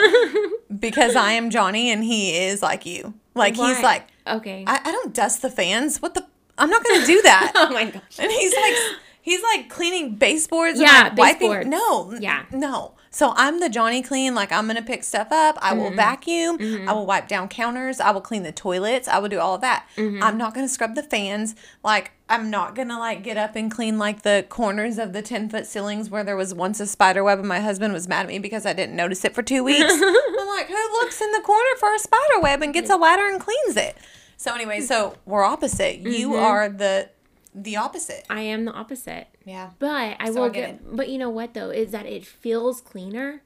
because 0.80 1.16
I 1.16 1.34
am 1.34 1.50
Johnny 1.50 1.92
and 1.92 2.04
he 2.04 2.38
is 2.38 2.62
like 2.62 2.86
you. 2.86 3.14
Like, 3.34 3.56
he's 3.56 3.82
like, 3.82 4.08
okay. 4.28 4.64
I, 4.68 4.80
I 4.84 4.92
don't 4.92 5.14
dust 5.14 5.42
the 5.42 5.50
fans. 5.50 6.02
What 6.02 6.16
the? 6.16 6.26
I'm 6.58 6.70
not 6.70 6.84
going 6.84 7.00
to 7.02 7.06
do 7.06 7.22
that. 7.24 7.54
oh 7.56 7.72
my 7.72 7.86
gosh. 7.86 8.20
And 8.20 8.32
he's 8.32 8.54
like, 8.54 8.76
he's 9.22 9.42
like 9.44 9.70
cleaning 9.70 10.16
baseboards. 10.16 10.80
and, 10.80 10.88
Yeah, 10.88 11.14
like, 11.16 11.40
wiping. 11.42 11.70
No, 11.70 12.14
Yeah. 12.20 12.44
no. 12.52 12.94
So 13.14 13.34
I'm 13.36 13.60
the 13.60 13.68
Johnny 13.68 14.02
clean. 14.02 14.34
Like 14.36 14.54
I'm 14.54 14.68
gonna 14.68 14.82
pick 14.82 15.04
stuff 15.04 15.28
up. 15.32 15.58
I 15.62 15.72
Mm-hmm. 15.72 15.80
will 15.82 15.92
vacuum. 15.92 16.88
I 16.88 16.94
will 16.94 17.06
wipe 17.06 17.28
down 17.28 17.50
counters. 17.50 18.00
I 18.00 18.12
will 18.12 18.22
clean 18.22 18.44
the 18.44 18.54
toilets. 18.54 19.08
I 19.10 19.20
will 19.20 19.28
do 19.28 19.38
all 19.40 19.56
of 19.56 19.62
that. 19.62 19.86
Mm-hmm. 19.98 20.24
I'm 20.24 20.38
not 20.38 20.54
gonna 20.54 20.70
scrub 20.70 20.96
the 20.96 21.04
fans. 21.04 21.54
Like 21.84 22.12
I'm 22.30 22.50
not 22.50 22.74
gonna 22.74 22.98
like 22.98 23.22
get 23.22 23.36
up 23.36 23.58
and 23.58 23.70
clean 23.70 23.98
like 24.00 24.22
the 24.22 24.46
corners 24.48 24.98
of 24.98 25.12
the 25.12 25.22
ten 25.22 25.50
foot 25.50 25.66
ceilings 25.68 26.10
where 26.10 26.24
there 26.24 26.38
was 26.38 26.54
once 26.54 26.80
a 26.80 26.88
spider 26.88 27.22
web, 27.22 27.40
and 27.40 27.48
my 27.50 27.60
husband 27.60 27.94
was 27.94 28.08
mad 28.08 28.22
at 28.22 28.28
me 28.30 28.40
because 28.40 28.66
I 28.66 28.72
didn't 28.72 28.96
notice 28.96 29.26
it 29.26 29.36
for 29.36 29.44
two 29.44 29.62
weeks. 29.66 29.92
I'm 29.94 30.48
like, 30.48 30.68
who 30.68 30.74
looks 31.02 31.20
in 31.22 31.32
the 31.34 31.42
corner 31.42 31.76
for 31.80 31.94
a 31.94 32.00
spider 32.00 32.40
web 32.42 32.62
and 32.62 32.74
gets 32.74 32.90
a 32.90 32.96
ladder 32.96 33.28
and 33.28 33.42
cleans 33.42 33.76
it? 33.76 33.98
So 34.38 34.56
anyway, 34.56 34.80
so 34.80 35.18
we're 35.26 35.44
opposite. 35.44 36.00
You 36.00 36.30
Mm-hmm. 36.30 36.40
are 36.44 36.70
the 36.70 37.10
the 37.54 37.76
opposite. 37.76 38.26
I 38.30 38.42
am 38.42 38.66
the 38.66 38.72
opposite. 38.72 39.28
Yeah. 39.46 39.72
But 39.80 40.18
I 40.20 40.32
So 40.32 40.42
will 40.42 40.44
I 40.44 40.50
get 40.50 40.84
get, 40.84 40.96
but 40.96 41.10
you 41.10 41.18
know 41.18 41.30
what 41.30 41.54
though 41.54 41.70
is 41.70 41.92
that 41.92 42.06
it 42.06 42.26
feels 42.26 42.82
cleaner 42.82 43.42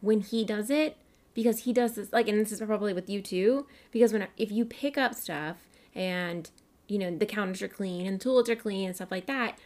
when 0.00 0.20
he 0.20 0.44
does 0.44 0.70
it 0.70 0.96
because 1.34 1.60
he 1.60 1.72
does 1.72 1.94
this 1.94 2.12
like 2.12 2.28
and 2.28 2.40
this 2.40 2.52
is 2.52 2.60
probably 2.60 2.92
with 2.92 3.08
you 3.08 3.20
too 3.20 3.66
because 3.90 4.12
when 4.12 4.26
if 4.36 4.50
you 4.50 4.64
pick 4.64 4.96
up 4.96 5.14
stuff 5.14 5.56
and 5.94 6.50
you 6.86 6.98
know 6.98 7.16
the 7.16 7.26
counters 7.26 7.62
are 7.62 7.68
clean 7.68 8.06
and 8.06 8.20
the 8.20 8.22
tools 8.22 8.48
are 8.48 8.56
clean 8.56 8.86
and 8.86 8.94
stuff 8.96 9.10
like 9.10 9.26
that 9.26 9.58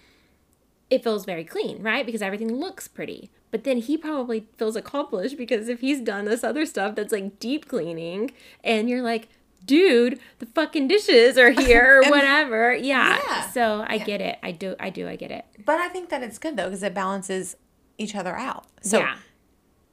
it 0.90 1.02
feels 1.02 1.24
very 1.24 1.44
clean 1.44 1.83
right 1.83 2.05
because 2.07 2.22
everything 2.22 2.55
looks 2.57 2.88
pretty 2.88 3.31
but 3.50 3.64
then 3.64 3.78
he 3.78 3.96
probably 3.96 4.46
feels 4.57 4.76
accomplished 4.76 5.37
because 5.37 5.68
if 5.68 5.81
he's 5.81 6.00
done 6.00 6.24
this 6.24 6.42
other 6.44 6.64
stuff 6.66 6.94
that's 6.94 7.12
like 7.12 7.38
deep 7.38 7.68
cleaning 7.68 8.31
and 8.64 8.88
you're 8.88 9.02
like 9.02 9.28
dude 9.64 10.18
the 10.38 10.46
fucking 10.46 10.88
dishes 10.88 11.38
are 11.38 11.51
here 11.51 12.03
or 12.05 12.11
whatever 12.11 12.75
yeah. 12.75 13.18
Yeah. 13.29 13.51
so 13.51 13.85
i 13.88 13.98
get 13.98 14.20
it 14.20 14.38
i 14.42 14.51
do 14.53 14.75
i 14.81 14.90
do 14.90 15.09
i 15.09 15.16
get 15.16 15.31
it 15.31 15.44
But 15.64 15.79
I 15.81 15.88
think 15.88 16.09
that 16.11 16.22
it's 16.22 16.38
good 16.38 16.57
though 16.57 16.64
because 16.64 16.83
it 16.83 16.94
balances 16.94 17.57
each 17.98 18.14
other 18.14 18.35
out. 18.37 18.66
So 18.81 18.98
yeah 18.98 19.16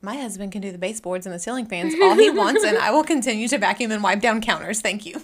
my 0.01 0.15
husband 0.15 0.51
can 0.51 0.61
do 0.61 0.71
the 0.71 0.77
baseboards 0.77 1.25
and 1.25 1.35
the 1.35 1.39
ceiling 1.39 1.65
fans 1.65 1.93
all 2.01 2.15
he 2.15 2.29
wants, 2.29 2.63
and 2.63 2.77
I 2.77 2.91
will 2.91 3.03
continue 3.03 3.47
to 3.49 3.57
vacuum 3.57 3.91
and 3.91 4.01
wipe 4.01 4.21
down 4.21 4.39
counters. 4.41 4.81
Thank 4.81 5.05
you. 5.05 5.21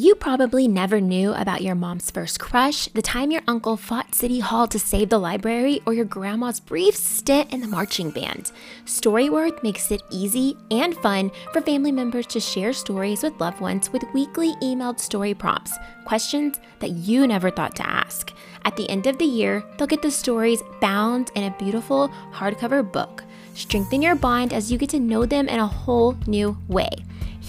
You 0.00 0.14
probably 0.14 0.68
never 0.68 1.00
knew 1.00 1.32
about 1.32 1.62
your 1.62 1.74
mom's 1.74 2.12
first 2.12 2.38
crush, 2.38 2.86
the 2.86 3.02
time 3.02 3.32
your 3.32 3.42
uncle 3.48 3.76
fought 3.76 4.14
City 4.14 4.38
Hall 4.38 4.68
to 4.68 4.78
save 4.78 5.08
the 5.08 5.18
library, 5.18 5.80
or 5.86 5.92
your 5.92 6.04
grandma's 6.04 6.60
brief 6.60 6.94
stint 6.94 7.52
in 7.52 7.60
the 7.60 7.66
marching 7.66 8.12
band. 8.12 8.52
Storyworth 8.84 9.60
makes 9.64 9.90
it 9.90 10.04
easy 10.08 10.56
and 10.70 10.94
fun 10.98 11.32
for 11.52 11.60
family 11.62 11.90
members 11.90 12.28
to 12.28 12.38
share 12.38 12.72
stories 12.72 13.24
with 13.24 13.40
loved 13.40 13.60
ones 13.60 13.92
with 13.92 14.04
weekly 14.14 14.54
emailed 14.62 15.00
story 15.00 15.34
prompts, 15.34 15.76
questions 16.04 16.60
that 16.78 16.90
you 16.90 17.26
never 17.26 17.50
thought 17.50 17.74
to 17.74 17.90
ask. 17.90 18.32
At 18.64 18.76
the 18.76 18.88
end 18.88 19.08
of 19.08 19.18
the 19.18 19.24
year, 19.24 19.64
they'll 19.78 19.88
get 19.88 20.02
the 20.02 20.12
stories 20.12 20.62
bound 20.80 21.32
in 21.34 21.42
a 21.42 21.56
beautiful 21.58 22.08
hardcover 22.32 22.84
book. 22.88 23.24
Strengthen 23.54 24.02
your 24.02 24.14
bond 24.14 24.52
as 24.52 24.70
you 24.70 24.78
get 24.78 24.90
to 24.90 25.00
know 25.00 25.26
them 25.26 25.48
in 25.48 25.58
a 25.58 25.66
whole 25.66 26.16
new 26.28 26.56
way. 26.68 26.88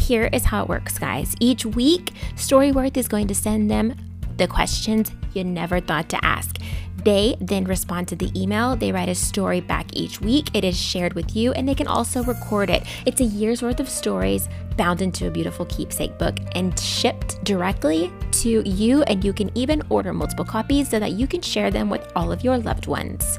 Here 0.09 0.27
is 0.33 0.45
how 0.45 0.63
it 0.63 0.69
works, 0.69 0.97
guys. 0.97 1.35
Each 1.39 1.67
week, 1.67 2.13
Storyworth 2.33 2.97
is 2.97 3.07
going 3.07 3.27
to 3.27 3.35
send 3.35 3.69
them 3.69 3.93
the 4.37 4.47
questions 4.47 5.11
you 5.35 5.43
never 5.43 5.79
thought 5.79 6.09
to 6.09 6.25
ask. 6.25 6.57
They 7.05 7.37
then 7.39 7.65
respond 7.65 8.07
to 8.07 8.15
the 8.15 8.31
email. 8.35 8.75
They 8.75 8.91
write 8.91 9.09
a 9.09 9.13
story 9.13 9.61
back 9.61 9.85
each 9.93 10.19
week. 10.19 10.49
It 10.55 10.63
is 10.63 10.75
shared 10.75 11.13
with 11.13 11.35
you, 11.35 11.51
and 11.51 11.69
they 11.69 11.75
can 11.75 11.85
also 11.85 12.23
record 12.23 12.71
it. 12.71 12.87
It's 13.05 13.21
a 13.21 13.25
year's 13.25 13.61
worth 13.61 13.79
of 13.79 13.87
stories 13.87 14.49
bound 14.77 15.03
into 15.03 15.27
a 15.27 15.29
beautiful 15.29 15.67
keepsake 15.67 16.17
book 16.17 16.39
and 16.55 16.77
shipped 16.79 17.43
directly 17.43 18.11
to 18.31 18.67
you. 18.67 19.03
And 19.03 19.23
you 19.23 19.31
can 19.31 19.55
even 19.55 19.83
order 19.89 20.11
multiple 20.11 20.43
copies 20.43 20.89
so 20.89 20.97
that 20.97 21.11
you 21.11 21.27
can 21.27 21.43
share 21.43 21.69
them 21.69 21.87
with 21.87 22.11
all 22.15 22.31
of 22.31 22.43
your 22.43 22.57
loved 22.57 22.87
ones. 22.87 23.37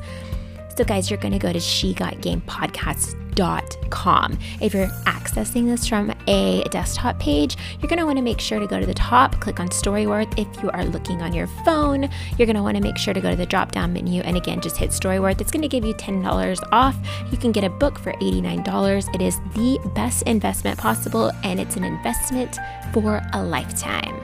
So, 0.80 0.86
guys, 0.86 1.10
you're 1.10 1.20
going 1.20 1.34
to 1.34 1.38
go 1.38 1.52
to 1.52 1.58
shegotgamepodcast.com. 1.58 4.38
If 4.62 4.72
you're 4.72 4.86
accessing 4.86 5.66
this 5.66 5.86
from 5.86 6.10
a 6.26 6.64
desktop 6.70 7.18
page, 7.18 7.58
you're 7.78 7.90
going 7.90 7.98
to 7.98 8.06
want 8.06 8.16
to 8.16 8.22
make 8.22 8.40
sure 8.40 8.58
to 8.58 8.66
go 8.66 8.80
to 8.80 8.86
the 8.86 8.94
top, 8.94 9.38
click 9.42 9.60
on 9.60 9.68
Storyworth. 9.68 10.38
If 10.38 10.62
you 10.62 10.70
are 10.70 10.86
looking 10.86 11.20
on 11.20 11.34
your 11.34 11.48
phone, 11.66 12.08
you're 12.38 12.46
going 12.46 12.56
to 12.56 12.62
want 12.62 12.78
to 12.78 12.82
make 12.82 12.96
sure 12.96 13.12
to 13.12 13.20
go 13.20 13.28
to 13.28 13.36
the 13.36 13.44
drop 13.44 13.72
down 13.72 13.92
menu 13.92 14.22
and 14.22 14.38
again, 14.38 14.62
just 14.62 14.78
hit 14.78 14.88
Storyworth. 14.88 15.42
It's 15.42 15.50
going 15.50 15.60
to 15.60 15.68
give 15.68 15.84
you 15.84 15.92
$10 15.92 16.58
off. 16.72 16.96
You 17.30 17.36
can 17.36 17.52
get 17.52 17.62
a 17.62 17.68
book 17.68 17.98
for 17.98 18.14
$89. 18.14 19.14
It 19.14 19.20
is 19.20 19.38
the 19.54 19.78
best 19.94 20.22
investment 20.22 20.78
possible, 20.78 21.30
and 21.44 21.60
it's 21.60 21.76
an 21.76 21.84
investment 21.84 22.56
for 22.94 23.20
a 23.34 23.42
lifetime. 23.42 24.18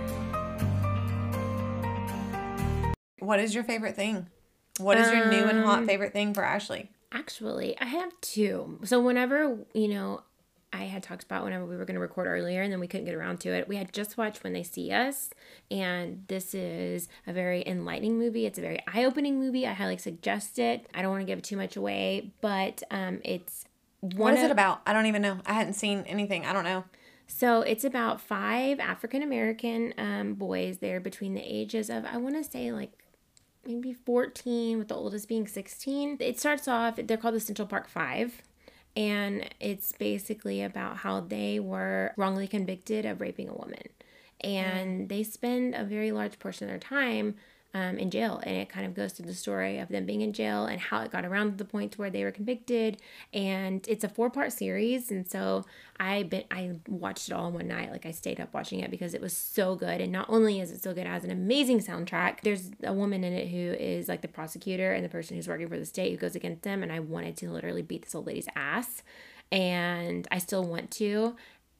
What 3.18 3.40
is 3.40 3.54
your 3.54 3.64
favorite 3.64 3.94
thing? 3.94 4.28
What 4.78 4.98
is 4.98 5.10
your 5.10 5.28
new 5.30 5.44
and 5.44 5.64
hot 5.64 5.78
Um, 5.80 5.86
favorite 5.86 6.12
thing 6.12 6.34
for 6.34 6.42
Ashley? 6.44 6.90
Actually, 7.12 7.78
I 7.80 7.86
have 7.86 8.12
two. 8.20 8.78
So 8.84 9.00
whenever, 9.00 9.58
you 9.72 9.88
know, 9.88 10.22
I 10.72 10.84
had 10.84 11.02
talked 11.02 11.22
about 11.24 11.44
whenever 11.44 11.64
we 11.64 11.76
were 11.76 11.84
going 11.86 11.94
to 11.94 12.00
record 12.00 12.26
earlier 12.26 12.60
and 12.60 12.70
then 12.70 12.80
we 12.80 12.86
couldn't 12.86 13.06
get 13.06 13.14
around 13.14 13.38
to 13.40 13.50
it. 13.50 13.68
We 13.68 13.76
had 13.76 13.92
just 13.92 14.18
watched 14.18 14.44
When 14.44 14.52
They 14.52 14.62
See 14.64 14.90
Us, 14.90 15.30
and 15.70 16.24
this 16.28 16.54
is 16.54 17.08
a 17.26 17.32
very 17.32 17.62
enlightening 17.66 18.18
movie. 18.18 18.44
It's 18.44 18.58
a 18.58 18.62
very 18.62 18.80
eye-opening 18.92 19.38
movie. 19.40 19.66
I 19.66 19.72
highly 19.72 19.96
suggest 19.96 20.58
it. 20.58 20.86
I 20.92 21.00
don't 21.00 21.10
want 21.12 21.22
to 21.22 21.26
give 21.26 21.40
too 21.40 21.56
much 21.56 21.76
away, 21.76 22.32
but 22.42 22.82
um, 22.90 23.20
it's 23.24 23.64
one 24.00 24.16
What 24.16 24.34
is 24.34 24.40
of- 24.40 24.46
it 24.46 24.50
about? 24.50 24.82
I 24.86 24.92
don't 24.92 25.06
even 25.06 25.22
know. 25.22 25.38
I 25.46 25.54
hadn't 25.54 25.74
seen 25.74 26.00
anything. 26.06 26.44
I 26.44 26.52
don't 26.52 26.64
know. 26.64 26.84
So 27.28 27.62
it's 27.62 27.84
about 27.84 28.20
five 28.20 28.78
African 28.78 29.22
American 29.22 29.94
um, 29.98 30.34
boys. 30.34 30.78
They're 30.78 31.00
between 31.00 31.34
the 31.34 31.42
ages 31.42 31.88
of 31.90 32.04
I 32.04 32.18
want 32.18 32.36
to 32.36 32.44
say 32.44 32.70
like 32.72 32.92
maybe 33.66 33.92
14 33.92 34.78
with 34.78 34.88
the 34.88 34.94
oldest 34.94 35.28
being 35.28 35.46
16 35.46 36.18
it 36.20 36.38
starts 36.38 36.68
off 36.68 36.96
they're 36.96 37.16
called 37.16 37.34
the 37.34 37.40
central 37.40 37.66
park 37.66 37.88
five 37.88 38.42
and 38.96 39.48
it's 39.60 39.92
basically 39.92 40.62
about 40.62 40.96
how 40.96 41.20
they 41.20 41.60
were 41.60 42.14
wrongly 42.16 42.48
convicted 42.48 43.04
of 43.04 43.20
raping 43.20 43.48
a 43.48 43.54
woman. 43.54 43.82
And 44.40 45.02
mm. 45.02 45.08
they 45.08 45.22
spend 45.22 45.74
a 45.74 45.84
very 45.84 46.12
large 46.12 46.38
portion 46.38 46.64
of 46.64 46.70
their 46.70 46.78
time 46.78 47.34
um, 47.76 47.98
in 47.98 48.10
jail. 48.10 48.40
And 48.42 48.56
it 48.56 48.70
kind 48.70 48.86
of 48.86 48.94
goes 48.94 49.12
through 49.12 49.26
the 49.26 49.34
story 49.34 49.78
of 49.78 49.88
them 49.88 50.06
being 50.06 50.22
in 50.22 50.32
jail 50.32 50.64
and 50.64 50.80
how 50.80 51.02
it 51.02 51.10
got 51.10 51.26
around 51.26 51.50
to 51.50 51.56
the 51.56 51.64
point 51.64 51.92
to 51.92 51.98
where 51.98 52.08
they 52.08 52.24
were 52.24 52.30
convicted. 52.30 53.02
And 53.34 53.86
it's 53.86 54.02
a 54.02 54.08
four 54.08 54.30
part 54.30 54.52
series. 54.52 55.10
And 55.10 55.30
so 55.30 55.64
i 55.98 56.22
been 56.24 56.44
i 56.50 56.72
watched 56.88 57.28
it 57.28 57.34
all 57.34 57.48
in 57.48 57.54
one 57.54 57.68
night. 57.68 57.90
Like 57.90 58.06
i 58.06 58.10
stayed 58.10 58.40
up 58.40 58.54
watching 58.54 58.80
it 58.80 58.90
because 58.90 59.12
it 59.12 59.20
was 59.20 59.34
so 59.34 59.74
good. 59.76 60.00
And 60.00 60.10
not 60.10 60.26
only 60.30 60.60
is 60.60 60.70
it 60.70 60.82
so 60.82 60.94
good 60.94 61.06
it 61.06 61.08
has 61.08 61.24
an 61.24 61.30
amazing 61.30 61.80
soundtrack. 61.80 62.40
There's 62.42 62.70
a 62.82 62.94
woman 62.94 63.22
in 63.22 63.34
it 63.34 63.48
who 63.48 63.74
is 63.78 64.08
like 64.08 64.22
the 64.22 64.28
prosecutor 64.28 64.92
and 64.92 65.04
the 65.04 65.10
person 65.10 65.36
who's 65.36 65.48
working 65.48 65.68
for 65.68 65.78
the 65.78 65.86
state 65.86 66.12
who 66.12 66.16
goes 66.16 66.34
against 66.34 66.62
them. 66.62 66.82
And 66.82 66.90
i 66.90 67.00
wanted 67.00 67.36
to 67.38 67.50
literally 67.50 67.82
beat 67.82 68.02
this 68.02 68.14
old 68.14 68.26
lady's 68.26 68.48
ass. 68.56 69.02
And 69.52 70.26
i 70.30 70.38
still 70.38 70.64
want 70.64 70.90
to 70.92 71.36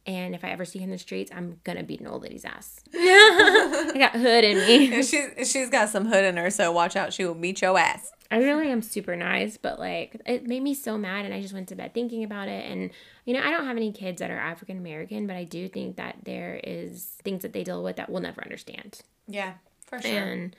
and 0.07 0.35
if 0.35 0.45
I 0.45 0.49
ever 0.51 0.65
see 0.65 0.79
her 0.79 0.85
in 0.85 0.91
the 0.91 0.99
streets, 0.99 1.31
I'm 1.35 1.61
gonna 1.65 1.83
beat 1.83 2.01
an 2.01 2.07
old 2.07 2.23
lady's 2.23 2.45
ass. 2.45 2.81
I 2.95 3.93
got 3.97 4.13
hood 4.13 4.45
in 4.45 4.59
me. 4.59 5.03
She, 5.03 5.45
she's 5.45 5.69
got 5.69 5.89
some 5.89 6.07
hood 6.07 6.25
in 6.25 6.37
her, 6.37 6.51
so 6.51 6.71
watch 6.73 6.97
out. 6.97 7.13
She 7.13 7.25
will 7.25 7.35
beat 7.35 7.61
your 7.61 7.79
ass. 7.79 8.13
I 8.31 8.39
really 8.39 8.71
am 8.71 8.83
super 8.83 9.17
nice, 9.17 9.57
but 9.57 9.79
like 9.79 10.21
it 10.27 10.47
made 10.47 10.63
me 10.63 10.75
so 10.75 10.97
mad, 10.99 11.25
and 11.25 11.35
I 11.35 11.41
just 11.41 11.55
went 11.55 11.69
to 11.69 11.77
bed 11.77 11.95
thinking 11.95 12.25
about 12.25 12.49
it. 12.49 12.71
And 12.71 12.91
you 13.25 13.35
know, 13.35 13.41
I 13.41 13.51
don't 13.51 13.67
have 13.67 13.77
any 13.77 13.93
kids 13.93 14.21
that 14.21 14.31
are 14.31 14.39
African 14.39 14.79
American, 14.79 15.27
but 15.27 15.37
I 15.37 15.45
do 15.45 15.69
think 15.69 15.97
that 15.97 16.19
there 16.25 16.61
is 16.63 17.05
things 17.25 17.43
that 17.43 17.53
they 17.53 17.65
deal 17.65 17.83
with 17.83 17.97
that 17.97 18.09
we'll 18.09 18.23
never 18.23 18.43
understand. 18.43 19.01
Yeah, 19.29 19.55
for 19.85 20.01
sure. 20.01 20.11
And 20.11 20.57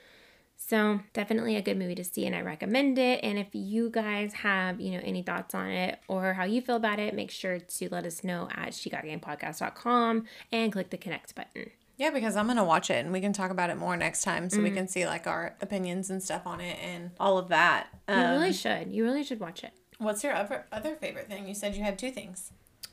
so 0.60 1.00
definitely 1.14 1.56
a 1.56 1.62
good 1.62 1.78
movie 1.78 1.94
to 1.94 2.04
see 2.04 2.26
and 2.26 2.34
I 2.36 2.42
recommend 2.42 2.98
it. 2.98 3.20
And 3.22 3.38
if 3.38 3.48
you 3.54 3.88
guys 3.90 4.32
have, 4.34 4.80
you 4.80 4.90
know, 4.90 5.00
any 5.02 5.22
thoughts 5.22 5.54
on 5.54 5.68
it 5.68 5.98
or 6.08 6.34
how 6.34 6.44
you 6.44 6.60
feel 6.60 6.76
about 6.76 6.98
it, 6.98 7.14
make 7.14 7.30
sure 7.30 7.58
to 7.60 7.88
let 7.90 8.04
us 8.04 8.22
know 8.24 8.48
at 8.54 8.70
shegotgamepodcast.com 8.70 10.24
and 10.52 10.72
click 10.72 10.90
the 10.90 10.96
connect 10.98 11.34
button. 11.34 11.70
Yeah, 11.96 12.10
because 12.10 12.36
I'm 12.36 12.46
gonna 12.46 12.64
watch 12.64 12.90
it 12.90 13.04
and 13.04 13.12
we 13.12 13.20
can 13.20 13.32
talk 13.32 13.50
about 13.50 13.70
it 13.70 13.76
more 13.76 13.96
next 13.96 14.22
time, 14.22 14.48
Mm. 14.48 14.52
so 14.52 14.62
we 14.62 14.70
can 14.70 14.86
see 14.86 15.04
like 15.06 15.26
our 15.26 15.56
opinions 15.60 16.10
and 16.10 16.22
stuff 16.22 16.46
on 16.46 16.60
it 16.60 16.78
and 16.80 17.10
all 17.18 17.38
of 17.38 17.48
that. 17.48 17.88
You 18.08 18.14
Um, 18.14 18.30
really 18.32 18.52
should. 18.52 18.92
You 18.92 19.04
really 19.04 19.24
should 19.24 19.40
watch 19.40 19.64
it. 19.64 19.72
what's 19.98 20.22
your 20.22 20.32
other 20.32 20.66
other 20.70 20.94
favorite 20.94 21.28
thing? 21.28 21.48
You 21.48 21.54
said 21.54 21.74
you 21.74 21.82
had 21.82 21.98
two 21.98 22.10
things. 22.12 22.52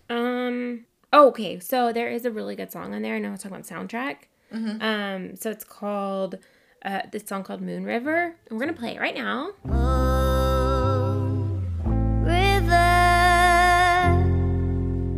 Um. 0.10 0.86
oh, 1.13 1.28
okay, 1.30 1.60
so 1.60 1.93
there 1.93 2.10
is 2.10 2.25
a 2.25 2.32
really 2.32 2.56
good 2.56 2.71
song 2.71 2.93
on 2.95 3.01
there. 3.04 3.15
I 3.15 3.19
know 3.19 3.30
I 3.30 3.32
was 3.32 3.41
talking 3.43 3.58
about 3.58 3.67
soundtrack. 3.67 4.15
Um. 4.51 5.36
So 5.36 5.51
it's 5.51 5.63
called 5.63 6.39
uh 6.86 7.02
this 7.12 7.24
song 7.28 7.43
called 7.43 7.62
Moon 7.62 7.84
River. 7.84 8.36
And 8.48 8.58
we're 8.58 8.60
gonna 8.65 8.78
play 8.78 8.95
it 8.95 9.00
right 9.00 9.15
now. 9.15 9.52
Oh, 9.67 11.34
river, 12.24 12.93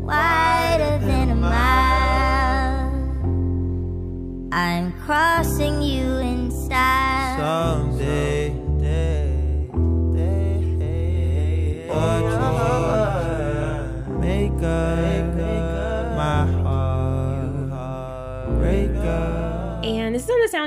wider 0.01 0.97
than 1.05 1.29
a 1.31 1.35
mile. 1.35 2.93
I'm 4.53 4.93
crossing 5.03 5.81
you 5.81 6.16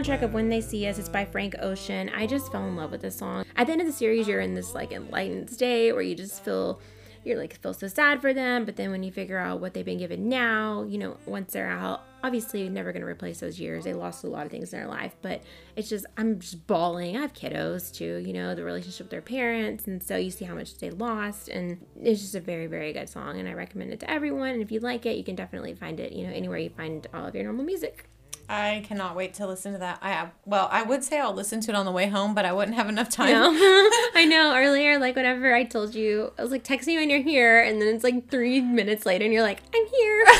soundtrack 0.00 0.22
of 0.22 0.32
When 0.32 0.48
They 0.48 0.62
See 0.62 0.86
Us. 0.86 0.98
It's 0.98 1.10
by 1.10 1.26
Frank 1.26 1.56
Ocean. 1.60 2.10
I 2.16 2.26
just 2.26 2.50
fell 2.50 2.66
in 2.66 2.74
love 2.74 2.90
with 2.90 3.02
this 3.02 3.18
song. 3.18 3.44
At 3.56 3.66
the 3.66 3.72
end 3.72 3.82
of 3.82 3.86
the 3.86 3.92
series, 3.92 4.26
you're 4.26 4.40
in 4.40 4.54
this 4.54 4.74
like 4.74 4.92
enlightened 4.92 5.50
state 5.50 5.92
where 5.92 6.00
you 6.00 6.14
just 6.14 6.42
feel 6.42 6.80
you're 7.22 7.36
like 7.36 7.60
feel 7.60 7.74
so 7.74 7.86
sad 7.86 8.22
for 8.22 8.32
them. 8.32 8.64
But 8.64 8.76
then 8.76 8.92
when 8.92 9.02
you 9.02 9.12
figure 9.12 9.36
out 9.36 9.60
what 9.60 9.74
they've 9.74 9.84
been 9.84 9.98
given 9.98 10.26
now, 10.26 10.84
you 10.84 10.96
know, 10.96 11.18
once 11.26 11.52
they're 11.52 11.68
out, 11.68 12.02
obviously 12.24 12.62
you're 12.62 12.70
never 12.70 12.94
gonna 12.94 13.04
replace 13.04 13.40
those 13.40 13.60
years. 13.60 13.84
They 13.84 13.92
lost 13.92 14.24
a 14.24 14.26
lot 14.26 14.46
of 14.46 14.50
things 14.50 14.72
in 14.72 14.78
their 14.78 14.88
life, 14.88 15.14
but 15.20 15.42
it's 15.76 15.90
just 15.90 16.06
I'm 16.16 16.38
just 16.38 16.66
bawling. 16.66 17.18
I 17.18 17.20
have 17.20 17.34
kiddos 17.34 17.92
too, 17.92 18.22
you 18.26 18.32
know, 18.32 18.54
the 18.54 18.64
relationship 18.64 19.04
with 19.04 19.10
their 19.10 19.20
parents, 19.20 19.86
and 19.86 20.02
so 20.02 20.16
you 20.16 20.30
see 20.30 20.46
how 20.46 20.54
much 20.54 20.78
they 20.78 20.88
lost, 20.88 21.50
and 21.50 21.76
it's 22.00 22.22
just 22.22 22.34
a 22.34 22.40
very 22.40 22.68
very 22.68 22.94
good 22.94 23.10
song, 23.10 23.38
and 23.38 23.46
I 23.46 23.52
recommend 23.52 23.92
it 23.92 24.00
to 24.00 24.10
everyone. 24.10 24.52
And 24.52 24.62
if 24.62 24.72
you 24.72 24.80
like 24.80 25.04
it, 25.04 25.18
you 25.18 25.24
can 25.24 25.36
definitely 25.36 25.74
find 25.74 26.00
it, 26.00 26.12
you 26.12 26.26
know, 26.26 26.32
anywhere 26.32 26.56
you 26.56 26.70
find 26.70 27.06
all 27.12 27.26
of 27.26 27.34
your 27.34 27.44
normal 27.44 27.66
music. 27.66 28.06
I 28.52 28.82
cannot 28.84 29.14
wait 29.14 29.34
to 29.34 29.46
listen 29.46 29.74
to 29.74 29.78
that. 29.78 30.00
I 30.02 30.10
have, 30.10 30.32
well, 30.44 30.68
I 30.72 30.82
would 30.82 31.04
say 31.04 31.20
I'll 31.20 31.32
listen 31.32 31.60
to 31.60 31.70
it 31.70 31.76
on 31.76 31.86
the 31.86 31.92
way 31.92 32.08
home, 32.08 32.34
but 32.34 32.44
I 32.44 32.52
wouldn't 32.52 32.74
have 32.74 32.88
enough 32.88 33.08
time. 33.08 33.30
know. 33.30 33.48
I 34.14 34.26
know. 34.28 34.54
Earlier, 34.56 34.98
like 34.98 35.14
whenever 35.14 35.54
I 35.54 35.62
told 35.62 35.94
you, 35.94 36.32
I 36.36 36.42
was 36.42 36.50
like 36.50 36.64
texting 36.64 36.94
you 36.94 36.98
when 36.98 37.10
you're 37.10 37.22
here, 37.22 37.62
and 37.62 37.80
then 37.80 37.94
it's 37.94 38.02
like 38.02 38.28
three 38.28 38.60
minutes 38.60 39.06
later, 39.06 39.24
and 39.24 39.32
you're 39.32 39.44
like, 39.44 39.60
I'm 39.74 39.86
here. 39.86 40.26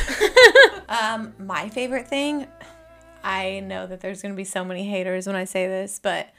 Um, 0.90 1.34
my 1.38 1.68
favorite 1.68 2.08
thing, 2.08 2.48
I 3.22 3.60
know 3.60 3.86
that 3.86 4.00
there's 4.00 4.22
gonna 4.22 4.34
be 4.34 4.42
so 4.42 4.64
many 4.64 4.90
haters 4.90 5.28
when 5.28 5.36
I 5.36 5.44
say 5.44 5.68
this, 5.68 6.00
but 6.02 6.30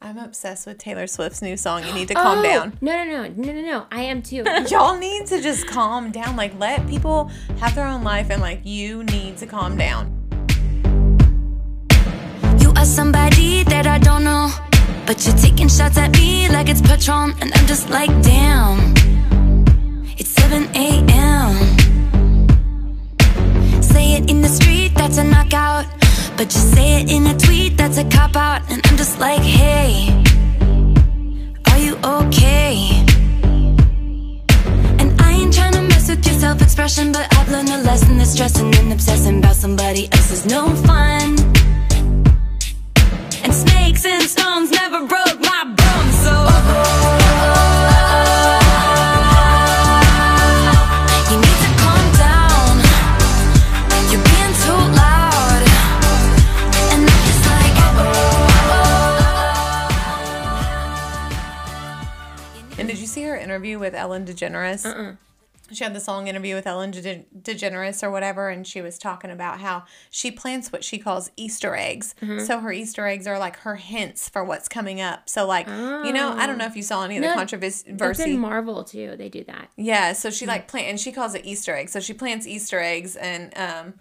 I'm 0.00 0.16
obsessed 0.16 0.64
with 0.64 0.78
Taylor 0.78 1.08
Swift's 1.08 1.42
new 1.42 1.56
song. 1.56 1.84
You 1.84 1.92
need 1.92 2.06
to 2.08 2.14
calm 2.14 2.38
Oh, 2.38 2.42
down. 2.44 2.78
No, 2.80 3.04
no, 3.04 3.24
no, 3.26 3.28
no, 3.34 3.52
no, 3.52 3.60
no. 3.62 3.86
I 3.90 4.02
am 4.02 4.22
too. 4.22 4.44
Y'all 4.70 4.96
need 4.96 5.26
to 5.26 5.42
just 5.42 5.66
calm 5.66 6.12
down. 6.12 6.36
Like, 6.36 6.56
let 6.60 6.86
people 6.86 7.32
have 7.58 7.74
their 7.74 7.86
own 7.86 8.04
life, 8.04 8.30
and 8.30 8.40
like, 8.40 8.60
you 8.64 9.02
need 9.02 9.38
to 9.38 9.46
calm 9.46 9.76
down. 9.76 10.25
Somebody 12.86 13.64
that 13.64 13.86
I 13.86 13.98
don't 13.98 14.22
know. 14.22 14.48
But 15.06 15.26
you're 15.26 15.36
taking 15.36 15.68
shots 15.68 15.98
at 15.98 16.12
me 16.12 16.48
like 16.48 16.68
it's 16.68 16.80
Patron. 16.80 17.34
And 17.40 17.52
I'm 17.54 17.66
just 17.66 17.90
like, 17.90 18.10
damn. 18.22 18.94
It's 20.16 20.30
7 20.30 20.68
a.m. 20.74 21.52
Say 23.82 24.14
it 24.14 24.30
in 24.30 24.40
the 24.40 24.48
street, 24.48 24.92
that's 24.94 25.18
a 25.18 25.24
knockout. 25.24 25.86
But 26.36 26.54
you 26.54 26.60
say 26.60 27.02
it 27.02 27.10
in 27.10 27.26
a 27.26 27.36
tweet 27.36 27.76
that's 27.76 27.98
a 27.98 28.04
cop 28.04 28.36
out, 28.36 28.62
and 28.70 28.80
I'm 28.86 28.96
just 28.96 29.18
like, 29.18 29.42
hey, 29.42 30.08
are 31.70 31.78
you 31.78 31.96
okay? 31.96 33.04
And 35.00 35.20
I 35.20 35.32
ain't 35.32 35.52
tryna 35.52 35.88
mess 35.88 36.08
with 36.08 36.24
your 36.24 36.38
self 36.38 36.62
expression, 36.62 37.10
but 37.10 37.26
I've 37.36 37.50
learned 37.50 37.68
a 37.70 37.78
lesson 37.78 38.16
that 38.18 38.26
stressing 38.26 38.74
and 38.76 38.92
obsessing 38.92 39.38
about 39.38 39.56
somebody 39.56 40.08
else 40.12 40.30
is 40.30 40.46
no 40.46 40.68
fun. 40.86 41.36
And 43.86 43.96
snakes 43.96 44.20
and 44.20 44.28
stones 44.28 44.70
never 44.72 45.06
broke 45.06 45.38
my 45.40 45.62
bones, 45.64 46.18
so. 46.18 46.32
You 51.30 51.36
need 51.38 51.58
to 51.62 51.70
calm 51.78 52.12
down. 52.18 52.82
You're 54.10 54.24
being 54.26 54.54
too 54.64 54.80
loud. 54.92 55.62
And 56.90 57.00
I'm 57.02 57.20
just 57.28 57.42
like, 57.46 57.76
oh, 57.78 58.02
oh, 58.02 58.82
oh, 62.00 62.78
And 62.78 62.88
did 62.88 62.98
you 62.98 63.06
see 63.06 63.22
her 63.22 63.36
interview 63.36 63.78
with 63.78 63.94
Ellen 63.94 64.26
DeGeneres? 64.26 65.16
She 65.72 65.82
had 65.84 65.94
this 65.94 66.06
long 66.08 66.28
interview 66.28 66.54
with 66.54 66.66
Ellen 66.66 66.90
De- 66.92 67.26
DeGeneres 67.42 68.02
or 68.02 68.10
whatever, 68.10 68.48
and 68.48 68.66
she 68.66 68.80
was 68.80 68.98
talking 68.98 69.30
about 69.30 69.60
how 69.60 69.84
she 70.10 70.30
plants 70.30 70.70
what 70.70 70.84
she 70.84 70.98
calls 70.98 71.30
Easter 71.36 71.74
eggs. 71.74 72.14
So 72.44 72.60
her 72.60 72.72
Easter 72.72 73.06
eggs 73.06 73.26
are 73.26 73.38
like 73.38 73.56
her 73.58 73.76
hints 73.76 74.28
for 74.28 74.44
what's 74.44 74.68
coming 74.68 75.00
up. 75.00 75.28
So 75.28 75.46
like, 75.46 75.66
you 75.66 76.12
know, 76.12 76.32
I 76.36 76.46
don't 76.46 76.58
know 76.58 76.66
if 76.66 76.76
you 76.76 76.82
saw 76.82 77.04
any 77.04 77.16
of 77.16 77.22
the 77.22 77.28
No, 77.30 77.34
controversy. 77.34 77.92
That's 77.92 78.20
in 78.20 78.38
Marvel 78.38 78.84
too. 78.84 79.16
They 79.16 79.28
do 79.28 79.44
that. 79.44 79.70
Yeah, 79.76 80.12
so 80.12 80.30
she 80.30 80.46
like 80.46 80.68
plant 80.68 80.86
and 80.88 81.00
she 81.00 81.12
calls 81.12 81.34
it 81.34 81.44
Easter 81.44 81.74
eggs. 81.74 81.92
So 81.92 82.00
she 82.00 82.14
plants 82.14 82.46
Easter 82.46 82.78
eggs 82.80 83.16
and 83.16 83.56
um 83.56 83.94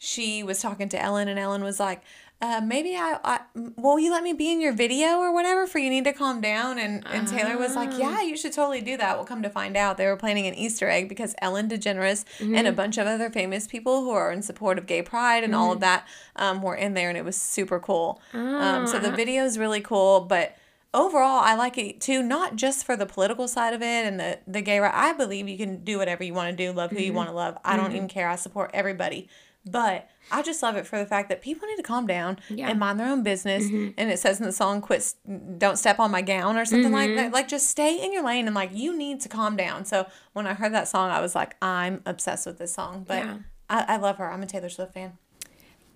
she 0.00 0.44
was 0.44 0.62
talking 0.62 0.88
to 0.90 1.02
Ellen 1.02 1.26
and 1.26 1.40
Ellen 1.40 1.64
was 1.64 1.80
like, 1.80 2.02
uh, 2.40 2.60
maybe 2.64 2.94
I, 2.94 3.18
I 3.24 3.40
will 3.76 3.98
you 3.98 4.12
let 4.12 4.22
me 4.22 4.32
be 4.32 4.52
in 4.52 4.60
your 4.60 4.72
video 4.72 5.18
or 5.18 5.34
whatever 5.34 5.66
for 5.66 5.78
you 5.80 5.90
need 5.90 6.04
to 6.04 6.12
calm 6.12 6.40
down? 6.40 6.78
And 6.78 7.04
and 7.08 7.26
Taylor 7.26 7.58
was 7.58 7.74
like 7.74 7.98
yeah 7.98 8.22
you 8.22 8.36
should 8.36 8.52
totally 8.52 8.80
do 8.80 8.96
that. 8.96 9.16
We'll 9.16 9.26
come 9.26 9.42
to 9.42 9.50
find 9.50 9.76
out. 9.76 9.96
They 9.96 10.06
were 10.06 10.16
planning 10.16 10.46
an 10.46 10.54
Easter 10.54 10.88
egg 10.88 11.08
because 11.08 11.34
Ellen 11.42 11.68
DeGeneres 11.68 12.24
and 12.56 12.66
a 12.66 12.72
bunch 12.72 12.96
of 12.96 13.06
other 13.06 13.28
famous 13.30 13.66
people 13.66 14.02
who 14.02 14.10
are 14.10 14.30
in 14.30 14.42
support 14.42 14.78
of 14.78 14.86
gay 14.86 15.02
pride 15.02 15.42
and 15.42 15.54
all 15.54 15.72
of 15.72 15.80
that 15.80 16.06
um, 16.36 16.62
were 16.62 16.76
in 16.76 16.94
there 16.94 17.08
and 17.08 17.18
it 17.18 17.24
was 17.24 17.36
super 17.36 17.80
cool. 17.80 18.20
Um, 18.32 18.86
so 18.86 18.98
the 19.00 19.10
video 19.10 19.44
is 19.44 19.58
really 19.58 19.80
cool 19.80 20.20
but 20.20 20.56
overall 20.94 21.40
i 21.44 21.54
like 21.54 21.76
it 21.76 22.00
too 22.00 22.22
not 22.22 22.56
just 22.56 22.86
for 22.86 22.96
the 22.96 23.04
political 23.04 23.46
side 23.46 23.74
of 23.74 23.82
it 23.82 24.06
and 24.06 24.18
the 24.18 24.38
the 24.46 24.62
gay 24.62 24.78
right 24.80 24.94
i 24.94 25.12
believe 25.12 25.46
you 25.46 25.58
can 25.58 25.84
do 25.84 25.98
whatever 25.98 26.24
you 26.24 26.32
want 26.32 26.50
to 26.50 26.56
do 26.56 26.72
love 26.72 26.90
who 26.90 26.98
you 26.98 27.12
want 27.12 27.28
to 27.28 27.34
love. 27.34 27.58
I 27.62 27.76
don't 27.76 27.92
even 27.94 28.08
care. 28.08 28.26
I 28.26 28.36
support 28.36 28.70
everybody 28.72 29.28
but 29.70 30.08
i 30.30 30.42
just 30.42 30.62
love 30.62 30.76
it 30.76 30.86
for 30.86 30.98
the 30.98 31.06
fact 31.06 31.28
that 31.28 31.40
people 31.40 31.66
need 31.68 31.76
to 31.76 31.82
calm 31.82 32.06
down 32.06 32.38
Yeah. 32.48 32.68
and 32.68 32.78
mind 32.78 32.98
their 32.98 33.08
own 33.08 33.22
business 33.22 33.64
mm-hmm. 33.64 33.90
and 33.96 34.10
it 34.10 34.18
says 34.18 34.40
in 34.40 34.46
the 34.46 34.52
song 34.52 34.80
quit 34.80 35.14
don't 35.58 35.76
step 35.76 35.98
on 35.98 36.10
my 36.10 36.22
gown 36.22 36.56
or 36.56 36.64
something 36.64 36.92
like 36.92 37.14
that 37.14 37.26
mm-hmm. 37.26 37.34
like 37.34 37.48
just 37.48 37.68
stay 37.68 38.02
in 38.02 38.12
your 38.12 38.24
lane 38.24 38.46
and 38.46 38.54
like 38.54 38.70
you 38.72 38.96
need 38.96 39.20
to 39.20 39.28
calm 39.28 39.56
down 39.56 39.84
so 39.84 40.06
when 40.32 40.46
i 40.46 40.54
heard 40.54 40.72
that 40.72 40.88
song 40.88 41.10
i 41.10 41.20
was 41.20 41.34
like 41.34 41.56
i'm 41.62 42.02
obsessed 42.06 42.46
with 42.46 42.58
this 42.58 42.72
song 42.72 43.04
but 43.06 43.24
Yeah. 43.24 43.38
I, 43.70 43.84
I 43.88 43.96
love 43.96 44.18
her 44.18 44.30
i'm 44.30 44.42
a 44.42 44.46
taylor 44.46 44.68
swift 44.68 44.94
fan 44.94 45.18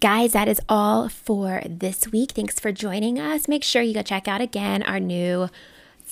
Guys, 0.01 0.33
that 0.33 0.49
is 0.49 0.61
all 0.69 1.09
for 1.09 1.63
this 1.65 2.09
week. 2.09 2.33
Thanks 2.33 2.59
for 2.59 2.73
joining 2.73 3.21
us. 3.21 3.47
Make 3.47 3.63
sure 3.63 3.83
you 3.83 3.95
go 3.95 4.03
check 4.03 4.27
out 4.27 4.41
again 4.41 4.83
our 4.83 4.99
new 4.99 5.49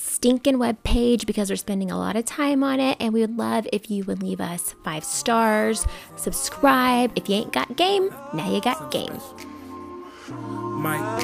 stinking 0.01 0.57
web 0.59 0.81
page 0.83 1.25
because 1.25 1.49
we're 1.49 1.55
spending 1.55 1.91
a 1.91 1.97
lot 1.97 2.15
of 2.15 2.25
time 2.25 2.63
on 2.63 2.79
it 2.79 2.97
and 2.99 3.13
we 3.13 3.21
would 3.21 3.37
love 3.37 3.67
if 3.71 3.89
you 3.89 4.03
would 4.05 4.21
leave 4.21 4.41
us 4.41 4.75
five 4.83 5.03
stars 5.03 5.85
subscribe 6.15 7.11
if 7.15 7.29
you 7.29 7.35
ain't 7.35 7.53
got 7.53 7.75
game 7.77 8.09
now 8.33 8.51
you 8.51 8.59
got 8.61 8.91
game 8.91 9.19
Mike. 10.81 11.21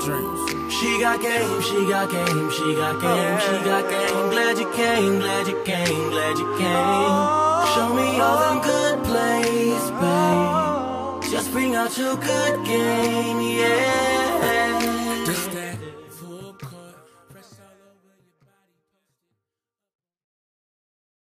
Drink. 0.00 0.72
She 0.72 0.98
got 1.00 1.20
game, 1.20 1.62
she 1.62 1.86
got 1.88 2.10
game, 2.10 2.50
she 2.50 2.74
got 2.74 3.00
game, 3.00 3.38
she 3.40 3.64
got 3.64 3.88
game. 3.88 4.30
Glad 4.30 4.58
you 4.58 4.72
came, 4.72 5.18
glad 5.18 5.46
you 5.46 5.62
came, 5.64 6.10
glad 6.10 6.38
you 6.38 6.56
came. 6.58 7.52
Show 7.74 7.94
me 7.94 8.20
all 8.20 8.38
them 8.40 8.60
good 8.62 9.04
plays, 9.04 9.90
babe. 10.00 11.30
Just 11.30 11.52
bring 11.52 11.74
out 11.74 11.96
your 11.96 12.16
good 12.16 12.64
game, 12.64 13.40
yeah. 13.58 14.81